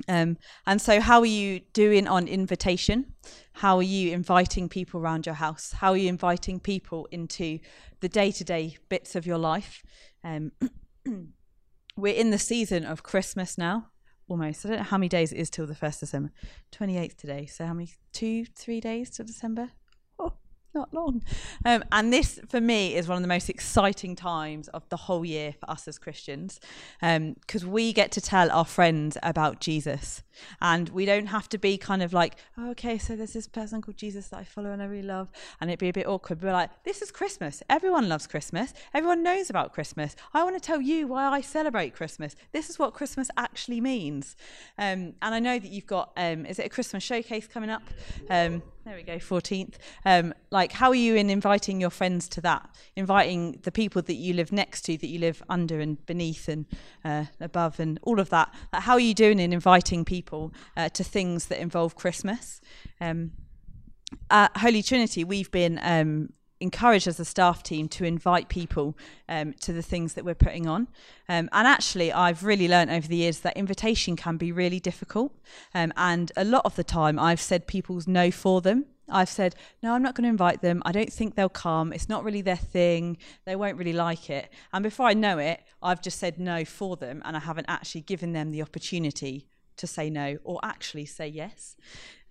Um, 0.07 0.37
and 0.65 0.81
so, 0.81 1.01
how 1.01 1.19
are 1.19 1.25
you 1.25 1.61
doing 1.73 2.07
on 2.07 2.27
invitation? 2.27 3.13
How 3.53 3.77
are 3.77 3.83
you 3.83 4.13
inviting 4.13 4.69
people 4.69 5.01
around 5.01 5.25
your 5.25 5.35
house? 5.35 5.73
How 5.73 5.91
are 5.91 5.97
you 5.97 6.09
inviting 6.09 6.59
people 6.59 7.07
into 7.11 7.59
the 8.01 8.09
day 8.09 8.31
to 8.31 8.43
day 8.43 8.77
bits 8.89 9.15
of 9.15 9.25
your 9.25 9.39
life? 9.39 9.83
Um, 10.23 10.51
we're 11.97 12.13
in 12.13 12.29
the 12.29 12.37
season 12.37 12.85
of 12.85 13.01
Christmas 13.01 13.57
now, 13.57 13.87
almost. 14.27 14.65
I 14.65 14.69
don't 14.69 14.77
know 14.79 14.83
how 14.83 14.97
many 14.97 15.09
days 15.09 15.33
it 15.33 15.39
is 15.39 15.49
till 15.49 15.65
the 15.65 15.73
1st 15.73 15.95
of 15.95 15.99
December. 16.01 16.31
28th 16.71 17.15
today. 17.15 17.45
So, 17.47 17.65
how 17.65 17.73
many? 17.73 17.89
Two, 18.13 18.45
three 18.45 18.79
days 18.79 19.09
till 19.09 19.25
December? 19.25 19.71
not 20.73 20.93
long. 20.93 21.23
Um, 21.65 21.83
and 21.91 22.11
this, 22.13 22.39
for 22.49 22.61
me, 22.61 22.95
is 22.95 23.07
one 23.07 23.17
of 23.17 23.21
the 23.21 23.27
most 23.27 23.49
exciting 23.49 24.15
times 24.15 24.67
of 24.69 24.87
the 24.89 24.97
whole 24.97 25.25
year 25.25 25.53
for 25.59 25.69
us 25.69 25.87
as 25.87 25.97
Christians, 25.97 26.59
because 26.99 27.63
um, 27.63 27.71
we 27.71 27.93
get 27.93 28.11
to 28.13 28.21
tell 28.21 28.51
our 28.51 28.65
friends 28.65 29.17
about 29.23 29.59
Jesus. 29.59 30.23
And 30.61 30.89
we 30.89 31.05
don't 31.05 31.27
have 31.27 31.49
to 31.49 31.57
be 31.57 31.77
kind 31.77 32.03
of 32.03 32.13
like, 32.13 32.35
oh, 32.57 32.71
okay, 32.71 32.97
so 32.97 33.15
there's 33.15 33.33
this 33.33 33.47
person 33.47 33.81
called 33.81 33.97
Jesus 33.97 34.27
that 34.29 34.37
I 34.37 34.43
follow 34.43 34.71
and 34.71 34.81
I 34.81 34.85
really 34.85 35.07
love. 35.07 35.29
And 35.59 35.69
it'd 35.69 35.79
be 35.79 35.89
a 35.89 35.93
bit 35.93 36.07
awkward. 36.07 36.39
But 36.39 36.47
we're 36.47 36.53
like, 36.53 36.83
this 36.83 37.01
is 37.01 37.11
Christmas. 37.11 37.63
Everyone 37.69 38.07
loves 38.07 38.27
Christmas. 38.27 38.73
Everyone 38.93 39.23
knows 39.23 39.49
about 39.49 39.73
Christmas. 39.73 40.15
I 40.33 40.43
want 40.43 40.55
to 40.55 40.61
tell 40.61 40.81
you 40.81 41.07
why 41.07 41.27
I 41.27 41.41
celebrate 41.41 41.95
Christmas. 41.95 42.35
This 42.51 42.69
is 42.69 42.77
what 42.77 42.93
Christmas 42.93 43.29
actually 43.37 43.81
means. 43.81 44.35
Um, 44.77 45.13
and 45.21 45.35
I 45.35 45.39
know 45.39 45.57
that 45.57 45.71
you've 45.71 45.87
got, 45.87 46.11
um, 46.17 46.45
is 46.45 46.59
it 46.59 46.65
a 46.65 46.69
Christmas 46.69 47.03
showcase 47.03 47.47
coming 47.47 47.69
up? 47.69 47.83
There 48.87 48.95
we 48.95 49.03
go, 49.03 49.17
14th. 49.17 49.73
Um, 50.05 50.33
like, 50.49 50.71
how 50.71 50.87
are 50.87 50.95
you 50.95 51.15
in 51.15 51.29
inviting 51.29 51.81
your 51.81 51.89
friends 51.89 52.29
to 52.29 52.39
that? 52.41 52.73
Inviting 52.95 53.59
the 53.63 53.71
people 53.71 54.01
that 54.01 54.13
you 54.13 54.33
live 54.33 54.53
next 54.53 54.83
to, 54.83 54.97
that 54.97 55.07
you 55.07 55.19
live 55.19 55.43
under 55.49 55.81
and 55.81 56.05
beneath 56.05 56.47
and 56.47 56.65
uh, 57.03 57.25
above, 57.41 57.81
and 57.81 57.99
all 58.03 58.17
of 58.17 58.29
that. 58.29 58.53
Like, 58.71 58.83
how 58.83 58.93
are 58.93 59.01
you 59.01 59.13
doing 59.13 59.41
in 59.41 59.51
inviting 59.51 60.05
people 60.05 60.53
uh, 60.77 60.87
to 60.87 61.03
things 61.03 61.47
that 61.47 61.59
involve 61.59 61.97
Christmas? 61.97 62.61
Um, 63.01 63.33
at 64.31 64.55
Holy 64.55 64.81
Trinity, 64.81 65.25
we've 65.25 65.51
been 65.51 65.81
um, 65.83 66.29
encouraged 66.59 67.07
as 67.07 67.19
a 67.19 67.25
staff 67.25 67.63
team 67.63 67.87
to 67.87 68.03
invite 68.03 68.49
people 68.49 68.97
um, 69.29 69.53
to 69.61 69.73
the 69.73 69.81
things 69.81 70.13
that 70.13 70.25
we're 70.25 70.35
putting 70.35 70.67
on. 70.67 70.87
Um, 71.29 71.49
and 71.51 71.67
actually, 71.67 72.11
I've 72.11 72.43
really 72.43 72.67
learned 72.67 72.91
over 72.91 73.07
the 73.07 73.17
years 73.17 73.41
that 73.41 73.55
invitation 73.55 74.15
can 74.15 74.37
be 74.37 74.51
really 74.51 74.79
difficult. 74.79 75.33
Um, 75.73 75.93
and 75.95 76.31
a 76.35 76.43
lot 76.43 76.63
of 76.65 76.75
the 76.75 76.83
time, 76.83 77.19
I've 77.19 77.41
said 77.41 77.67
people's 77.67 78.07
no 78.07 78.31
for 78.31 78.61
them. 78.61 78.85
I've 79.09 79.29
said, 79.29 79.55
no, 79.81 79.93
I'm 79.93 80.03
not 80.03 80.15
going 80.15 80.23
to 80.23 80.29
invite 80.29 80.61
them. 80.61 80.81
I 80.85 80.91
don't 80.91 81.11
think 81.11 81.35
they'll 81.35 81.47
come. 81.47 81.93
It's 81.93 82.09
not 82.09 82.23
really 82.23 82.41
their 82.41 82.57
thing. 82.57 83.17
They 83.45 83.55
won't 83.55 83.77
really 83.77 83.93
like 83.93 84.29
it. 84.29 84.49
And 84.73 84.83
before 84.83 85.07
I 85.07 85.13
know 85.13 85.37
it, 85.37 85.61
I've 85.81 86.01
just 86.01 86.19
said 86.19 86.39
no 86.39 86.65
for 86.65 86.97
them 86.97 87.21
and 87.23 87.37
I 87.37 87.39
haven't 87.39 87.67
actually 87.69 88.01
given 88.01 88.33
them 88.33 88.51
the 88.51 88.61
opportunity 88.61 89.47
to 89.77 89.87
say 89.87 90.09
no 90.09 90.39
or 90.43 90.59
actually 90.63 91.05
say 91.05 91.27
yes. 91.27 91.77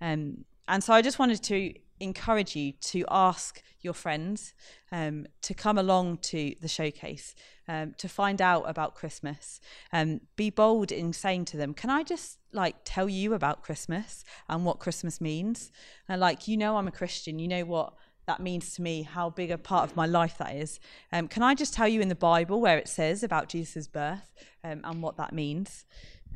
Um, 0.00 0.44
and 0.68 0.82
so 0.82 0.92
I 0.92 1.00
just 1.00 1.18
wanted 1.18 1.42
to 1.44 1.72
encourage 2.00 2.56
you 2.56 2.72
to 2.72 3.04
ask 3.10 3.62
your 3.80 3.94
friends 3.94 4.54
um, 4.92 5.26
to 5.42 5.54
come 5.54 5.78
along 5.78 6.18
to 6.18 6.54
the 6.60 6.68
showcase 6.68 7.34
um, 7.68 7.94
to 7.98 8.08
find 8.08 8.40
out 8.40 8.62
about 8.66 8.94
Christmas. 8.94 9.60
Um, 9.92 10.20
be 10.36 10.50
bold 10.50 10.92
in 10.92 11.12
saying 11.12 11.46
to 11.46 11.56
them, 11.56 11.74
"Can 11.74 11.90
I 11.90 12.02
just 12.02 12.38
like 12.52 12.76
tell 12.84 13.08
you 13.08 13.34
about 13.34 13.62
Christmas 13.62 14.24
and 14.48 14.64
what 14.64 14.78
Christmas 14.78 15.20
means?" 15.20 15.72
And 16.08 16.20
like, 16.20 16.48
you 16.48 16.56
know, 16.56 16.76
I'm 16.76 16.88
a 16.88 16.92
Christian. 16.92 17.38
You 17.38 17.48
know 17.48 17.64
what 17.64 17.94
that 18.26 18.40
means 18.40 18.74
to 18.74 18.82
me, 18.82 19.02
how 19.02 19.30
big 19.30 19.50
a 19.50 19.58
part 19.58 19.88
of 19.88 19.96
my 19.96 20.06
life 20.06 20.36
that 20.38 20.54
is. 20.56 20.80
Um, 21.12 21.28
can 21.28 21.42
I 21.42 21.54
just 21.54 21.72
tell 21.72 21.88
you 21.88 22.00
in 22.00 22.08
the 22.08 22.14
Bible 22.14 22.60
where 22.60 22.76
it 22.76 22.88
says 22.88 23.22
about 23.22 23.48
Jesus' 23.48 23.86
birth 23.86 24.32
um, 24.64 24.80
and 24.84 25.00
what 25.00 25.16
that 25.16 25.32
means? 25.32 25.84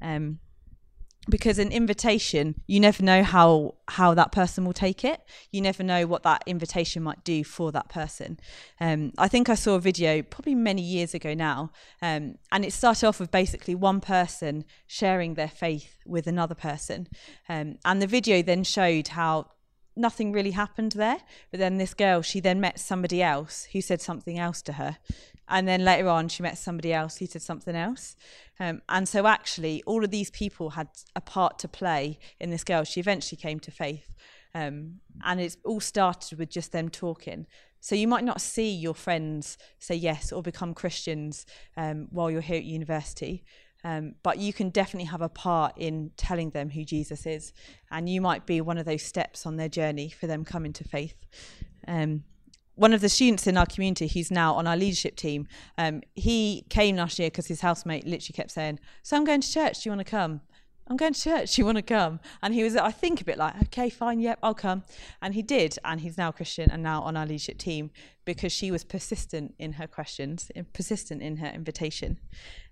Um, 0.01 0.38
because 1.28 1.59
an 1.59 1.70
invitation 1.70 2.54
you 2.66 2.80
never 2.80 3.02
know 3.02 3.22
how 3.22 3.74
how 3.88 4.14
that 4.14 4.33
person 4.33 4.64
will 4.64 4.72
take 4.72 5.04
it. 5.04 5.20
You 5.50 5.61
never 5.61 5.83
know 5.83 6.06
what 6.06 6.22
that 6.22 6.42
invitation 6.46 7.02
might 7.02 7.22
do 7.24 7.44
for 7.44 7.72
that 7.72 7.88
person. 7.88 8.38
Um, 8.80 9.12
i 9.18 9.28
think 9.28 9.48
i 9.48 9.54
saw 9.54 9.74
a 9.74 9.80
video 9.80 10.22
probably 10.22 10.54
many 10.54 10.83
years 10.83 11.14
ago 11.14 11.35
now 11.35 11.72
um, 12.00 12.37
and 12.52 12.64
it 12.64 12.72
started 12.72 13.06
off 13.06 13.20
with 13.20 13.30
basically 13.30 13.74
one 13.74 14.00
person 14.00 14.64
sharing 14.87 15.35
their 15.35 15.48
faith 15.48 15.98
with 16.06 16.26
another 16.26 16.54
person. 16.54 17.09
Um, 17.48 17.78
and 17.85 18.00
the 18.00 18.06
video 18.06 18.42
then 18.42 18.64
showed 18.64 19.09
how 19.09 19.50
nothing 19.96 20.33
really 20.33 20.52
happened 20.52 20.92
there 20.92 21.18
but 21.50 21.61
then 21.61 21.76
this 21.76 21.94
girl 21.94 22.22
she 22.22 22.40
then 22.40 22.61
met 22.61 22.78
somebody 22.78 23.22
else 23.22 23.68
who 23.72 23.80
said 23.80 24.00
something 24.00 24.38
else 24.38 24.62
to 24.62 24.74
her 24.74 24.96
and 25.50 25.66
then 25.66 25.84
later 25.84 26.08
on, 26.08 26.28
she 26.28 26.42
met 26.42 26.56
somebody 26.56 26.92
else 26.92 27.16
who 27.16 27.26
said 27.26 27.42
something 27.42 27.74
else. 27.74 28.16
Um, 28.58 28.82
and 28.88 29.08
so, 29.08 29.26
actually, 29.26 29.82
all 29.84 30.04
of 30.04 30.10
these 30.10 30.30
people 30.30 30.70
had 30.70 30.88
a 31.16 31.20
part 31.20 31.58
to 31.60 31.68
play 31.68 32.18
in 32.38 32.50
this 32.50 32.64
girl. 32.64 32.84
She 32.84 33.00
eventually 33.00 33.38
came 33.38 33.58
to 33.60 33.70
faith. 33.70 34.14
Um, 34.54 35.00
and 35.24 35.40
it 35.40 35.56
all 35.64 35.80
started 35.80 36.38
with 36.38 36.50
just 36.50 36.72
them 36.72 36.88
talking. 36.88 37.46
So, 37.80 37.94
you 37.94 38.06
might 38.06 38.24
not 38.24 38.40
see 38.40 38.70
your 38.70 38.94
friends 38.94 39.58
say 39.78 39.96
yes 39.96 40.32
or 40.32 40.42
become 40.42 40.72
Christians 40.72 41.46
um, 41.77 42.08
while 42.10 42.31
you're 42.31 42.40
here 42.40 42.58
at 42.58 42.64
university. 42.64 43.44
Um, 43.83 44.14
but 44.22 44.38
you 44.38 44.52
can 44.52 44.70
definitely 44.70 45.06
have 45.06 45.22
a 45.22 45.29
part 45.29 45.72
in 45.77 46.10
telling 46.16 46.50
them 46.50 46.70
who 46.70 46.85
Jesus 46.85 47.27
is. 47.27 47.52
And 47.90 48.08
you 48.08 48.20
might 48.20 48.46
be 48.46 48.60
one 48.60 48.79
of 48.79 48.85
those 48.85 49.02
steps 49.02 49.46
on 49.46 49.56
their 49.56 49.68
journey 49.68 50.10
for 50.10 50.27
them 50.27 50.44
coming 50.44 50.72
to 50.75 50.85
faith. 50.85 51.14
Um, 51.88 52.25
one 52.81 52.94
of 52.94 53.02
the 53.02 53.10
students 53.10 53.46
in 53.46 53.58
our 53.58 53.66
community 53.66 54.08
who's 54.08 54.31
now 54.31 54.54
on 54.54 54.66
our 54.66 54.76
leadership 54.76 55.14
team, 55.14 55.46
um, 55.76 56.00
he 56.14 56.64
came 56.70 56.96
last 56.96 57.18
year 57.18 57.28
because 57.28 57.46
his 57.46 57.60
housemate 57.60 58.06
literally 58.06 58.33
kept 58.35 58.50
saying, 58.50 58.81
So 59.02 59.18
I'm 59.18 59.24
going 59.24 59.42
to 59.42 59.52
church. 59.52 59.83
Do 59.83 59.90
you 59.90 59.94
want 59.94 60.06
to 60.06 60.10
come? 60.10 60.40
I'm 60.88 60.96
going 60.96 61.12
to 61.12 61.20
church. 61.20 61.54
Do 61.54 61.60
you 61.60 61.66
want 61.66 61.76
to 61.76 61.83
come? 61.83 62.20
And 62.42 62.54
he 62.54 62.64
was, 62.64 62.76
I 62.76 62.90
think, 62.90 63.20
a 63.20 63.24
bit 63.24 63.37
like, 63.37 63.54
okay, 63.64 63.90
fine, 63.90 64.18
yep, 64.18 64.38
I'll 64.42 64.54
come. 64.54 64.83
And 65.20 65.35
he 65.35 65.42
did. 65.42 65.78
And 65.85 66.00
he's 66.00 66.16
now 66.16 66.33
Christian 66.33 66.70
and 66.70 66.83
now 66.83 67.02
on 67.02 67.18
our 67.18 67.26
leadership 67.26 67.58
team 67.58 67.90
because 68.24 68.50
she 68.50 68.70
was 68.70 68.83
persistent 68.83 69.54
in 69.58 69.74
her 69.74 69.87
questions, 69.87 70.50
persistent 70.72 71.20
in 71.20 71.37
her 71.37 71.48
invitation. 71.48 72.18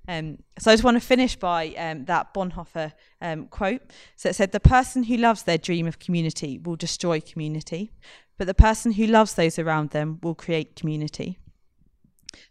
Um, 0.08 0.38
so 0.58 0.70
I 0.70 0.74
just 0.74 0.84
want 0.84 0.96
to 0.96 1.06
finish 1.06 1.36
by 1.36 1.68
um, 1.76 2.06
that 2.06 2.32
Bonhoeffer 2.32 2.94
um, 3.20 3.46
quote. 3.48 3.82
So 4.16 4.30
it 4.30 4.36
said, 4.36 4.52
The 4.52 4.58
person 4.58 5.02
who 5.02 5.18
loves 5.18 5.42
their 5.42 5.58
dream 5.58 5.86
of 5.86 5.98
community 5.98 6.58
will 6.58 6.76
destroy 6.76 7.20
community, 7.20 7.92
but 8.38 8.46
the 8.46 8.54
person 8.54 8.92
who 8.92 9.06
loves 9.06 9.34
those 9.34 9.58
around 9.58 9.90
them 9.90 10.18
will 10.22 10.34
create 10.34 10.76
community. 10.76 11.38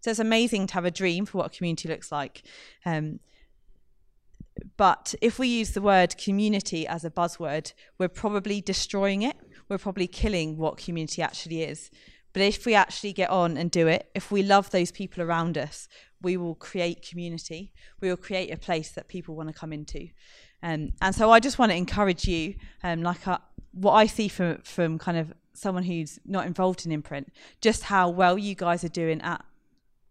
So 0.02 0.12
it's 0.12 0.20
amazing 0.20 0.68
to 0.68 0.74
have 0.74 0.86
a 0.86 0.92
dream 0.92 1.26
for 1.26 1.40
what 1.40 1.48
a 1.48 1.58
community 1.58 1.88
looks 1.88 2.12
like. 2.12 2.44
Um, 2.86 3.20
but 4.76 5.16
if 5.22 5.40
we 5.40 5.48
use 5.48 5.72
the 5.72 5.82
word 5.82 6.18
community 6.18 6.88
as 6.88 7.06
a 7.06 7.12
buzzword, 7.12 7.74
we're 7.98 8.08
probably 8.08 8.60
destroying 8.60 9.22
it. 9.22 9.38
We're 9.70 9.78
probably 9.78 10.08
killing 10.08 10.58
what 10.58 10.78
community 10.78 11.22
actually 11.22 11.64
is. 11.64 11.92
But 12.34 12.42
if 12.42 12.66
we 12.66 12.76
actually 12.76 13.14
get 13.14 13.30
on 13.30 13.58
and 13.58 13.72
do 13.72 13.88
it, 13.88 14.10
if 14.14 14.32
we 14.32 14.44
love 14.44 14.70
those 14.72 14.92
people 14.92 15.24
around 15.24 15.58
us, 15.58 15.88
we 16.22 16.38
will 16.38 16.56
create 16.56 17.08
community. 17.08 17.74
We 18.02 18.10
will 18.10 18.18
create 18.18 18.52
a 18.52 18.58
place 18.58 18.92
that 18.92 19.08
people 19.08 19.36
want 19.36 19.50
to 19.50 19.54
come 19.54 19.74
into. 19.74 20.10
Um, 20.64 20.94
and 21.02 21.14
so 21.14 21.32
I 21.32 21.40
just 21.40 21.60
want 21.60 21.72
to 21.72 21.78
encourage 21.78 22.28
you, 22.28 22.56
um, 22.84 23.04
like 23.04 23.28
uh, 23.28 23.38
what 23.72 23.94
I 23.94 24.08
see 24.08 24.28
from 24.28 24.58
from 24.64 24.98
kind 24.98 25.18
of 25.18 25.34
someone 25.58 25.84
who's 25.84 26.20
not 26.26 26.46
involved 26.46 26.86
in 26.86 26.92
imprint, 26.92 27.34
just 27.62 27.84
how 27.84 28.10
well 28.10 28.38
you 28.38 28.56
guys 28.56 28.84
are 28.84 28.90
doing 28.90 29.22
at 29.22 29.44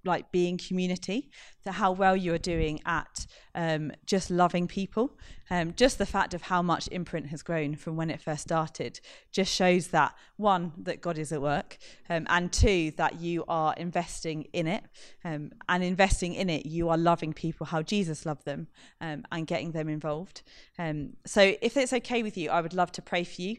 like 0.07 0.31
being 0.33 0.59
community 0.59 1.31
how 1.73 1.93
well 1.93 2.17
you 2.17 2.33
are 2.35 2.39
doing 2.39 2.81
at 2.87 3.27
um, 3.55 3.93
just 4.05 4.31
loving 4.31 4.67
people. 4.67 5.19
Um, 5.49 5.75
just 5.77 5.99
the 5.99 6.07
fact 6.07 6.35
of 6.35 6.43
how 6.43 6.61
much 6.61 6.89
imprint 6.91 7.29
has 7.29 7.45
grown 7.45 7.77
from 7.77 7.95
when 7.95 8.11
it 8.11 8.21
first 8.21 8.43
started 8.43 8.99
just 9.31 9.55
shows 9.55 9.89
that 9.89 10.13
one 10.37 10.73
that 10.77 11.01
god 11.01 11.19
is 11.19 11.31
at 11.31 11.41
work 11.41 11.79
um, 12.11 12.27
and 12.29 12.53
two 12.53 12.91
that 12.97 13.21
you 13.21 13.45
are 13.47 13.73
investing 13.77 14.49
in 14.53 14.67
it. 14.67 14.83
Um, 15.25 15.53
and 15.69 15.85
investing 15.85 16.35
in 16.35 16.51
it 16.51 16.67
you 16.67 16.89
are 16.89 16.99
loving 16.99 17.33
people 17.33 17.67
how 17.67 17.81
jesus 17.83 18.27
loved 18.27 18.45
them 18.45 18.67
um, 19.01 19.25
and 19.31 19.47
getting 19.47 19.71
them 19.71 19.89
involved. 19.89 20.43
Um, 20.81 21.11
so 21.25 21.55
if 21.63 21.77
it's 21.77 21.93
okay 21.93 22.25
with 22.25 22.37
you 22.37 22.51
i 22.51 22.61
would 22.61 22.75
love 22.75 22.91
to 22.93 23.03
pray 23.03 23.23
for 23.23 23.41
you. 23.41 23.59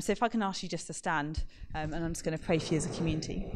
So 0.00 0.10
if 0.10 0.24
i 0.24 0.28
can 0.28 0.42
ask 0.42 0.64
you 0.64 0.68
just 0.68 0.88
to 0.88 0.92
stand 0.92 1.44
and 1.72 1.94
i'm 1.94 2.14
just 2.14 2.24
going 2.24 2.36
to 2.36 2.44
pray 2.44 2.58
for 2.58 2.74
you 2.74 2.78
as 2.78 2.86
a 2.86 2.96
community 2.96 3.46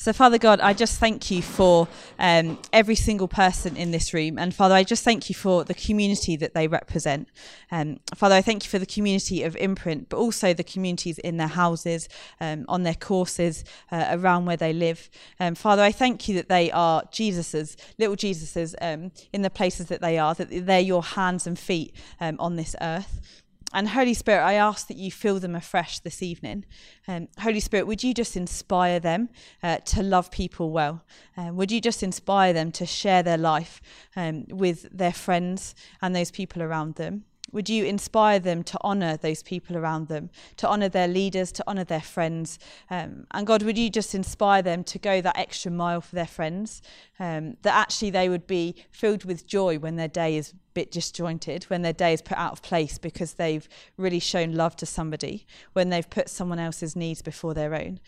So, 0.00 0.12
Father 0.12 0.38
God, 0.38 0.60
I 0.60 0.74
just 0.74 1.00
thank 1.00 1.28
you 1.28 1.42
for 1.42 1.88
um, 2.20 2.56
every 2.72 2.94
single 2.94 3.26
person 3.26 3.76
in 3.76 3.90
this 3.90 4.14
room. 4.14 4.38
And 4.38 4.54
Father, 4.54 4.76
I 4.76 4.84
just 4.84 5.02
thank 5.02 5.28
you 5.28 5.34
for 5.34 5.64
the 5.64 5.74
community 5.74 6.36
that 6.36 6.54
they 6.54 6.68
represent. 6.68 7.26
Um, 7.72 7.98
Father, 8.14 8.36
I 8.36 8.40
thank 8.40 8.62
you 8.62 8.70
for 8.70 8.78
the 8.78 8.86
community 8.86 9.42
of 9.42 9.56
imprint, 9.56 10.08
but 10.08 10.18
also 10.18 10.54
the 10.54 10.62
communities 10.62 11.18
in 11.18 11.36
their 11.36 11.48
houses, 11.48 12.08
um, 12.40 12.64
on 12.68 12.84
their 12.84 12.94
courses, 12.94 13.64
uh, 13.90 14.06
around 14.10 14.44
where 14.46 14.56
they 14.56 14.72
live. 14.72 15.10
Um, 15.40 15.56
Father, 15.56 15.82
I 15.82 15.90
thank 15.90 16.28
you 16.28 16.36
that 16.36 16.48
they 16.48 16.70
are 16.70 17.02
Jesus's, 17.10 17.76
little 17.98 18.14
Jesus's, 18.14 18.76
um, 18.80 19.10
in 19.32 19.42
the 19.42 19.50
places 19.50 19.86
that 19.86 20.00
they 20.00 20.16
are, 20.16 20.32
that 20.32 20.64
they're 20.64 20.78
your 20.78 21.02
hands 21.02 21.44
and 21.44 21.58
feet 21.58 21.92
um, 22.20 22.36
on 22.38 22.54
this 22.54 22.76
earth. 22.80 23.42
And 23.74 23.88
Holy 23.88 24.14
Spirit, 24.14 24.42
I 24.42 24.54
ask 24.54 24.88
that 24.88 24.96
you 24.96 25.10
fill 25.10 25.38
them 25.40 25.54
afresh 25.54 25.98
this 25.98 26.22
evening. 26.22 26.64
Um, 27.06 27.28
Holy 27.38 27.60
Spirit, 27.60 27.86
would 27.86 28.02
you 28.02 28.14
just 28.14 28.34
inspire 28.34 28.98
them 28.98 29.28
uh, 29.62 29.78
to 29.78 30.02
love 30.02 30.30
people 30.30 30.70
well? 30.70 31.04
Um, 31.36 31.56
would 31.56 31.70
you 31.70 31.80
just 31.80 32.02
inspire 32.02 32.54
them 32.54 32.72
to 32.72 32.86
share 32.86 33.22
their 33.22 33.36
life 33.36 33.82
um, 34.16 34.46
with 34.48 34.88
their 34.90 35.12
friends 35.12 35.74
and 36.00 36.16
those 36.16 36.30
people 36.30 36.62
around 36.62 36.94
them? 36.94 37.24
Would 37.52 37.68
you 37.68 37.84
inspire 37.84 38.38
them 38.38 38.62
to 38.64 38.78
honour 38.82 39.16
those 39.16 39.42
people 39.42 39.76
around 39.76 40.08
them, 40.08 40.30
to 40.56 40.68
honour 40.68 40.88
their 40.88 41.08
leaders, 41.08 41.50
to 41.52 41.68
honour 41.68 41.84
their 41.84 42.00
friends? 42.00 42.58
Um, 42.90 43.26
and 43.30 43.46
God, 43.46 43.62
would 43.62 43.78
you 43.78 43.90
just 43.90 44.14
inspire 44.14 44.62
them 44.62 44.84
to 44.84 44.98
go 44.98 45.20
that 45.20 45.38
extra 45.38 45.70
mile 45.70 46.00
for 46.00 46.14
their 46.14 46.26
friends? 46.26 46.82
Um, 47.18 47.56
that 47.62 47.74
actually 47.74 48.10
they 48.10 48.28
would 48.28 48.46
be 48.46 48.74
filled 48.90 49.24
with 49.24 49.46
joy 49.46 49.78
when 49.78 49.96
their 49.96 50.08
day 50.08 50.36
is 50.36 50.52
a 50.52 50.56
bit 50.74 50.90
disjointed, 50.90 51.64
when 51.64 51.82
their 51.82 51.92
day 51.92 52.12
is 52.12 52.22
put 52.22 52.36
out 52.36 52.52
of 52.52 52.62
place 52.62 52.98
because 52.98 53.34
they've 53.34 53.68
really 53.96 54.20
shown 54.20 54.52
love 54.52 54.76
to 54.76 54.86
somebody, 54.86 55.46
when 55.72 55.88
they've 55.88 56.08
put 56.08 56.28
someone 56.28 56.58
else's 56.58 56.94
needs 56.94 57.22
before 57.22 57.54
their 57.54 57.74
own. 57.74 58.00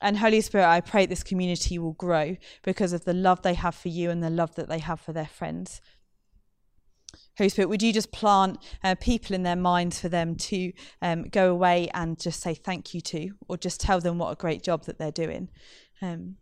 And 0.00 0.18
Holy 0.18 0.40
Spirit, 0.40 0.68
I 0.68 0.80
pray 0.80 1.06
this 1.06 1.24
community 1.24 1.78
will 1.78 1.94
grow 1.94 2.36
because 2.62 2.92
of 2.92 3.04
the 3.04 3.14
love 3.14 3.42
they 3.42 3.54
have 3.54 3.74
for 3.74 3.88
you 3.88 4.10
and 4.10 4.22
the 4.22 4.30
love 4.30 4.54
that 4.54 4.68
they 4.68 4.78
have 4.78 5.00
for 5.00 5.12
their 5.12 5.26
friends. 5.26 5.80
Holy 7.36 7.48
Spirit, 7.48 7.68
would 7.68 7.82
you 7.82 7.92
just 7.92 8.10
plant 8.10 8.58
uh, 8.82 8.94
people 9.00 9.34
in 9.34 9.44
their 9.44 9.56
minds 9.56 10.00
for 10.00 10.08
them 10.08 10.34
to 10.34 10.72
um, 11.00 11.22
go 11.24 11.50
away 11.50 11.88
and 11.94 12.18
just 12.18 12.40
say 12.40 12.54
thank 12.54 12.94
you 12.94 13.00
to, 13.00 13.30
or 13.48 13.56
just 13.56 13.80
tell 13.80 14.00
them 14.00 14.18
what 14.18 14.32
a 14.32 14.36
great 14.36 14.62
job 14.62 14.84
that 14.84 14.98
they're 14.98 15.12
doing? 15.12 15.48
Um, 16.02 16.36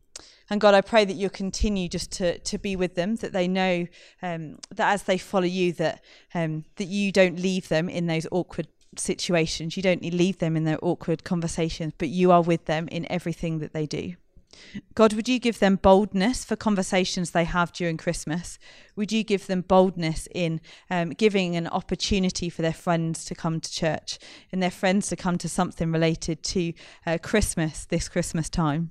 and 0.48 0.60
God, 0.60 0.74
I 0.74 0.80
pray 0.80 1.04
that 1.04 1.14
you'll 1.14 1.30
continue 1.30 1.88
just 1.88 2.12
to, 2.12 2.38
to 2.38 2.58
be 2.58 2.76
with 2.76 2.94
them, 2.94 3.16
that 3.16 3.32
they 3.32 3.48
know 3.48 3.86
um, 4.22 4.58
that 4.74 4.92
as 4.92 5.02
they 5.02 5.18
follow 5.18 5.44
you, 5.46 5.72
that 5.74 6.02
um, 6.34 6.64
that 6.76 6.86
you 6.86 7.12
don't 7.12 7.38
leave 7.38 7.68
them 7.68 7.88
in 7.88 8.06
those 8.06 8.26
awkward 8.30 8.68
situations. 8.96 9.76
You 9.76 9.82
don't 9.82 10.02
leave 10.02 10.38
them 10.38 10.56
in 10.56 10.64
their 10.64 10.78
awkward 10.82 11.24
conversations, 11.24 11.92
but 11.98 12.08
you 12.08 12.30
are 12.32 12.42
with 12.42 12.64
them 12.66 12.88
in 12.88 13.10
everything 13.10 13.58
that 13.58 13.72
they 13.72 13.86
do. 13.86 14.14
God, 14.94 15.12
would 15.14 15.28
you 15.28 15.38
give 15.38 15.58
them 15.58 15.76
boldness 15.76 16.44
for 16.44 16.56
conversations 16.56 17.30
they 17.30 17.44
have 17.44 17.72
during 17.72 17.96
Christmas? 17.96 18.58
Would 18.96 19.12
you 19.12 19.24
give 19.24 19.46
them 19.46 19.62
boldness 19.62 20.28
in 20.34 20.60
um, 20.90 21.10
giving 21.10 21.56
an 21.56 21.66
opportunity 21.68 22.48
for 22.48 22.62
their 22.62 22.72
friends 22.72 23.24
to 23.26 23.34
come 23.34 23.60
to 23.60 23.70
church 23.70 24.18
and 24.52 24.62
their 24.62 24.70
friends 24.70 25.08
to 25.08 25.16
come 25.16 25.38
to 25.38 25.48
something 25.48 25.92
related 25.92 26.42
to 26.44 26.72
uh, 27.06 27.18
Christmas 27.22 27.84
this 27.84 28.08
Christmas 28.08 28.48
time? 28.48 28.90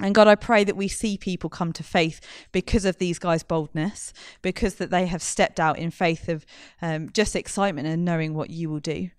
And 0.00 0.14
God, 0.14 0.26
I 0.26 0.34
pray 0.34 0.64
that 0.64 0.76
we 0.76 0.88
see 0.88 1.16
people 1.16 1.48
come 1.48 1.72
to 1.72 1.84
faith 1.84 2.20
because 2.50 2.84
of 2.84 2.98
these 2.98 3.20
guys' 3.20 3.44
boldness, 3.44 4.12
because 4.42 4.74
that 4.76 4.90
they 4.90 5.06
have 5.06 5.22
stepped 5.22 5.60
out 5.60 5.78
in 5.78 5.92
faith 5.92 6.28
of 6.28 6.44
um, 6.82 7.10
just 7.12 7.36
excitement 7.36 7.86
and 7.86 8.04
knowing 8.04 8.34
what 8.34 8.50
you 8.50 8.68
will 8.68 8.80
do. 8.80 9.10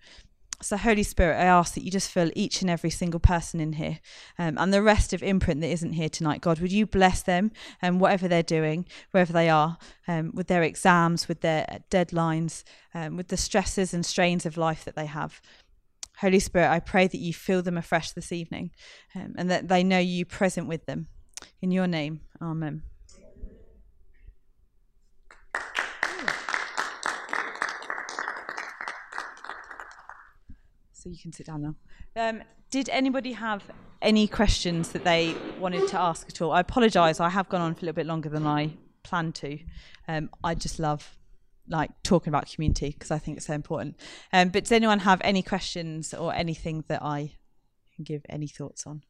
So, 0.62 0.76
Holy 0.78 1.02
Spirit, 1.02 1.36
I 1.36 1.44
ask 1.44 1.74
that 1.74 1.84
you 1.84 1.90
just 1.90 2.10
fill 2.10 2.30
each 2.34 2.62
and 2.62 2.70
every 2.70 2.88
single 2.88 3.20
person 3.20 3.60
in 3.60 3.74
here 3.74 4.00
um, 4.38 4.56
and 4.56 4.72
the 4.72 4.82
rest 4.82 5.12
of 5.12 5.22
imprint 5.22 5.60
that 5.60 5.68
isn't 5.68 5.92
here 5.92 6.08
tonight. 6.08 6.40
God, 6.40 6.60
would 6.60 6.72
you 6.72 6.86
bless 6.86 7.22
them 7.22 7.52
and 7.82 7.96
um, 7.96 7.98
whatever 7.98 8.26
they're 8.26 8.42
doing, 8.42 8.86
wherever 9.10 9.32
they 9.32 9.50
are, 9.50 9.76
um, 10.08 10.32
with 10.34 10.46
their 10.46 10.62
exams, 10.62 11.28
with 11.28 11.42
their 11.42 11.66
deadlines, 11.90 12.64
um, 12.94 13.16
with 13.16 13.28
the 13.28 13.36
stresses 13.36 13.92
and 13.92 14.06
strains 14.06 14.46
of 14.46 14.56
life 14.56 14.84
that 14.86 14.96
they 14.96 15.06
have. 15.06 15.42
Holy 16.20 16.40
Spirit, 16.40 16.70
I 16.70 16.80
pray 16.80 17.06
that 17.06 17.18
you 17.18 17.34
fill 17.34 17.60
them 17.60 17.76
afresh 17.76 18.12
this 18.12 18.32
evening 18.32 18.70
um, 19.14 19.34
and 19.36 19.50
that 19.50 19.68
they 19.68 19.84
know 19.84 19.98
you 19.98 20.24
present 20.24 20.66
with 20.66 20.86
them. 20.86 21.08
In 21.60 21.70
your 21.70 21.86
name, 21.86 22.20
Amen. 22.40 22.82
So 31.06 31.12
you 31.12 31.18
can 31.18 31.32
sit 31.32 31.46
down 31.46 31.62
now. 31.62 31.74
Um, 32.16 32.42
did 32.70 32.88
anybody 32.88 33.32
have 33.32 33.62
any 34.02 34.26
questions 34.26 34.90
that 34.90 35.04
they 35.04 35.36
wanted 35.60 35.88
to 35.88 36.00
ask 36.00 36.28
at 36.28 36.42
all? 36.42 36.50
I 36.50 36.60
apologise. 36.60 37.20
I 37.20 37.28
have 37.28 37.48
gone 37.48 37.60
on 37.60 37.74
for 37.74 37.80
a 37.80 37.82
little 37.86 37.94
bit 37.94 38.06
longer 38.06 38.28
than 38.28 38.44
I 38.44 38.72
planned 39.04 39.36
to. 39.36 39.58
Um, 40.08 40.30
I 40.42 40.54
just 40.56 40.80
love 40.80 41.16
like 41.68 41.90
talking 42.02 42.30
about 42.30 42.50
community 42.50 42.90
because 42.90 43.12
I 43.12 43.18
think 43.18 43.36
it's 43.36 43.46
so 43.46 43.54
important. 43.54 43.96
Um, 44.32 44.48
but 44.48 44.64
does 44.64 44.72
anyone 44.72 45.00
have 45.00 45.20
any 45.22 45.42
questions 45.42 46.12
or 46.12 46.34
anything 46.34 46.84
that 46.88 47.02
I 47.02 47.34
can 47.94 48.02
give 48.02 48.22
any 48.28 48.48
thoughts 48.48 48.84
on? 48.84 49.02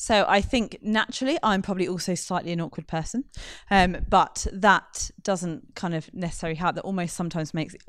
So 0.00 0.24
I 0.28 0.40
think 0.40 0.78
naturally 0.80 1.38
I'm 1.42 1.60
probably 1.60 1.88
also 1.88 2.14
slightly 2.14 2.52
an 2.52 2.60
awkward 2.60 2.86
person, 2.86 3.24
um, 3.68 3.96
but 4.08 4.46
that 4.52 5.10
doesn't 5.22 5.74
kind 5.74 5.92
of 5.92 6.08
necessarily 6.14 6.54
help. 6.54 6.76
That 6.76 6.84
almost 6.84 7.16
sometimes 7.16 7.52
makes 7.52 7.74
it, 7.74 7.82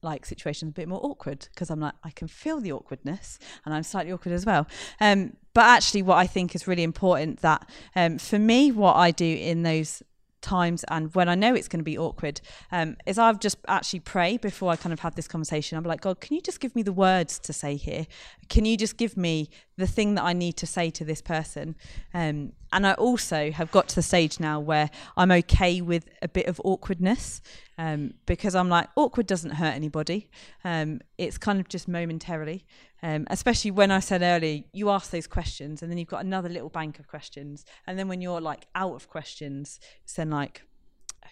like 0.00 0.24
situations 0.24 0.70
a 0.70 0.72
bit 0.72 0.86
more 0.86 1.00
awkward 1.02 1.48
because 1.52 1.68
I'm 1.68 1.80
like 1.80 1.94
I 2.04 2.10
can 2.10 2.28
feel 2.28 2.60
the 2.60 2.70
awkwardness 2.70 3.40
and 3.64 3.74
I'm 3.74 3.82
slightly 3.82 4.12
awkward 4.12 4.32
as 4.32 4.46
well. 4.46 4.68
Um, 5.00 5.36
but 5.54 5.64
actually, 5.64 6.02
what 6.02 6.18
I 6.18 6.28
think 6.28 6.54
is 6.54 6.68
really 6.68 6.84
important 6.84 7.40
that 7.40 7.68
um, 7.96 8.18
for 8.18 8.38
me, 8.38 8.70
what 8.70 8.94
I 8.94 9.10
do 9.10 9.26
in 9.26 9.64
those 9.64 10.04
times 10.46 10.84
and 10.88 11.12
when 11.14 11.28
I 11.28 11.34
know 11.34 11.54
it's 11.54 11.66
going 11.66 11.80
to 11.80 11.84
be 11.84 11.98
awkward 11.98 12.40
um, 12.70 12.96
is 13.06 13.18
I've 13.18 13.40
just 13.40 13.58
actually 13.66 14.00
pray 14.00 14.36
before 14.36 14.70
I 14.70 14.76
kind 14.76 14.92
of 14.92 15.00
have 15.00 15.16
this 15.16 15.26
conversation. 15.26 15.76
I'm 15.76 15.84
like, 15.84 16.00
God, 16.00 16.20
can 16.20 16.36
you 16.36 16.40
just 16.40 16.60
give 16.60 16.76
me 16.76 16.82
the 16.82 16.92
words 16.92 17.38
to 17.40 17.52
say 17.52 17.74
here? 17.74 18.06
Can 18.48 18.64
you 18.64 18.76
just 18.76 18.96
give 18.96 19.16
me 19.16 19.50
the 19.76 19.86
thing 19.86 20.14
that 20.14 20.24
I 20.24 20.32
need 20.32 20.56
to 20.58 20.66
say 20.66 20.90
to 20.90 21.04
this 21.04 21.20
person. 21.20 21.76
Um, 22.14 22.52
and 22.72 22.86
I 22.86 22.94
also 22.94 23.50
have 23.50 23.70
got 23.70 23.88
to 23.88 23.94
the 23.94 24.02
stage 24.02 24.40
now 24.40 24.58
where 24.58 24.90
I'm 25.16 25.30
okay 25.30 25.80
with 25.80 26.08
a 26.22 26.28
bit 26.28 26.46
of 26.46 26.60
awkwardness 26.64 27.42
um, 27.78 28.14
because 28.24 28.54
I'm 28.54 28.68
like, 28.68 28.88
awkward 28.96 29.26
doesn't 29.26 29.52
hurt 29.52 29.74
anybody. 29.74 30.30
Um, 30.64 31.00
it's 31.18 31.36
kind 31.36 31.60
of 31.60 31.68
just 31.68 31.88
momentarily, 31.88 32.64
um, 33.02 33.26
especially 33.28 33.70
when 33.70 33.90
I 33.90 34.00
said 34.00 34.22
earlier, 34.22 34.62
you 34.72 34.90
ask 34.90 35.10
those 35.10 35.26
questions 35.26 35.82
and 35.82 35.90
then 35.90 35.98
you've 35.98 36.08
got 36.08 36.24
another 36.24 36.48
little 36.48 36.70
bank 36.70 36.98
of 36.98 37.06
questions. 37.06 37.64
And 37.86 37.98
then 37.98 38.08
when 38.08 38.20
you're 38.22 38.40
like 38.40 38.66
out 38.74 38.94
of 38.94 39.08
questions, 39.10 39.78
it's 40.04 40.14
then 40.14 40.30
like, 40.30 40.62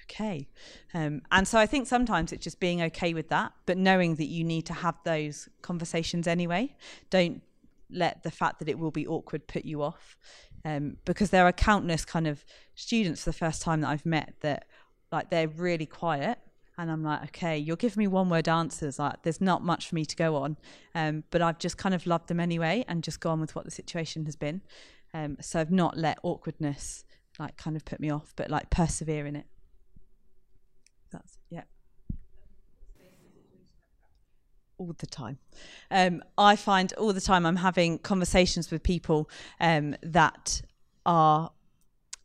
okay. 0.05 0.49
Um, 0.93 1.23
and 1.33 1.49
so 1.49 1.59
I 1.59 1.65
think 1.65 1.87
sometimes 1.87 2.33
it's 2.33 2.45
just 2.45 2.61
being 2.61 2.83
okay 2.83 3.15
with 3.15 3.31
that, 3.31 3.53
but 3.65 3.79
knowing 3.79 4.17
that 4.17 4.27
you 4.27 4.45
need 4.45 4.67
to 4.67 4.75
have 4.75 4.97
those 5.05 5.49
conversations 5.63 6.27
anyway. 6.27 6.75
Don't 7.09 7.43
let 7.95 8.23
the 8.23 8.31
fact 8.31 8.59
that 8.59 8.69
it 8.69 8.79
will 8.79 8.91
be 8.91 9.07
awkward 9.07 9.47
put 9.47 9.65
you 9.65 9.83
off. 9.83 10.17
Um, 10.65 10.97
because 11.05 11.31
there 11.31 11.45
are 11.47 11.53
countless 11.53 12.05
kind 12.05 12.27
of 12.27 12.45
students 12.75 13.25
the 13.25 13.33
first 13.33 13.61
time 13.61 13.83
that 13.83 13.89
I've 13.89 14.07
met 14.07 14.35
that 14.41 14.67
like 15.13 15.29
they're 15.31 15.49
really 15.49 15.87
quiet 15.87 16.39
and 16.77 16.91
I'm 16.91 17.05
like, 17.05 17.23
okay, 17.25 17.57
you're 17.57 17.77
giving 17.77 18.01
me 18.01 18.07
one 18.07 18.29
word 18.29 18.49
answers. 18.49 18.99
Like, 18.99 19.23
there's 19.23 19.41
not 19.41 19.63
much 19.63 19.89
for 19.89 19.95
me 19.95 20.05
to 20.05 20.17
go 20.17 20.37
on, 20.37 20.57
um, 20.95 21.23
but 21.31 21.41
I've 21.41 21.59
just 21.59 21.79
kind 21.79 21.95
of 21.95 22.07
loved 22.07 22.29
them 22.29 22.41
anyway 22.41 22.85
and 22.89 23.05
just 23.05 23.21
gone 23.21 23.41
with 23.41 23.55
what 23.55 23.65
the 23.65 23.71
situation 23.71 24.25
has 24.25 24.35
been. 24.35 24.61
Um, 25.13 25.37
so 25.41 25.61
I've 25.61 25.71
not 25.71 25.97
let 25.97 26.19
awkwardness 26.23 27.05
like 27.39 27.57
kind 27.57 27.77
of 27.77 27.85
put 27.85 28.01
me 28.01 28.11
off, 28.11 28.33
but 28.37 28.51
like 28.51 28.71
persevere 28.71 29.27
in 29.27 29.37
it. 29.37 29.47
That's 31.13 31.39
yeah. 31.49 31.63
All 34.79 34.95
the 34.99 35.07
time. 35.07 35.39
Um, 35.91 36.23
I 36.37 36.57
find 36.57 36.93
all 36.95 37.13
the 37.13 37.21
time 37.21 37.47
I'm 37.47 37.57
having 37.57 37.99
conversations 37.99 38.71
with 38.71 38.83
people 38.83 39.31
um, 39.61 39.97
that 40.03 40.63
are 41.07 41.51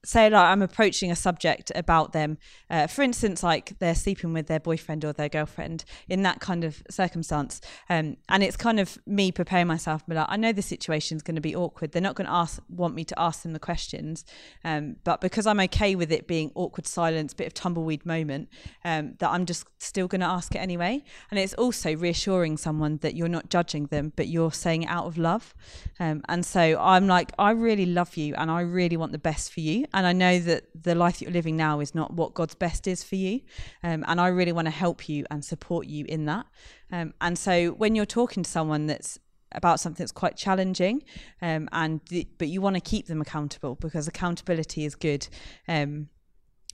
say 0.06 0.30
like 0.30 0.45
I'm 0.45 0.62
approaching 0.62 1.12
a 1.12 1.16
subject 1.16 1.72
about 1.76 2.14
them, 2.14 2.38
uh, 2.70 2.88
for 2.88 3.02
instance, 3.02 3.43
like 3.43 3.78
they're 3.80 3.95
sleeping 3.95 4.34
with 4.34 4.47
their 4.47 4.60
boyfriend 4.60 5.04
or 5.04 5.14
their 5.14 5.30
girlfriend 5.30 5.84
in 6.08 6.24
that 6.24 6.39
kind 6.39 6.64
of 6.64 6.82
circumstance, 6.89 7.60
um, 7.89 8.18
and 8.30 8.43
it's 8.43 8.56
kind 8.56 8.80
of 8.80 8.97
me 9.06 9.32
preparing 9.32 9.68
myself. 9.68 10.04
But 10.08 10.18
like, 10.18 10.28
I 10.30 10.38
know 10.38 10.52
the 10.52 10.62
situation 10.62 11.18
is 11.18 11.24
going 11.24 11.36
to 11.36 11.41
be 11.41 11.56
awkward. 11.56 11.91
They're 11.91 12.02
not 12.02 12.16
going 12.16 12.28
to 12.28 12.34
ask, 12.34 12.62
want 12.70 12.95
me 12.95 13.04
to 13.06 13.20
ask 13.20 13.43
them 13.43 13.54
the 13.54 13.60
questions, 13.60 14.26
um, 14.64 14.95
but 15.04 15.22
because 15.22 15.45
I'm 15.45 15.60
okay 15.62 15.95
with 15.95 16.12
it 16.12 16.28
being 16.28 16.52
awkward 16.56 16.88
silence, 16.88 17.34
bit 17.34 17.47
of 17.47 17.54
tumbleweed 17.54 18.06
moment, 18.06 18.50
um, 18.86 19.16
that 19.20 19.30
I'm 19.30 19.45
just 19.45 19.66
still 19.80 20.08
going 20.08 20.22
to 20.22 20.28
ask 20.28 20.56
it 20.56 20.60
anyway. 20.60 21.04
And 21.30 21.39
it's 21.39 21.54
also 21.56 21.95
reassuring 21.95 22.58
someone 22.58 22.97
that 22.97 23.16
you're 23.16 23.28
not 23.28 23.50
judging 23.50 23.88
them, 23.88 24.14
but 24.16 24.28
you're 24.28 24.52
saying 24.52 24.84
it 24.84 24.89
out 24.89 25.06
of 25.06 25.18
love. 25.18 25.54
Um, 26.00 26.22
and 26.30 26.45
so 26.45 26.80
I'm 26.80 27.08
like, 27.08 27.32
I 27.38 27.52
really 27.52 27.86
love 27.86 28.16
you, 28.16 28.34
and 28.36 28.50
I 28.50 28.62
really 28.62 28.95
want 28.95 29.12
the 29.12 29.20
best 29.20 29.52
for 29.52 29.60
you 29.60 29.86
and 29.94 30.06
I 30.06 30.14
know 30.14 30.40
that 30.40 30.66
the 30.76 30.96
life 30.96 31.20
that 31.20 31.26
you're 31.26 31.32
living 31.32 31.56
now 31.56 31.80
is 31.80 31.96
not 31.96 32.14
what 32.14 32.34
God's 32.34 32.56
best 32.56 32.88
is 32.88 33.04
for 33.04 33.16
you. 33.16 33.42
Um, 33.84 34.04
and 34.08 34.20
I 34.20 34.28
really 34.28 34.52
want 34.52 34.66
to 34.68 34.72
help 34.72 35.10
you 35.10 35.26
and 35.32 35.44
support 35.44 35.88
you 35.88 36.06
in 36.08 36.26
that. 36.26 36.46
Um, 36.92 37.14
and 37.22 37.38
so 37.38 37.72
when 37.72 37.96
you're 37.96 38.06
talking 38.06 38.44
to 38.44 38.50
someone 38.50 38.88
that's 38.88 39.20
about 39.54 39.80
something 39.80 40.04
that's 40.04 40.12
quite 40.12 40.38
challenging, 40.38 41.04
um, 41.42 41.68
and 41.72 42.02
the, 42.10 42.28
but 42.38 42.48
you 42.48 42.62
want 42.62 42.76
to 42.76 42.82
keep 42.82 43.08
them 43.08 43.22
accountable 43.22 43.76
because 43.76 44.08
accountability 44.08 44.86
is 44.86 44.96
good. 44.96 45.28
Um, 45.68 46.10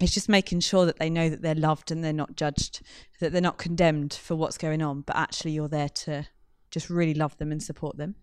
it's 0.01 0.13
just 0.13 0.28
making 0.28 0.59
sure 0.59 0.86
that 0.86 0.99
they 0.99 1.09
know 1.09 1.30
that 1.30 1.41
they're 1.41 1.55
loved 1.55 1.89
and 1.89 2.03
they're 2.03 2.11
not 2.11 2.36
judged, 2.36 2.82
that 3.22 3.32
they're 3.32 3.41
not 3.41 3.57
condemned 3.57 4.13
for 4.13 4.36
what's 4.36 4.57
going 4.57 4.82
on, 4.82 5.01
but 5.01 5.16
actually 5.16 5.51
you're 5.51 5.70
there 5.70 5.89
to 5.89 6.28
just 6.70 6.89
really 6.89 7.13
love 7.13 7.38
them 7.38 7.51
and 7.51 7.63
support 7.63 7.95
them. 7.95 8.16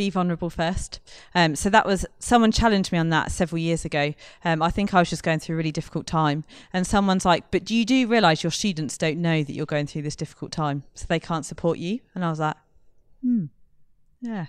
Be 0.00 0.08
vulnerable 0.08 0.48
first. 0.48 0.98
Um, 1.34 1.54
so 1.54 1.68
that 1.68 1.84
was 1.84 2.06
someone 2.20 2.52
challenged 2.52 2.90
me 2.90 2.96
on 2.96 3.10
that 3.10 3.30
several 3.30 3.58
years 3.58 3.84
ago. 3.84 4.14
Um, 4.46 4.62
I 4.62 4.70
think 4.70 4.94
I 4.94 4.98
was 4.98 5.10
just 5.10 5.22
going 5.22 5.40
through 5.40 5.56
a 5.56 5.58
really 5.58 5.72
difficult 5.72 6.06
time, 6.06 6.44
and 6.72 6.86
someone's 6.86 7.26
like, 7.26 7.50
"But 7.50 7.66
do 7.66 7.74
you 7.74 7.84
do 7.84 8.06
realise 8.06 8.42
your 8.42 8.50
students 8.50 8.96
don't 8.96 9.20
know 9.20 9.42
that 9.42 9.52
you're 9.52 9.66
going 9.66 9.86
through 9.86 10.00
this 10.00 10.16
difficult 10.16 10.52
time, 10.52 10.84
so 10.94 11.04
they 11.06 11.20
can't 11.20 11.44
support 11.44 11.76
you." 11.78 12.00
And 12.14 12.24
I 12.24 12.30
was 12.30 12.40
like, 12.40 12.56
"Hmm." 13.20 13.44
Yeah. 14.22 14.46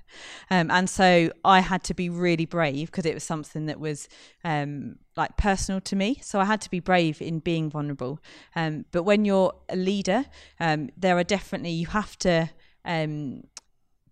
Um, 0.50 0.72
and 0.72 0.90
so 0.90 1.34
I 1.44 1.60
had 1.60 1.84
to 1.84 1.94
be 1.94 2.10
really 2.10 2.46
brave 2.46 2.90
because 2.90 3.06
it 3.06 3.14
was 3.14 3.26
something 3.26 3.66
that 3.66 3.78
was 3.78 4.08
um, 4.46 5.00
like 5.18 5.36
personal 5.36 5.82
to 5.82 5.98
me. 5.98 6.20
So 6.22 6.40
I 6.40 6.46
had 6.46 6.62
to 6.62 6.70
be 6.70 6.80
brave 6.80 7.22
in 7.22 7.40
being 7.40 7.70
vulnerable. 7.70 8.22
Um, 8.56 8.86
but 8.94 9.04
when 9.04 9.26
you're 9.26 9.54
a 9.68 9.76
leader, 9.76 10.28
um, 10.62 10.92
there 10.96 11.18
are 11.18 11.26
definitely, 11.26 11.72
you 11.72 11.88
have 11.88 12.18
to 12.20 12.50
um, 12.86 13.44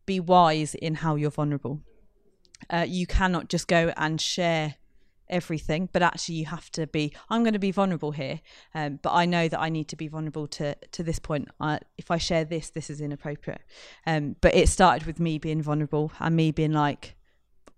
be 0.10 0.20
wise 0.20 0.74
in 0.88 0.95
how 0.95 1.14
you're 1.16 1.38
vulnerable. 1.41 1.76
Uh, 2.70 2.86
you 2.88 3.05
cannot 3.05 3.47
just 3.47 3.68
go 3.68 3.93
and 3.95 4.20
share 4.20 4.76
everything, 5.30 5.88
but 5.93 6.01
actually 6.01 6.36
you 6.41 6.47
have 6.47 6.70
to 6.72 6.88
be. 6.88 7.14
I'm 7.30 7.43
going 7.43 7.53
to 7.53 7.60
be 7.70 7.72
vulnerable 7.72 8.14
here, 8.24 8.41
um, 8.74 8.99
but 9.03 9.14
I 9.14 9.26
know 9.26 9.47
that 9.47 9.60
I 9.60 9.70
need 9.70 9.88
to 9.89 9.95
be 9.95 10.07
vulnerable 10.07 10.47
to 10.57 10.68
to 10.95 11.03
this 11.03 11.20
point. 11.20 11.47
I, 11.60 11.80
if 11.97 12.10
I 12.10 12.18
share 12.18 12.43
this, 12.43 12.72
this 12.72 12.89
is 12.89 12.99
inappropriate. 13.01 13.62
Um, 14.12 14.36
but 14.41 14.55
it 14.55 14.68
started 14.70 15.05
with 15.05 15.20
me 15.20 15.38
being 15.38 15.62
vulnerable 15.62 16.12
and 16.20 16.36
me 16.36 16.51
being 16.51 16.74
like, 16.74 17.16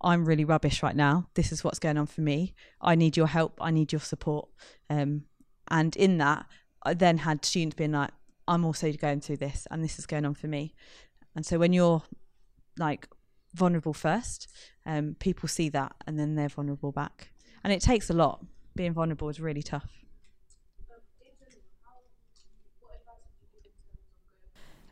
I'm 0.00 0.24
really 0.24 0.46
rubbish 0.54 0.82
right 0.82 0.96
now. 0.96 1.28
This 1.34 1.52
is 1.52 1.62
what's 1.62 1.78
going 1.78 1.98
on 1.98 2.06
for 2.06 2.22
me. 2.22 2.54
I 2.80 2.94
need 2.94 3.14
your 3.16 3.28
help. 3.28 3.52
I 3.60 3.70
need 3.70 3.92
your 3.92 4.04
support. 4.12 4.48
Um, 4.88 5.24
and 5.68 5.94
in 5.96 6.18
that, 6.18 6.46
I 6.82 6.94
then 6.94 7.18
had 7.18 7.44
students 7.44 7.76
being 7.76 7.92
like, 7.92 8.10
I'm 8.48 8.64
also 8.64 8.90
going 8.92 9.20
through 9.20 9.40
this, 9.46 9.66
and 9.70 9.84
this 9.84 9.98
is 9.98 10.06
going 10.06 10.24
on 10.24 10.34
for 10.34 10.48
me. 10.48 10.74
And 11.34 11.46
so 11.46 11.58
when 11.58 11.72
you're 11.72 12.02
like 12.78 13.08
vulnerable 13.54 13.92
first, 13.92 14.48
um, 14.86 15.16
people 15.18 15.48
see 15.48 15.68
that 15.68 15.94
and 16.06 16.18
then 16.18 16.34
they're 16.34 16.48
vulnerable 16.48 16.92
back. 16.92 17.30
And 17.64 17.72
it 17.72 17.80
takes 17.80 18.10
a 18.10 18.14
lot. 18.14 18.44
Being 18.74 18.92
vulnerable 18.92 19.28
is 19.28 19.40
really 19.40 19.62
tough. 19.62 19.90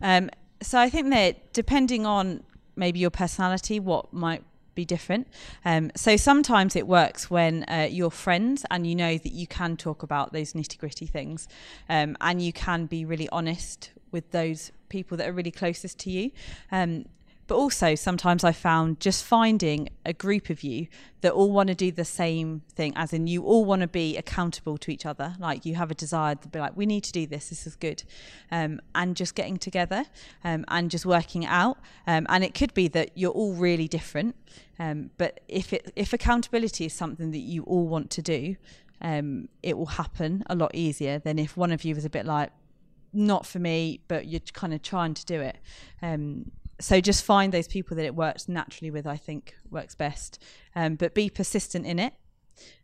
Um, 0.02 0.30
so 0.62 0.78
I 0.78 0.88
think 0.88 1.10
that 1.10 1.52
depending 1.52 2.06
on 2.06 2.42
maybe 2.76 2.98
your 2.98 3.10
personality, 3.10 3.80
what 3.80 4.12
might 4.12 4.42
be 4.74 4.84
different. 4.84 5.26
Um, 5.64 5.90
so 5.96 6.16
sometimes 6.16 6.76
it 6.76 6.86
works 6.86 7.30
when 7.30 7.64
uh, 7.64 7.88
you're 7.90 8.10
friends 8.10 8.64
and 8.70 8.86
you 8.86 8.94
know 8.94 9.18
that 9.18 9.32
you 9.32 9.46
can 9.46 9.76
talk 9.76 10.02
about 10.02 10.32
those 10.32 10.52
nitty 10.52 10.78
gritty 10.78 11.06
things, 11.06 11.48
um, 11.88 12.16
and 12.20 12.40
you 12.40 12.52
can 12.52 12.86
be 12.86 13.04
really 13.04 13.28
honest 13.30 13.90
with 14.12 14.30
those 14.30 14.72
people 14.88 15.16
that 15.16 15.28
are 15.28 15.32
really 15.32 15.50
closest 15.50 15.98
to 16.00 16.10
you. 16.10 16.30
Um, 16.72 17.06
but 17.50 17.56
also, 17.56 17.96
sometimes 17.96 18.44
I 18.44 18.52
found 18.52 19.00
just 19.00 19.24
finding 19.24 19.88
a 20.06 20.12
group 20.12 20.50
of 20.50 20.62
you 20.62 20.86
that 21.22 21.32
all 21.32 21.50
want 21.50 21.66
to 21.66 21.74
do 21.74 21.90
the 21.90 22.04
same 22.04 22.62
thing, 22.76 22.92
as 22.94 23.12
in 23.12 23.26
you 23.26 23.42
all 23.42 23.64
want 23.64 23.82
to 23.82 23.88
be 23.88 24.16
accountable 24.16 24.78
to 24.78 24.92
each 24.92 25.04
other. 25.04 25.34
Like 25.36 25.66
you 25.66 25.74
have 25.74 25.90
a 25.90 25.94
desire 25.96 26.36
to 26.36 26.46
be 26.46 26.60
like, 26.60 26.76
we 26.76 26.86
need 26.86 27.02
to 27.02 27.10
do 27.10 27.26
this, 27.26 27.48
this 27.48 27.66
is 27.66 27.74
good. 27.74 28.04
Um, 28.52 28.80
and 28.94 29.16
just 29.16 29.34
getting 29.34 29.56
together 29.56 30.04
um, 30.44 30.64
and 30.68 30.92
just 30.92 31.04
working 31.04 31.44
out. 31.44 31.78
Um, 32.06 32.24
and 32.28 32.44
it 32.44 32.54
could 32.54 32.72
be 32.72 32.86
that 32.86 33.10
you're 33.16 33.32
all 33.32 33.54
really 33.54 33.88
different. 33.88 34.36
Um, 34.78 35.10
but 35.18 35.40
if, 35.48 35.72
it, 35.72 35.90
if 35.96 36.12
accountability 36.12 36.84
is 36.86 36.92
something 36.92 37.32
that 37.32 37.38
you 37.38 37.64
all 37.64 37.88
want 37.88 38.10
to 38.10 38.22
do, 38.22 38.54
um, 39.00 39.48
it 39.64 39.76
will 39.76 39.86
happen 39.86 40.44
a 40.46 40.54
lot 40.54 40.72
easier 40.72 41.18
than 41.18 41.36
if 41.36 41.56
one 41.56 41.72
of 41.72 41.82
you 41.84 41.96
was 41.96 42.04
a 42.04 42.10
bit 42.10 42.26
like, 42.26 42.52
not 43.12 43.44
for 43.44 43.58
me, 43.58 43.98
but 44.06 44.28
you're 44.28 44.38
kind 44.52 44.72
of 44.72 44.82
trying 44.82 45.14
to 45.14 45.26
do 45.26 45.40
it. 45.40 45.58
Um, 46.00 46.52
so 46.80 47.00
just 47.00 47.24
find 47.24 47.52
those 47.52 47.68
people 47.68 47.96
that 47.96 48.04
it 48.04 48.14
works 48.14 48.48
naturally 48.48 48.90
with. 48.90 49.06
I 49.06 49.16
think 49.16 49.54
works 49.70 49.94
best, 49.94 50.42
um, 50.74 50.96
but 50.96 51.14
be 51.14 51.30
persistent 51.30 51.86
in 51.86 51.98
it. 51.98 52.14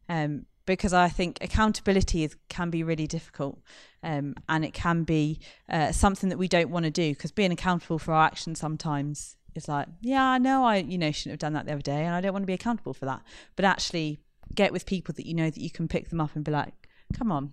Um, 0.08 0.46
because 0.66 0.92
I 0.92 1.08
think 1.08 1.38
accountability 1.40 2.24
is, 2.24 2.36
can 2.48 2.70
be 2.70 2.82
really 2.82 3.06
difficult, 3.06 3.60
um, 4.02 4.34
and 4.48 4.64
it 4.64 4.74
can 4.74 5.04
be 5.04 5.38
uh, 5.68 5.92
something 5.92 6.28
that 6.28 6.38
we 6.38 6.48
don't 6.48 6.70
want 6.70 6.84
to 6.84 6.90
do. 6.90 7.12
Because 7.12 7.30
being 7.30 7.52
accountable 7.52 7.98
for 7.98 8.12
our 8.12 8.26
actions 8.26 8.58
sometimes 8.58 9.36
is 9.54 9.68
like, 9.68 9.86
yeah, 10.00 10.24
I 10.24 10.38
know 10.38 10.64
I 10.64 10.78
you 10.78 10.98
know 10.98 11.12
shouldn't 11.12 11.34
have 11.34 11.38
done 11.38 11.54
that 11.54 11.66
the 11.66 11.72
other 11.72 11.82
day, 11.82 12.04
and 12.04 12.14
I 12.14 12.20
don't 12.20 12.32
want 12.32 12.42
to 12.42 12.48
be 12.48 12.52
accountable 12.52 12.94
for 12.94 13.06
that. 13.06 13.22
But 13.54 13.64
actually, 13.64 14.18
get 14.54 14.72
with 14.72 14.86
people 14.86 15.14
that 15.14 15.26
you 15.26 15.34
know 15.34 15.50
that 15.50 15.60
you 15.60 15.70
can 15.70 15.88
pick 15.88 16.10
them 16.10 16.20
up 16.20 16.34
and 16.34 16.44
be 16.44 16.50
like, 16.50 16.74
come 17.14 17.30
on, 17.30 17.52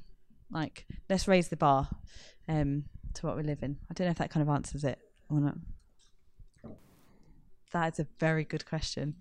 like 0.52 0.86
let's 1.10 1.28
raise 1.28 1.50
the 1.50 1.58
bar 1.58 1.90
um, 2.48 2.86
to 3.14 3.28
what 3.28 3.38
we 3.38 3.44
live 3.44 3.62
in. 3.62 3.78
I 3.90 3.94
don't 3.94 4.08
know 4.08 4.12
if 4.12 4.18
that 4.18 4.32
kind 4.32 4.48
of 4.48 4.54
answers 4.54 4.84
it 4.84 5.00
or 5.30 5.40
not. 5.40 5.56
That 7.74 7.94
is 7.94 8.00
a 8.00 8.08
very 8.20 8.46
good 8.46 8.66
question. 8.66 9.16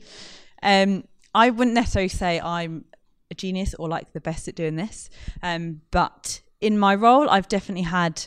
Um, 0.62 1.04
I 1.34 1.50
wouldn't 1.50 1.74
necessarily 1.74 2.08
say 2.08 2.40
I'm 2.40 2.84
a 3.30 3.34
genius 3.34 3.74
or 3.74 3.88
like 3.88 4.12
the 4.12 4.20
best 4.20 4.46
at 4.48 4.54
doing 4.54 4.76
this, 4.76 5.10
um, 5.42 5.80
but 5.90 6.40
in 6.60 6.78
my 6.78 6.94
role, 6.94 7.28
I've 7.28 7.48
definitely 7.48 7.82
had 7.82 8.26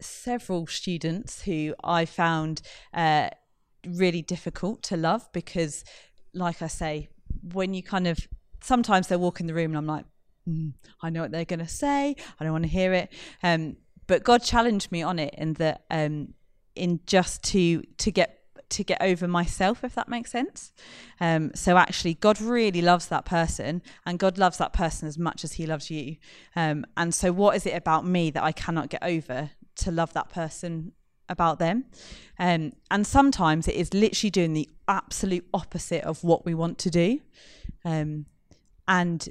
several 0.00 0.66
students 0.66 1.42
who 1.42 1.74
I 1.84 2.04
found 2.04 2.62
uh, 2.92 3.30
really 3.86 4.22
difficult 4.22 4.82
to 4.84 4.96
love 4.96 5.28
because, 5.32 5.84
like 6.32 6.62
I 6.62 6.66
say, 6.66 7.08
when 7.52 7.74
you 7.74 7.82
kind 7.82 8.06
of 8.06 8.26
sometimes 8.62 9.08
they 9.08 9.16
walk 9.16 9.40
in 9.40 9.46
the 9.46 9.54
room 9.54 9.70
and 9.70 9.78
I'm 9.78 9.86
like, 9.86 10.04
mm, 10.48 10.72
I 11.00 11.10
know 11.10 11.22
what 11.22 11.30
they're 11.30 11.44
going 11.44 11.60
to 11.60 11.68
say, 11.68 12.16
I 12.38 12.44
don't 12.44 12.52
want 12.52 12.64
to 12.64 12.70
hear 12.70 12.92
it. 12.92 13.12
Um, 13.42 13.76
but 14.06 14.24
God 14.24 14.42
challenged 14.42 14.90
me 14.90 15.02
on 15.02 15.18
it 15.18 15.34
in 15.36 15.52
that 15.54 15.84
um, 15.90 16.34
in 16.74 17.00
just 17.06 17.42
to 17.44 17.82
to 17.98 18.10
get 18.10 18.37
to 18.70 18.84
get 18.84 19.00
over 19.00 19.26
myself, 19.26 19.82
if 19.84 19.94
that 19.94 20.08
makes 20.08 20.30
sense. 20.30 20.72
Um, 21.20 21.50
so 21.54 21.76
actually, 21.76 22.14
God 22.14 22.40
really 22.40 22.82
loves 22.82 23.08
that 23.08 23.24
person, 23.24 23.82
and 24.06 24.18
God 24.18 24.38
loves 24.38 24.58
that 24.58 24.72
person 24.72 25.08
as 25.08 25.18
much 25.18 25.44
as 25.44 25.54
He 25.54 25.66
loves 25.66 25.90
you. 25.90 26.16
Um, 26.56 26.84
and 26.96 27.14
so, 27.14 27.32
what 27.32 27.56
is 27.56 27.66
it 27.66 27.74
about 27.74 28.06
me 28.06 28.30
that 28.30 28.42
I 28.42 28.52
cannot 28.52 28.88
get 28.88 29.02
over 29.02 29.50
to 29.76 29.90
love 29.90 30.12
that 30.14 30.28
person 30.30 30.92
about 31.28 31.58
them? 31.58 31.84
Um, 32.38 32.72
and 32.90 33.06
sometimes 33.06 33.68
it 33.68 33.74
is 33.74 33.94
literally 33.94 34.30
doing 34.30 34.52
the 34.52 34.68
absolute 34.86 35.46
opposite 35.52 36.04
of 36.04 36.22
what 36.24 36.44
we 36.44 36.54
want 36.54 36.78
to 36.78 36.90
do. 36.90 37.20
Um, 37.84 38.26
and 38.86 39.28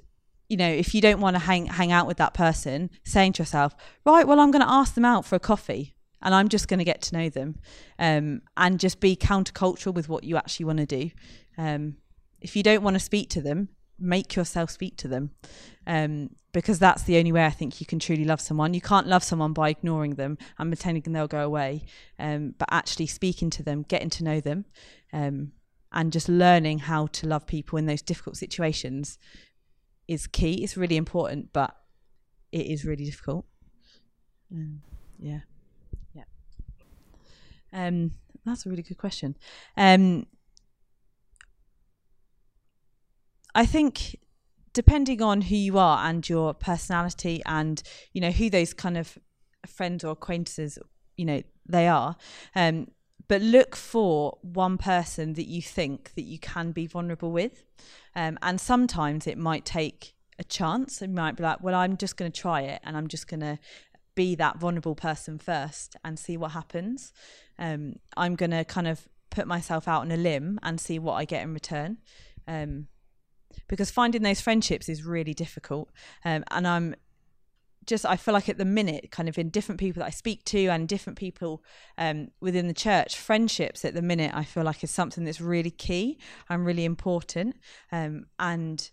you 0.50 0.56
know, 0.56 0.70
if 0.70 0.96
you 0.96 1.02
don't 1.02 1.20
want 1.20 1.36
to 1.36 1.40
hang 1.40 1.66
hang 1.66 1.92
out 1.92 2.08
with 2.08 2.18
that 2.18 2.34
person, 2.34 2.90
saying 3.04 3.34
to 3.34 3.42
yourself, 3.42 3.76
right, 4.06 4.28
well, 4.28 4.40
I'm 4.40 4.52
going 4.52 4.66
to 4.66 4.72
ask 4.72 4.94
them 4.94 5.06
out 5.06 5.26
for 5.26 5.36
a 5.36 5.40
coffee 5.40 5.97
and 6.22 6.34
I'm 6.34 6.49
just 6.49 6.68
going 6.68 6.80
to 6.80 6.86
get 6.86 7.01
to 7.03 7.18
know 7.18 7.30
them 7.30 7.59
um, 7.99 8.41
and 8.55 8.80
just 8.80 8.99
be 8.99 9.15
countercultural 9.15 9.93
with 9.93 10.09
what 10.09 10.24
you 10.24 10.38
actually 10.38 10.65
want 10.65 10.80
to 10.80 10.86
do. 10.86 11.11
Um, 11.57 11.97
if 12.41 12.55
you 12.55 12.63
don't 12.63 12.84
want 12.84 12.95
to 12.95 12.99
speak 12.99 13.30
to 13.32 13.41
them, 13.41 13.70
make 13.99 14.36
yourself 14.36 14.70
speak 14.70 14.95
to 14.97 15.07
them 15.07 15.32
um, 15.88 16.30
because 16.51 16.80
that's 16.80 17.03
the 17.03 17.18
only 17.18 17.32
way 17.32 17.45
I 17.45 17.49
think 17.49 17.80
you 17.80 17.88
can 17.88 17.99
truly 17.99 18.26
love 18.26 18.41
someone. 18.41 18.74
You 18.74 18.82
can't 18.82 19.07
love 19.07 19.24
someone 19.24 19.53
by 19.53 19.70
ignoring 19.70 20.15
them 20.15 20.38
and 20.57 20.72
pretending 20.72 21.13
they'll 21.13 21.28
go 21.28 21.43
away, 21.43 21.84
um, 22.20 22.53
but 22.57 22.70
actually 22.72 23.07
speaking 23.07 23.49
to 23.51 23.63
them, 23.63 23.84
getting 23.84 24.09
to 24.11 24.24
know 24.24 24.39
them, 24.39 24.65
um, 25.13 25.51
and 25.91 26.11
just 26.11 26.30
learning 26.30 26.80
how 26.80 27.07
to 27.07 27.28
love 27.28 27.47
people 27.47 27.78
in 27.78 27.86
those 27.86 28.01
difficult 28.01 28.38
situations 28.38 29.18
is 30.07 30.28
key. 30.28 30.63
It's 30.63 30.78
really 30.78 30.97
important, 30.97 31.53
but 31.53 31.76
it 32.51 32.68
is 32.68 32.86
really 32.86 33.05
difficult. 33.05 33.45
Um, 34.51 34.82
yeah. 35.20 35.39
Um, 37.74 38.11
that's 38.45 38.65
a 38.65 38.70
really 38.70 38.84
good 38.84 38.97
question. 38.97 39.36
Um, 39.76 40.28
I 43.53 43.65
think 43.65 44.18
depending 44.78 45.24
on 45.24 45.41
who 45.41 45.55
you 45.55 45.80
are 45.80 46.07
and 46.07 46.30
your 46.30 46.53
personality 46.53 47.41
and 47.47 47.82
you 48.13 48.22
know 48.22 48.30
who 48.30 48.47
those 48.47 48.76
kind 48.76 48.95
of 48.95 49.18
friends 49.65 50.03
or 50.03 50.11
acquaintances 50.11 50.78
you 51.15 51.26
know 51.26 51.41
they 51.68 51.88
are 51.88 52.15
um, 52.55 52.88
but 53.28 53.41
look 53.41 53.76
for 53.76 54.38
one 54.43 54.78
person 54.78 55.34
that 55.34 55.47
you 55.47 55.63
think 55.63 56.13
that 56.13 56.22
you 56.22 56.38
can 56.38 56.72
be 56.72 56.86
vulnerable 56.86 57.32
with 57.32 57.63
um, 58.15 58.38
and 58.43 58.61
sometimes 58.61 59.26
it 59.26 59.39
might 59.39 59.65
take 59.65 60.13
a 60.38 60.43
chance 60.43 61.01
it 61.01 61.09
might 61.09 61.36
be 61.36 61.41
like 61.41 61.63
well 61.63 61.74
i'm 61.74 61.97
just 61.97 62.15
going 62.15 62.32
to 62.32 62.41
try 62.41 62.61
it 62.61 62.80
and 62.84 62.95
i'm 62.95 63.07
just 63.07 63.28
going 63.28 63.39
to 63.39 63.57
be 64.18 64.36
that 64.36 64.57
vulnerable 64.57 64.95
person 64.95 65.38
first 65.38 65.95
and 66.03 66.18
see 66.18 66.36
what 66.36 66.51
happens 66.51 67.13
um, 67.59 67.95
I'm 68.15 68.36
going 68.36 68.51
to 68.51 68.63
kind 68.65 68.88
of 68.88 69.07
put 69.30 69.47
myself 69.47 69.88
out 69.88 70.01
on 70.01 70.11
a 70.11 70.18
limb 70.18 70.59
and 70.63 70.80
see 70.80 70.99
what 70.99 71.13
I 71.13 71.26
get 71.26 71.43
in 71.43 71.53
return. 71.53 71.97
Um, 72.47 72.88
because 73.68 73.91
finding 73.91 74.22
those 74.22 74.41
friendships 74.41 74.88
is 74.88 75.03
really 75.03 75.34
difficult. 75.34 75.89
Um, 76.24 76.43
and 76.51 76.68
I'm 76.68 76.95
just, 77.86 78.05
I 78.05 78.15
feel 78.18 78.34
like 78.34 78.49
at 78.49 78.57
the 78.57 78.65
minute, 78.65 79.11
kind 79.11 79.28
of 79.28 79.38
in 79.38 79.49
different 79.49 79.80
people 79.80 80.01
that 80.01 80.07
I 80.07 80.11
speak 80.11 80.43
to 80.45 80.68
and 80.68 80.88
different 80.88 81.18
people 81.18 81.63
um, 81.97 82.30
within 82.39 82.68
the 82.68 82.74
church, 82.74 83.18
friendships 83.18 83.84
at 83.84 83.93
the 83.93 84.01
minute, 84.01 84.32
I 84.34 84.43
feel 84.43 84.63
like 84.63 84.84
is 84.84 84.91
something 84.91 85.24
that's 85.24 85.41
really 85.41 85.72
key 85.72 86.20
and 86.49 86.65
really 86.65 86.86
important. 86.86 87.55
Um, 87.91 88.26
and 88.39 88.89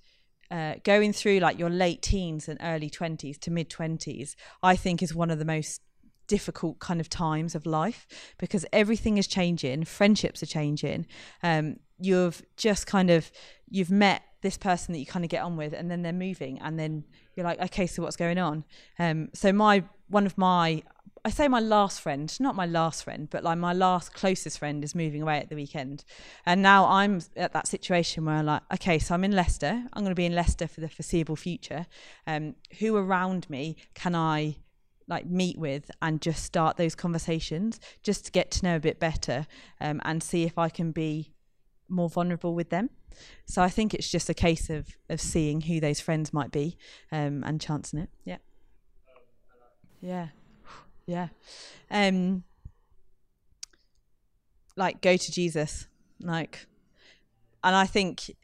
uh, 0.50 0.74
going 0.84 1.12
through 1.12 1.38
like 1.38 1.58
your 1.58 1.70
late 1.70 2.02
teens 2.02 2.48
and 2.48 2.58
early 2.62 2.90
20s 2.90 3.38
to 3.40 3.50
mid 3.50 3.70
20s, 3.70 4.34
I 4.62 4.76
think 4.76 5.02
is 5.02 5.14
one 5.14 5.30
of 5.30 5.38
the 5.38 5.44
most 5.44 5.80
difficult 6.26 6.78
kind 6.78 7.00
of 7.00 7.08
times 7.08 7.54
of 7.54 7.66
life 7.66 8.06
because 8.38 8.64
everything 8.72 9.18
is 9.18 9.26
changing 9.26 9.84
friendships 9.84 10.42
are 10.42 10.46
changing 10.46 11.06
um, 11.42 11.76
you've 11.98 12.42
just 12.56 12.86
kind 12.86 13.10
of 13.10 13.30
you've 13.68 13.90
met 13.90 14.22
this 14.40 14.56
person 14.56 14.92
that 14.92 14.98
you 14.98 15.06
kind 15.06 15.24
of 15.24 15.30
get 15.30 15.42
on 15.42 15.56
with 15.56 15.72
and 15.72 15.90
then 15.90 16.02
they're 16.02 16.12
moving 16.12 16.58
and 16.60 16.78
then 16.78 17.04
you're 17.36 17.44
like 17.44 17.60
okay 17.60 17.86
so 17.86 18.02
what's 18.02 18.16
going 18.16 18.38
on 18.38 18.64
um, 18.98 19.28
so 19.32 19.52
my 19.52 19.82
one 20.08 20.26
of 20.26 20.36
my 20.38 20.82
I 21.26 21.30
say 21.30 21.48
my 21.48 21.60
last 21.60 22.02
friend, 22.02 22.30
not 22.38 22.54
my 22.54 22.66
last 22.66 23.02
friend, 23.02 23.28
but 23.30 23.42
like 23.42 23.56
my 23.56 23.72
last 23.72 24.12
closest 24.12 24.58
friend 24.58 24.84
is 24.84 24.94
moving 24.94 25.22
away 25.22 25.38
at 25.38 25.48
the 25.48 25.54
weekend. 25.54 26.04
And 26.44 26.60
now 26.60 26.86
I'm 26.86 27.22
at 27.34 27.54
that 27.54 27.66
situation 27.66 28.26
where 28.26 28.34
I'm 28.34 28.44
like, 28.44 28.60
okay, 28.74 28.98
so 28.98 29.14
I'm 29.14 29.24
in 29.24 29.32
Leicester. 29.32 29.84
I'm 29.94 30.02
going 30.02 30.10
to 30.10 30.14
be 30.14 30.26
in 30.26 30.34
Leicester 30.34 30.68
for 30.68 30.82
the 30.82 30.88
foreseeable 30.88 31.36
future. 31.36 31.86
Um, 32.26 32.56
who 32.78 32.94
around 32.94 33.48
me 33.48 33.76
can 33.94 34.14
I 34.14 34.56
like 35.08 35.24
meet 35.24 35.58
with 35.58 35.90
and 36.02 36.20
just 36.20 36.44
start 36.44 36.76
those 36.76 36.94
conversations 36.94 37.80
just 38.02 38.26
to 38.26 38.32
get 38.32 38.50
to 38.50 38.64
know 38.64 38.76
a 38.76 38.80
bit 38.80 39.00
better 39.00 39.46
um, 39.80 40.02
and 40.04 40.22
see 40.22 40.44
if 40.44 40.58
I 40.58 40.68
can 40.68 40.92
be 40.92 41.33
more 41.94 42.08
vulnerable 42.08 42.54
with 42.54 42.70
them. 42.70 42.90
So 43.46 43.62
I 43.62 43.68
think 43.68 43.94
it's 43.94 44.10
just 44.10 44.28
a 44.28 44.34
case 44.34 44.70
of 44.70 44.88
of 45.08 45.20
seeing 45.20 45.62
who 45.62 45.80
those 45.80 46.00
friends 46.00 46.32
might 46.32 46.50
be 46.50 46.76
um, 47.12 47.44
and 47.44 47.60
chancing 47.60 48.00
it. 48.00 48.10
Yeah. 48.24 48.38
Yeah. 50.00 50.28
Yeah. 51.06 51.28
Um 51.90 52.44
like 54.76 55.00
go 55.00 55.16
to 55.16 55.32
Jesus. 55.32 55.86
Like 56.20 56.66
and 57.62 57.74
I 57.74 57.86
think 57.86 58.34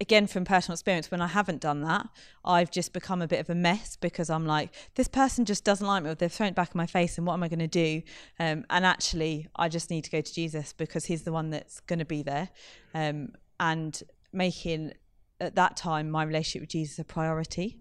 again 0.00 0.26
from 0.26 0.44
personal 0.44 0.74
experience 0.74 1.10
when 1.10 1.20
i 1.20 1.26
haven't 1.26 1.60
done 1.60 1.82
that 1.82 2.08
i've 2.44 2.70
just 2.70 2.92
become 2.92 3.20
a 3.20 3.28
bit 3.28 3.38
of 3.38 3.50
a 3.50 3.54
mess 3.54 3.96
because 3.96 4.30
i'm 4.30 4.46
like 4.46 4.72
this 4.94 5.08
person 5.08 5.44
just 5.44 5.64
doesn't 5.64 5.86
like 5.86 6.02
me 6.02 6.10
or 6.10 6.14
they've 6.14 6.32
thrown 6.32 6.48
it 6.48 6.54
back 6.54 6.70
in 6.74 6.78
my 6.78 6.86
face 6.86 7.18
and 7.18 7.26
what 7.26 7.34
am 7.34 7.42
i 7.42 7.48
going 7.48 7.58
to 7.58 7.68
do? 7.68 8.02
Um, 8.38 8.64
and 8.70 8.86
actually 8.86 9.46
i 9.56 9.68
just 9.68 9.90
need 9.90 10.04
to 10.04 10.10
go 10.10 10.20
to 10.20 10.34
jesus 10.34 10.72
because 10.72 11.04
he's 11.04 11.22
the 11.22 11.32
one 11.32 11.50
that's 11.50 11.80
going 11.80 11.98
to 11.98 12.04
be 12.04 12.22
there. 12.22 12.48
Um, 12.94 13.32
and 13.58 14.02
making 14.32 14.94
at 15.40 15.54
that 15.54 15.76
time 15.76 16.10
my 16.10 16.22
relationship 16.22 16.62
with 16.62 16.70
jesus 16.70 16.98
a 16.98 17.04
priority. 17.04 17.78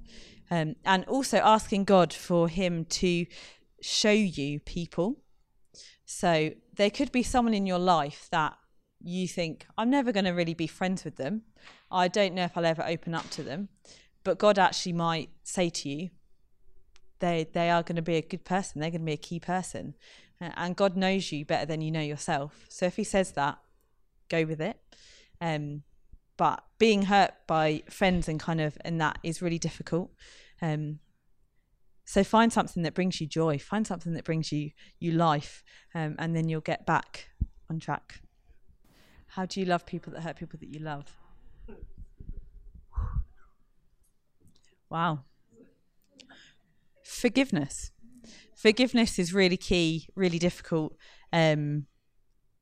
Um, 0.52 0.76
and 0.84 1.06
also 1.06 1.38
asking 1.38 1.86
god 1.86 2.12
for 2.12 2.50
him 2.50 2.86
to 2.86 3.26
show 3.82 4.12
you 4.12 4.60
people. 4.60 5.22
So 6.06 6.52
there 6.76 6.90
could 6.90 7.12
be 7.12 7.24
someone 7.24 7.54
in 7.54 7.66
your 7.66 7.80
life 7.80 8.28
that 8.32 8.58
you 9.02 9.28
think 9.28 9.66
i'm 9.78 9.90
never 9.90 10.12
going 10.12 10.26
to 10.26 10.32
really 10.32 10.54
be 10.54 10.68
friends 10.68 11.04
with 11.04 11.16
them 11.16 11.44
I 11.92 12.08
don't 12.08 12.34
know 12.34 12.44
if 12.44 12.58
I'll 12.58 12.66
ever 12.66 12.86
open 12.86 13.16
up 13.16 13.30
to 13.32 13.44
them, 13.44 13.70
but 14.24 14.38
God 14.38 14.60
actually 14.60 14.94
might 14.94 15.30
say 15.44 15.70
to 15.70 15.90
you, 15.90 16.10
they 17.20 17.50
they 17.52 17.70
are 17.70 17.84
going 17.84 17.96
to 17.96 18.02
be 18.02 18.16
a 18.16 18.22
good 18.22 18.46
person. 18.46 18.80
They're 18.80 18.92
going 18.92 19.02
to 19.02 19.06
be 19.06 19.14
a 19.14 19.18
key 19.18 19.40
person, 19.40 19.96
and 20.40 20.76
God 20.76 20.96
knows 20.96 21.32
you 21.32 21.46
better 21.46 21.66
than 21.66 21.82
you 21.82 21.92
know 21.92 22.02
yourself. 22.02 22.66
So 22.70 22.86
if 22.86 22.96
He 22.96 23.04
says 23.04 23.32
that, 23.34 23.58
go 24.30 24.46
with 24.46 24.62
it. 24.62 24.78
Um, 25.42 25.84
but 26.38 26.64
being 26.78 27.04
hurt 27.04 27.32
by 27.48 27.84
friends 27.90 28.30
and 28.30 28.40
kind 28.40 28.62
of 28.62 28.78
and 28.82 29.02
that 29.02 29.20
is 29.24 29.42
really 29.42 29.60
difficult. 29.60 30.12
Um, 30.62 31.00
so 32.06 32.24
find 32.24 32.52
something 32.52 32.84
that 32.84 32.94
brings 32.94 33.20
you 33.20 33.28
joy. 33.28 33.58
Find 33.60 33.86
something 33.86 34.14
that 34.14 34.24
brings 34.24 34.52
you 34.52 34.72
you 35.00 35.12
life, 35.12 35.64
um, 35.96 36.16
and 36.20 36.36
then 36.36 36.48
you'll 36.48 36.62
get 36.62 36.86
back 36.86 37.30
on 37.70 37.80
track. 37.80 38.22
How 39.40 39.46
do 39.46 39.62
you 39.62 39.66
love 39.66 39.86
people 39.86 40.12
that 40.12 40.24
hurt 40.24 40.36
people 40.36 40.60
that 40.60 40.68
you 40.68 40.82
love? 40.82 41.06
Wow. 44.90 45.20
Forgiveness. 47.06 47.92
Forgiveness 48.58 49.18
is 49.18 49.34
really 49.34 49.56
key, 49.56 50.10
really 50.14 50.40
difficult, 50.40 50.98
um, 51.32 51.86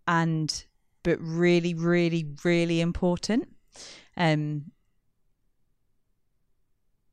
and 0.07 0.65
but 1.01 1.17
really, 1.19 1.73
really, 1.73 2.27
really 2.43 2.79
important. 2.79 3.47
Um, 4.15 4.65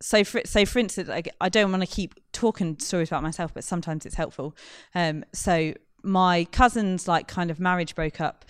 so 0.03 0.25
for 0.25 0.43
so 0.45 0.67
for 0.67 0.79
instance, 0.79 1.09
I, 1.09 1.23
I 1.41 1.49
don't 1.49 1.71
want 1.71 1.83
to 1.83 1.89
keep 1.89 2.17
talking 2.33 2.79
stories 2.81 3.09
about 3.09 3.23
myself, 3.23 3.55
but 3.55 3.65
sometimes 3.65 4.05
it's 4.05 4.17
helpful. 4.17 4.55
Um, 4.95 5.25
so 5.33 5.73
my 6.03 6.45
cousin's 6.53 7.09
like 7.09 7.29
kind 7.29 7.51
of 7.51 7.59
marriage 7.59 7.95
broke 7.95 8.21
up 8.21 8.45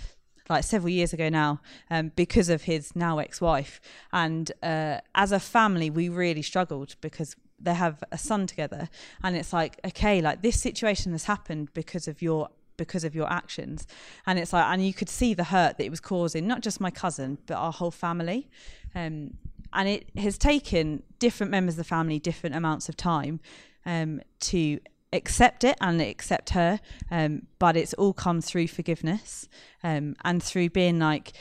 like 0.49 0.65
several 0.65 0.91
years 0.91 1.13
ago 1.13 1.29
now 1.29 1.61
um, 1.91 2.13
because 2.17 2.49
of 2.49 2.63
his 2.63 2.95
now 2.95 3.19
ex-wife. 3.19 3.81
And 4.13 4.51
uh, 4.63 4.99
as 5.15 5.33
a 5.33 5.41
family 5.41 5.91
we 5.91 6.09
really 6.09 6.43
struggled 6.43 6.97
because 7.01 7.37
they 7.59 7.75
have 7.75 8.03
a 8.13 8.19
son 8.19 8.47
together. 8.47 8.89
And 9.23 9.37
it's 9.37 9.53
like 9.53 9.81
okay 9.85 10.21
like 10.21 10.43
this 10.43 10.61
situation 10.61 11.13
has 11.13 11.25
happened 11.25 11.73
because 11.75 12.09
of 12.09 12.23
your 12.23 12.49
because 12.77 13.05
of 13.05 13.15
your 13.15 13.31
actions. 13.33 13.87
And 14.27 14.39
it's 14.39 14.53
like 14.53 14.67
and 14.67 14.85
you 14.85 14.93
could 14.93 15.09
see 15.09 15.35
the 15.35 15.45
hurt 15.45 15.79
that 15.79 15.85
it 15.85 15.91
was 15.91 16.01
causing 16.01 16.47
not 16.47 16.61
just 16.61 16.81
my 16.81 16.91
cousin 16.91 17.39
but 17.47 17.55
our 17.55 17.73
whole 17.73 17.91
family. 17.91 18.49
Um, 18.95 19.35
and 19.73 19.89
it 19.89 20.09
has 20.17 20.39
taken 20.39 21.03
different 21.19 21.51
members 21.51 21.75
of 21.75 21.79
the 21.79 21.85
family 21.85 22.19
different 22.19 22.55
amounts 22.55 22.89
of 22.89 22.97
time 22.97 23.41
um, 23.87 24.21
to 24.41 24.79
accept 25.15 25.65
it 25.65 25.77
and 25.81 26.01
accept 26.01 26.51
her 26.51 26.81
um, 27.11 27.47
but 27.59 27.77
it's 27.77 27.95
all 27.95 28.13
come 28.13 28.41
through 28.41 28.67
forgiveness 28.67 29.49
um, 29.83 30.15
and 30.25 30.43
through 30.43 30.69
being 30.69 30.99
like 30.99 31.33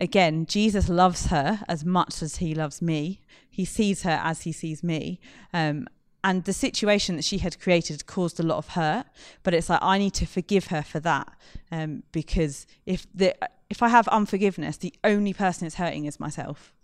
again 0.00 0.46
jesus 0.46 0.88
loves 0.88 1.26
her 1.26 1.60
as 1.68 1.84
much 1.84 2.22
as 2.22 2.36
he 2.36 2.54
loves 2.54 2.80
me 2.80 3.20
he 3.50 3.64
sees 3.64 4.02
her 4.02 4.20
as 4.22 4.42
he 4.42 4.52
sees 4.52 4.82
me 4.82 5.18
um, 5.52 5.86
and 6.26 6.42
the 6.42 6.52
situation 6.52 7.14
that 7.14 7.24
she 7.24 7.38
had 7.38 7.60
created 7.60 8.04
caused 8.06 8.40
a 8.40 8.42
lot 8.42 8.58
of 8.58 8.70
hurt. 8.70 9.06
But 9.44 9.54
it's 9.54 9.70
like 9.70 9.78
I 9.80 9.96
need 9.96 10.12
to 10.14 10.26
forgive 10.26 10.66
her 10.66 10.82
for 10.82 10.98
that, 10.98 11.28
um, 11.70 12.02
because 12.10 12.66
if 12.84 13.06
the 13.14 13.36
if 13.70 13.80
I 13.80 13.88
have 13.88 14.08
unforgiveness, 14.08 14.76
the 14.76 14.92
only 15.04 15.32
person 15.32 15.68
it's 15.68 15.76
hurting 15.76 16.04
is 16.04 16.18
myself. 16.18 16.74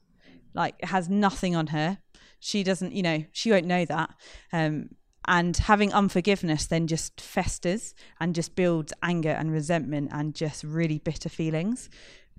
Like 0.54 0.76
it 0.78 0.86
has 0.86 1.08
nothing 1.08 1.56
on 1.56 1.68
her. 1.68 1.98
She 2.38 2.62
doesn't, 2.62 2.92
you 2.92 3.02
know, 3.02 3.24
she 3.32 3.50
won't 3.50 3.66
know 3.66 3.84
that. 3.84 4.10
Um, 4.52 4.90
and 5.26 5.56
having 5.56 5.92
unforgiveness 5.92 6.66
then 6.66 6.86
just 6.86 7.20
festers 7.20 7.94
and 8.20 8.34
just 8.34 8.56
builds 8.56 8.92
anger 9.02 9.30
and 9.30 9.52
resentment 9.52 10.10
and 10.12 10.34
just 10.34 10.64
really 10.64 10.98
bitter 10.98 11.28
feelings. 11.28 11.88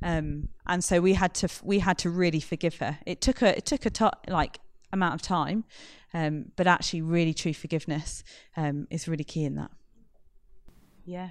Um, 0.02 0.50
and 0.68 0.84
so 0.84 1.00
we 1.00 1.14
had 1.14 1.34
to 1.36 1.50
we 1.64 1.80
had 1.80 1.98
to 2.00 2.10
really 2.10 2.42
forgive 2.42 2.78
her. 2.78 3.00
It 3.06 3.22
took 3.22 3.42
a 3.42 3.58
it 3.58 3.66
took 3.66 3.86
a 3.86 4.12
like 4.28 4.60
amount 4.92 5.16
of 5.16 5.22
time, 5.22 5.64
um, 6.14 6.52
but 6.56 6.68
actually, 6.68 7.02
really 7.02 7.34
true 7.34 7.54
forgiveness 7.54 8.24
um, 8.56 8.88
is 8.90 9.08
really 9.08 9.24
key 9.24 9.46
in 9.46 9.56
that. 9.56 9.72
Yeah, 11.06 11.30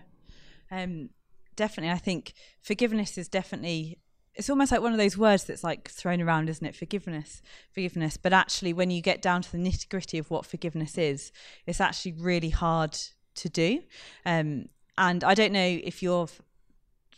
um, 0.70 1.10
definitely. 1.54 1.92
I 1.92 1.98
think 1.98 2.34
forgiveness 2.60 3.16
is 3.16 3.28
definitely. 3.28 3.98
It's 4.34 4.48
almost 4.48 4.72
like 4.72 4.80
one 4.80 4.92
of 4.92 4.98
those 4.98 5.18
words 5.18 5.44
that's 5.44 5.62
like 5.62 5.90
thrown 5.90 6.22
around, 6.22 6.48
isn't 6.48 6.66
it? 6.66 6.74
Forgiveness, 6.74 7.42
forgiveness. 7.72 8.16
But 8.16 8.32
actually, 8.32 8.72
when 8.72 8.90
you 8.90 9.02
get 9.02 9.20
down 9.20 9.42
to 9.42 9.52
the 9.52 9.58
nitty 9.58 9.88
gritty 9.88 10.18
of 10.18 10.30
what 10.30 10.46
forgiveness 10.46 10.96
is, 10.96 11.32
it's 11.66 11.80
actually 11.80 12.12
really 12.12 12.50
hard 12.50 12.96
to 13.36 13.48
do. 13.48 13.82
Um, 14.24 14.68
and 14.96 15.24
I 15.24 15.34
don't 15.34 15.52
know 15.52 15.80
if 15.82 16.02
you've 16.02 16.40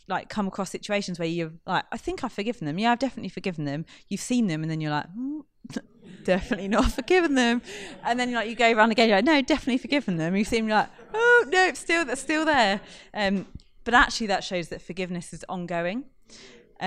like 0.07 0.29
come 0.29 0.47
across 0.47 0.69
situations 0.69 1.17
where 1.17 1.27
you're 1.27 1.51
like, 1.65 1.85
I 1.91 1.97
think 1.97 2.23
I've 2.23 2.31
forgiven 2.31 2.65
them. 2.65 2.77
Yeah, 2.77 2.91
I've 2.91 2.99
definitely 2.99 3.29
forgiven 3.29 3.65
them. 3.65 3.85
You've 4.07 4.21
seen 4.21 4.47
them, 4.47 4.61
and 4.61 4.69
then 4.69 4.81
you're 4.81 4.91
like, 4.91 5.07
mm, 5.17 5.41
definitely 6.23 6.67
not 6.67 6.91
forgiven 6.91 7.35
them. 7.35 7.61
And 8.03 8.19
then 8.19 8.33
like 8.33 8.49
you 8.49 8.55
go 8.55 8.71
around 8.71 8.91
again, 8.91 9.09
you're 9.09 9.17
like, 9.17 9.25
no, 9.25 9.41
definitely 9.41 9.77
forgiven 9.77 10.17
them. 10.17 10.35
You 10.35 10.43
seem 10.43 10.67
like, 10.67 10.89
oh 11.13 11.45
no, 11.47 11.65
it's 11.67 11.79
still 11.79 12.05
that's 12.05 12.21
still 12.21 12.45
there. 12.45 12.81
Um, 13.13 13.47
but 13.83 13.93
actually, 13.93 14.27
that 14.27 14.43
shows 14.43 14.69
that 14.69 14.81
forgiveness 14.81 15.33
is 15.33 15.45
ongoing. 15.47 16.05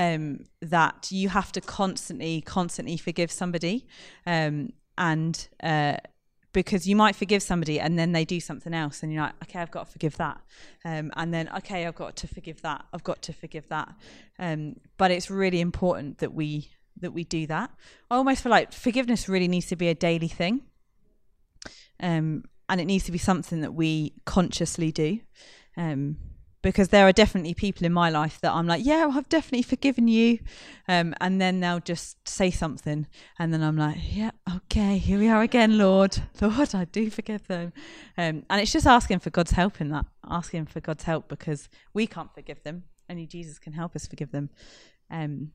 Um, 0.00 0.44
that 0.62 1.10
you 1.10 1.28
have 1.28 1.50
to 1.52 1.60
constantly, 1.60 2.40
constantly 2.40 2.96
forgive 2.96 3.32
somebody, 3.32 3.84
um, 4.26 4.72
and 4.96 5.48
uh, 5.60 5.96
because 6.52 6.86
you 6.86 6.96
might 6.96 7.16
forgive 7.16 7.42
somebody 7.42 7.78
and 7.78 7.98
then 7.98 8.12
they 8.12 8.24
do 8.24 8.40
something 8.40 8.74
else 8.74 9.02
and 9.02 9.12
you're 9.12 9.22
like 9.22 9.34
okay 9.42 9.60
i've 9.60 9.70
got 9.70 9.86
to 9.86 9.92
forgive 9.92 10.16
that. 10.16 10.40
Um, 10.84 11.12
and 11.16 11.32
then 11.32 11.48
okay 11.58 11.86
i've 11.86 11.94
got 11.94 12.16
to 12.16 12.28
forgive 12.28 12.62
that. 12.62 12.84
I've 12.92 13.04
got 13.04 13.22
to 13.22 13.32
forgive 13.32 13.68
that. 13.68 13.88
Um, 14.38 14.76
but 14.96 15.10
it's 15.10 15.30
really 15.30 15.60
important 15.60 16.18
that 16.18 16.32
we 16.32 16.70
that 17.00 17.12
we 17.12 17.24
do 17.24 17.46
that. 17.46 17.70
I 18.10 18.16
almost 18.16 18.42
feel 18.42 18.50
like 18.50 18.72
forgiveness 18.72 19.28
really 19.28 19.48
needs 19.48 19.66
to 19.66 19.76
be 19.76 19.88
a 19.88 19.94
daily 19.94 20.28
thing 20.28 20.62
um, 22.00 22.44
and 22.68 22.80
it 22.80 22.86
needs 22.86 23.04
to 23.04 23.12
be 23.12 23.18
something 23.18 23.60
that 23.60 23.74
we 23.74 24.14
consciously 24.24 24.92
do 24.92 25.20
um, 25.76 26.16
because 26.62 26.88
there 26.88 27.06
are 27.06 27.12
definitely 27.12 27.54
people 27.54 27.86
in 27.86 27.92
my 27.92 28.10
life 28.10 28.40
that 28.40 28.52
I'm 28.52 28.66
like, 28.66 28.84
yeah, 28.84 29.06
well, 29.06 29.18
I've 29.18 29.28
definitely 29.28 29.62
forgiven 29.62 30.08
you. 30.08 30.40
Um, 30.88 31.14
and 31.20 31.40
then 31.40 31.60
they'll 31.60 31.80
just 31.80 32.28
say 32.28 32.50
something. 32.50 33.06
And 33.38 33.54
then 33.54 33.62
I'm 33.62 33.76
like, 33.76 33.98
yeah, 34.10 34.32
okay, 34.56 34.98
here 34.98 35.18
we 35.18 35.28
are 35.28 35.42
again, 35.42 35.78
Lord. 35.78 36.18
Lord, 36.40 36.74
I 36.74 36.84
do 36.84 37.10
forgive 37.10 37.46
them. 37.46 37.72
Um, 38.16 38.44
and 38.50 38.60
it's 38.60 38.72
just 38.72 38.86
asking 38.86 39.20
for 39.20 39.30
God's 39.30 39.52
help 39.52 39.80
in 39.80 39.90
that, 39.90 40.06
asking 40.28 40.66
for 40.66 40.80
God's 40.80 41.04
help 41.04 41.28
because 41.28 41.68
we 41.94 42.06
can't 42.06 42.34
forgive 42.34 42.62
them. 42.64 42.84
Only 43.08 43.26
Jesus 43.26 43.58
can 43.58 43.72
help 43.72 43.94
us 43.94 44.06
forgive 44.06 44.32
them. 44.32 44.50
Um, 45.10 45.52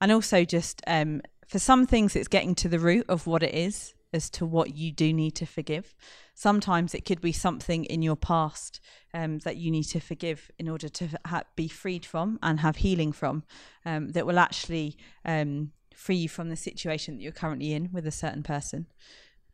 and 0.00 0.10
also, 0.10 0.44
just 0.44 0.80
um, 0.86 1.20
for 1.46 1.58
some 1.58 1.86
things, 1.86 2.16
it's 2.16 2.28
getting 2.28 2.54
to 2.56 2.68
the 2.68 2.78
root 2.78 3.04
of 3.08 3.26
what 3.26 3.42
it 3.42 3.54
is 3.54 3.94
as 4.12 4.30
to 4.30 4.46
what 4.46 4.74
you 4.74 4.90
do 4.92 5.12
need 5.12 5.32
to 5.36 5.46
forgive. 5.46 5.94
Sometimes 6.40 6.94
it 6.94 7.04
could 7.04 7.20
be 7.20 7.32
something 7.32 7.84
in 7.84 8.00
your 8.00 8.16
past 8.16 8.80
um, 9.12 9.40
that 9.40 9.58
you 9.58 9.70
need 9.70 9.82
to 9.84 10.00
forgive 10.00 10.50
in 10.58 10.70
order 10.70 10.88
to 10.88 11.06
ha- 11.26 11.42
be 11.54 11.68
freed 11.68 12.06
from 12.06 12.38
and 12.42 12.60
have 12.60 12.76
healing 12.76 13.12
from 13.12 13.42
um, 13.84 14.08
that 14.12 14.24
will 14.24 14.38
actually 14.38 14.96
um, 15.26 15.70
free 15.94 16.16
you 16.16 16.30
from 16.30 16.48
the 16.48 16.56
situation 16.56 17.14
that 17.14 17.22
you're 17.22 17.30
currently 17.30 17.74
in 17.74 17.90
with 17.92 18.06
a 18.06 18.10
certain 18.10 18.42
person. 18.42 18.86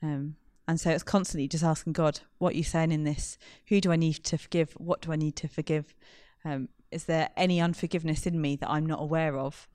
Um, 0.01 0.37
and 0.69 0.79
so 0.79 0.91
it's 0.91 1.03
constantly 1.03 1.49
just 1.49 1.65
asking 1.65 1.95
God, 1.95 2.21
what 2.39 2.55
are 2.55 2.57
you 2.57 2.63
saying 2.63 2.93
in 2.93 3.03
this? 3.03 3.37
Who 3.67 3.81
do 3.81 3.91
I 3.91 3.97
need 3.97 4.23
to 4.23 4.39
forgive? 4.39 4.71
What 4.75 5.01
do 5.01 5.11
I 5.11 5.17
need 5.17 5.35
to 5.39 5.49
forgive? 5.49 5.93
Um, 6.45 6.69
is 6.93 7.07
there 7.07 7.31
any 7.37 7.61
unforgiveness 7.61 8.29
in 8.29 8.41
me 8.41 8.55
that 8.55 8.71
I'm 8.71 8.87
not 8.87 9.03
aware 9.03 9.37
of? 9.37 9.67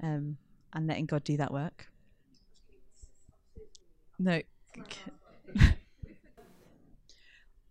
Um, 0.00 0.36
and 0.72 0.86
letting 0.86 1.06
God 1.06 1.24
do 1.24 1.36
that 1.36 1.52
work. 1.52 1.88
No. 4.20 4.40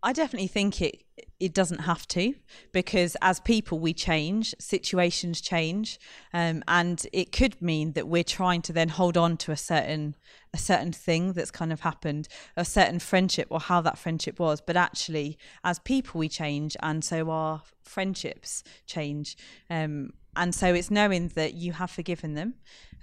I 0.02 0.12
definitely 0.12 0.48
think 0.48 0.80
it 0.80 1.04
it 1.38 1.54
doesn't 1.54 1.80
have 1.80 2.06
to 2.08 2.34
because 2.72 3.16
as 3.22 3.40
people 3.40 3.78
we 3.78 3.92
change 3.92 4.54
situations 4.58 5.40
change 5.40 5.98
um, 6.32 6.62
and 6.68 7.06
it 7.12 7.32
could 7.32 7.60
mean 7.60 7.92
that 7.92 8.06
we're 8.08 8.24
trying 8.24 8.62
to 8.62 8.72
then 8.72 8.90
hold 8.90 9.16
on 9.16 9.36
to 9.38 9.52
a 9.52 9.56
certain 9.56 10.14
a 10.52 10.58
certain 10.58 10.92
thing 10.92 11.32
that's 11.32 11.50
kind 11.50 11.72
of 11.72 11.80
happened 11.80 12.28
a 12.56 12.64
certain 12.64 12.98
friendship 12.98 13.48
or 13.50 13.60
how 13.60 13.80
that 13.80 13.98
friendship 13.98 14.38
was. 14.38 14.60
But 14.60 14.76
actually 14.76 15.38
as 15.64 15.78
people 15.78 16.18
we 16.18 16.28
change 16.28 16.76
and 16.82 17.04
so 17.04 17.30
our 17.30 17.62
friendships 17.82 18.62
change 18.86 19.36
um, 19.68 20.12
and 20.36 20.54
so 20.54 20.72
it's 20.74 20.90
knowing 20.90 21.28
that 21.28 21.54
you 21.54 21.72
have 21.72 21.90
forgiven 21.90 22.34
them 22.34 22.54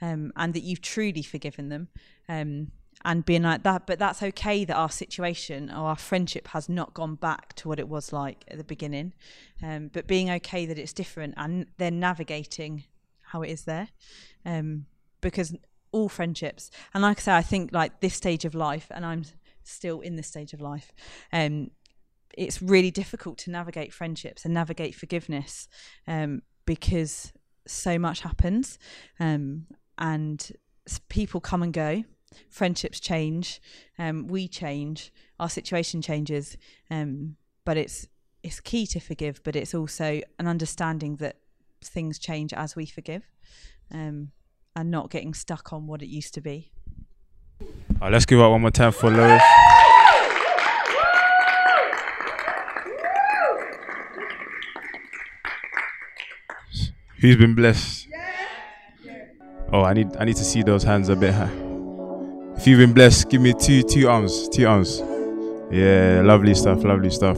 um, 0.02 0.32
and 0.36 0.54
that 0.54 0.62
you've 0.62 0.82
truly 0.82 1.24
forgiven 1.24 1.70
them 1.70 1.90
um, 2.30 2.72
and 3.06 3.26
being 3.26 3.44
like 3.44 3.64
that 3.64 3.86
but 3.86 4.00
that's 4.00 4.24
okay 4.24 4.66
that 4.66 4.76
our 4.76 4.90
situation 4.90 5.70
or 5.70 5.88
our 5.88 5.96
friendship 5.96 6.48
has 6.50 6.68
not 6.68 6.94
gone 6.94 7.16
back 7.16 7.54
to 7.54 7.68
what 7.68 7.80
it 7.80 7.88
was 7.88 8.12
like 8.12 8.44
at 8.50 8.58
the 8.58 8.64
beginning. 8.64 9.14
Um, 9.62 9.90
but 9.92 10.08
being 10.08 10.30
okay 10.32 10.66
that 10.66 10.78
it's 10.78 10.94
different 10.94 11.34
and 11.38 11.68
then 11.78 12.00
navigating 12.00 12.84
how 13.28 13.42
it 13.42 13.50
is 13.50 13.64
there 13.64 13.90
um, 14.46 14.86
because 15.22 15.56
all 15.92 16.10
friendships 16.10 16.70
and 16.94 17.02
like 17.02 17.18
i 17.20 17.22
say 17.22 17.36
i 17.36 17.42
think 17.42 17.72
like 17.72 18.02
this 18.02 18.14
stage 18.14 18.46
of 18.46 18.54
life 18.54 18.88
and 18.92 19.06
i'm 19.06 19.24
still 19.64 20.02
in 20.02 20.16
this 20.16 20.28
stage 20.28 20.54
of 20.54 20.62
life 20.62 20.92
um, 21.34 21.72
it's 22.38 22.62
really 22.62 22.92
difficult 22.92 23.38
to 23.38 23.52
navigate 23.52 23.94
friendships 23.94 24.46
and 24.46 24.54
navigate 24.54 24.96
forgiveness 24.96 25.68
um, 26.08 26.42
because 26.66 27.34
so 27.66 27.98
much 27.98 28.22
happens 28.22 28.78
um, 29.20 29.66
and 29.98 30.52
people 31.10 31.42
come 31.42 31.64
and 31.64 31.74
go 31.74 32.04
friendships 32.50 33.00
change, 33.00 33.62
um, 33.98 34.28
we 34.28 34.48
change, 34.48 35.12
our 35.40 35.50
situation 35.50 36.02
changes, 36.02 36.58
um, 36.90 37.36
but 37.66 37.78
it's 37.78 38.08
it's 38.44 38.60
key 38.60 38.86
to 38.88 39.00
forgive, 39.00 39.42
but 39.44 39.56
it's 39.56 39.74
also 39.74 40.22
an 40.40 40.48
understanding 40.48 41.18
that 41.18 41.38
things 41.84 42.18
change 42.20 42.54
as 42.54 42.76
we 42.76 42.86
forgive, 42.86 43.24
um, 43.94 44.32
and 44.76 44.92
not 44.92 45.10
getting 45.10 45.34
stuck 45.34 45.74
on 45.74 45.88
what 45.88 46.02
it 46.02 46.08
used 46.08 46.34
to 46.36 46.42
be. 46.42 46.72
All 47.60 47.68
right, 48.02 48.12
let's 48.12 48.26
give 48.26 48.40
up 48.40 48.52
one 48.52 48.62
more 48.62 48.72
time 48.72 48.92
for 48.92 49.10
Lewis. 49.10 49.42
Who's 57.20 57.36
been 57.36 57.56
blessed? 57.56 58.08
Oh, 59.74 59.82
I 59.82 59.94
need 59.94 60.16
I 60.18 60.24
need 60.24 60.36
to 60.38 60.46
see 60.46 60.62
those 60.62 60.84
hands 60.84 61.10
a 61.10 61.16
bit 61.16 61.34
high. 61.34 61.67
If 62.58 62.66
you've 62.66 62.80
been 62.80 62.94
blessed, 62.94 63.30
give 63.30 63.42
me 63.42 63.54
two 63.54 63.84
two 63.84 64.10
arms, 64.10 64.50
two 64.50 64.68
arms. 64.68 65.02
Yeah, 65.72 66.22
lovely 66.24 66.56
stuff, 66.56 66.84
lovely 66.84 67.12
stuff. 67.12 67.38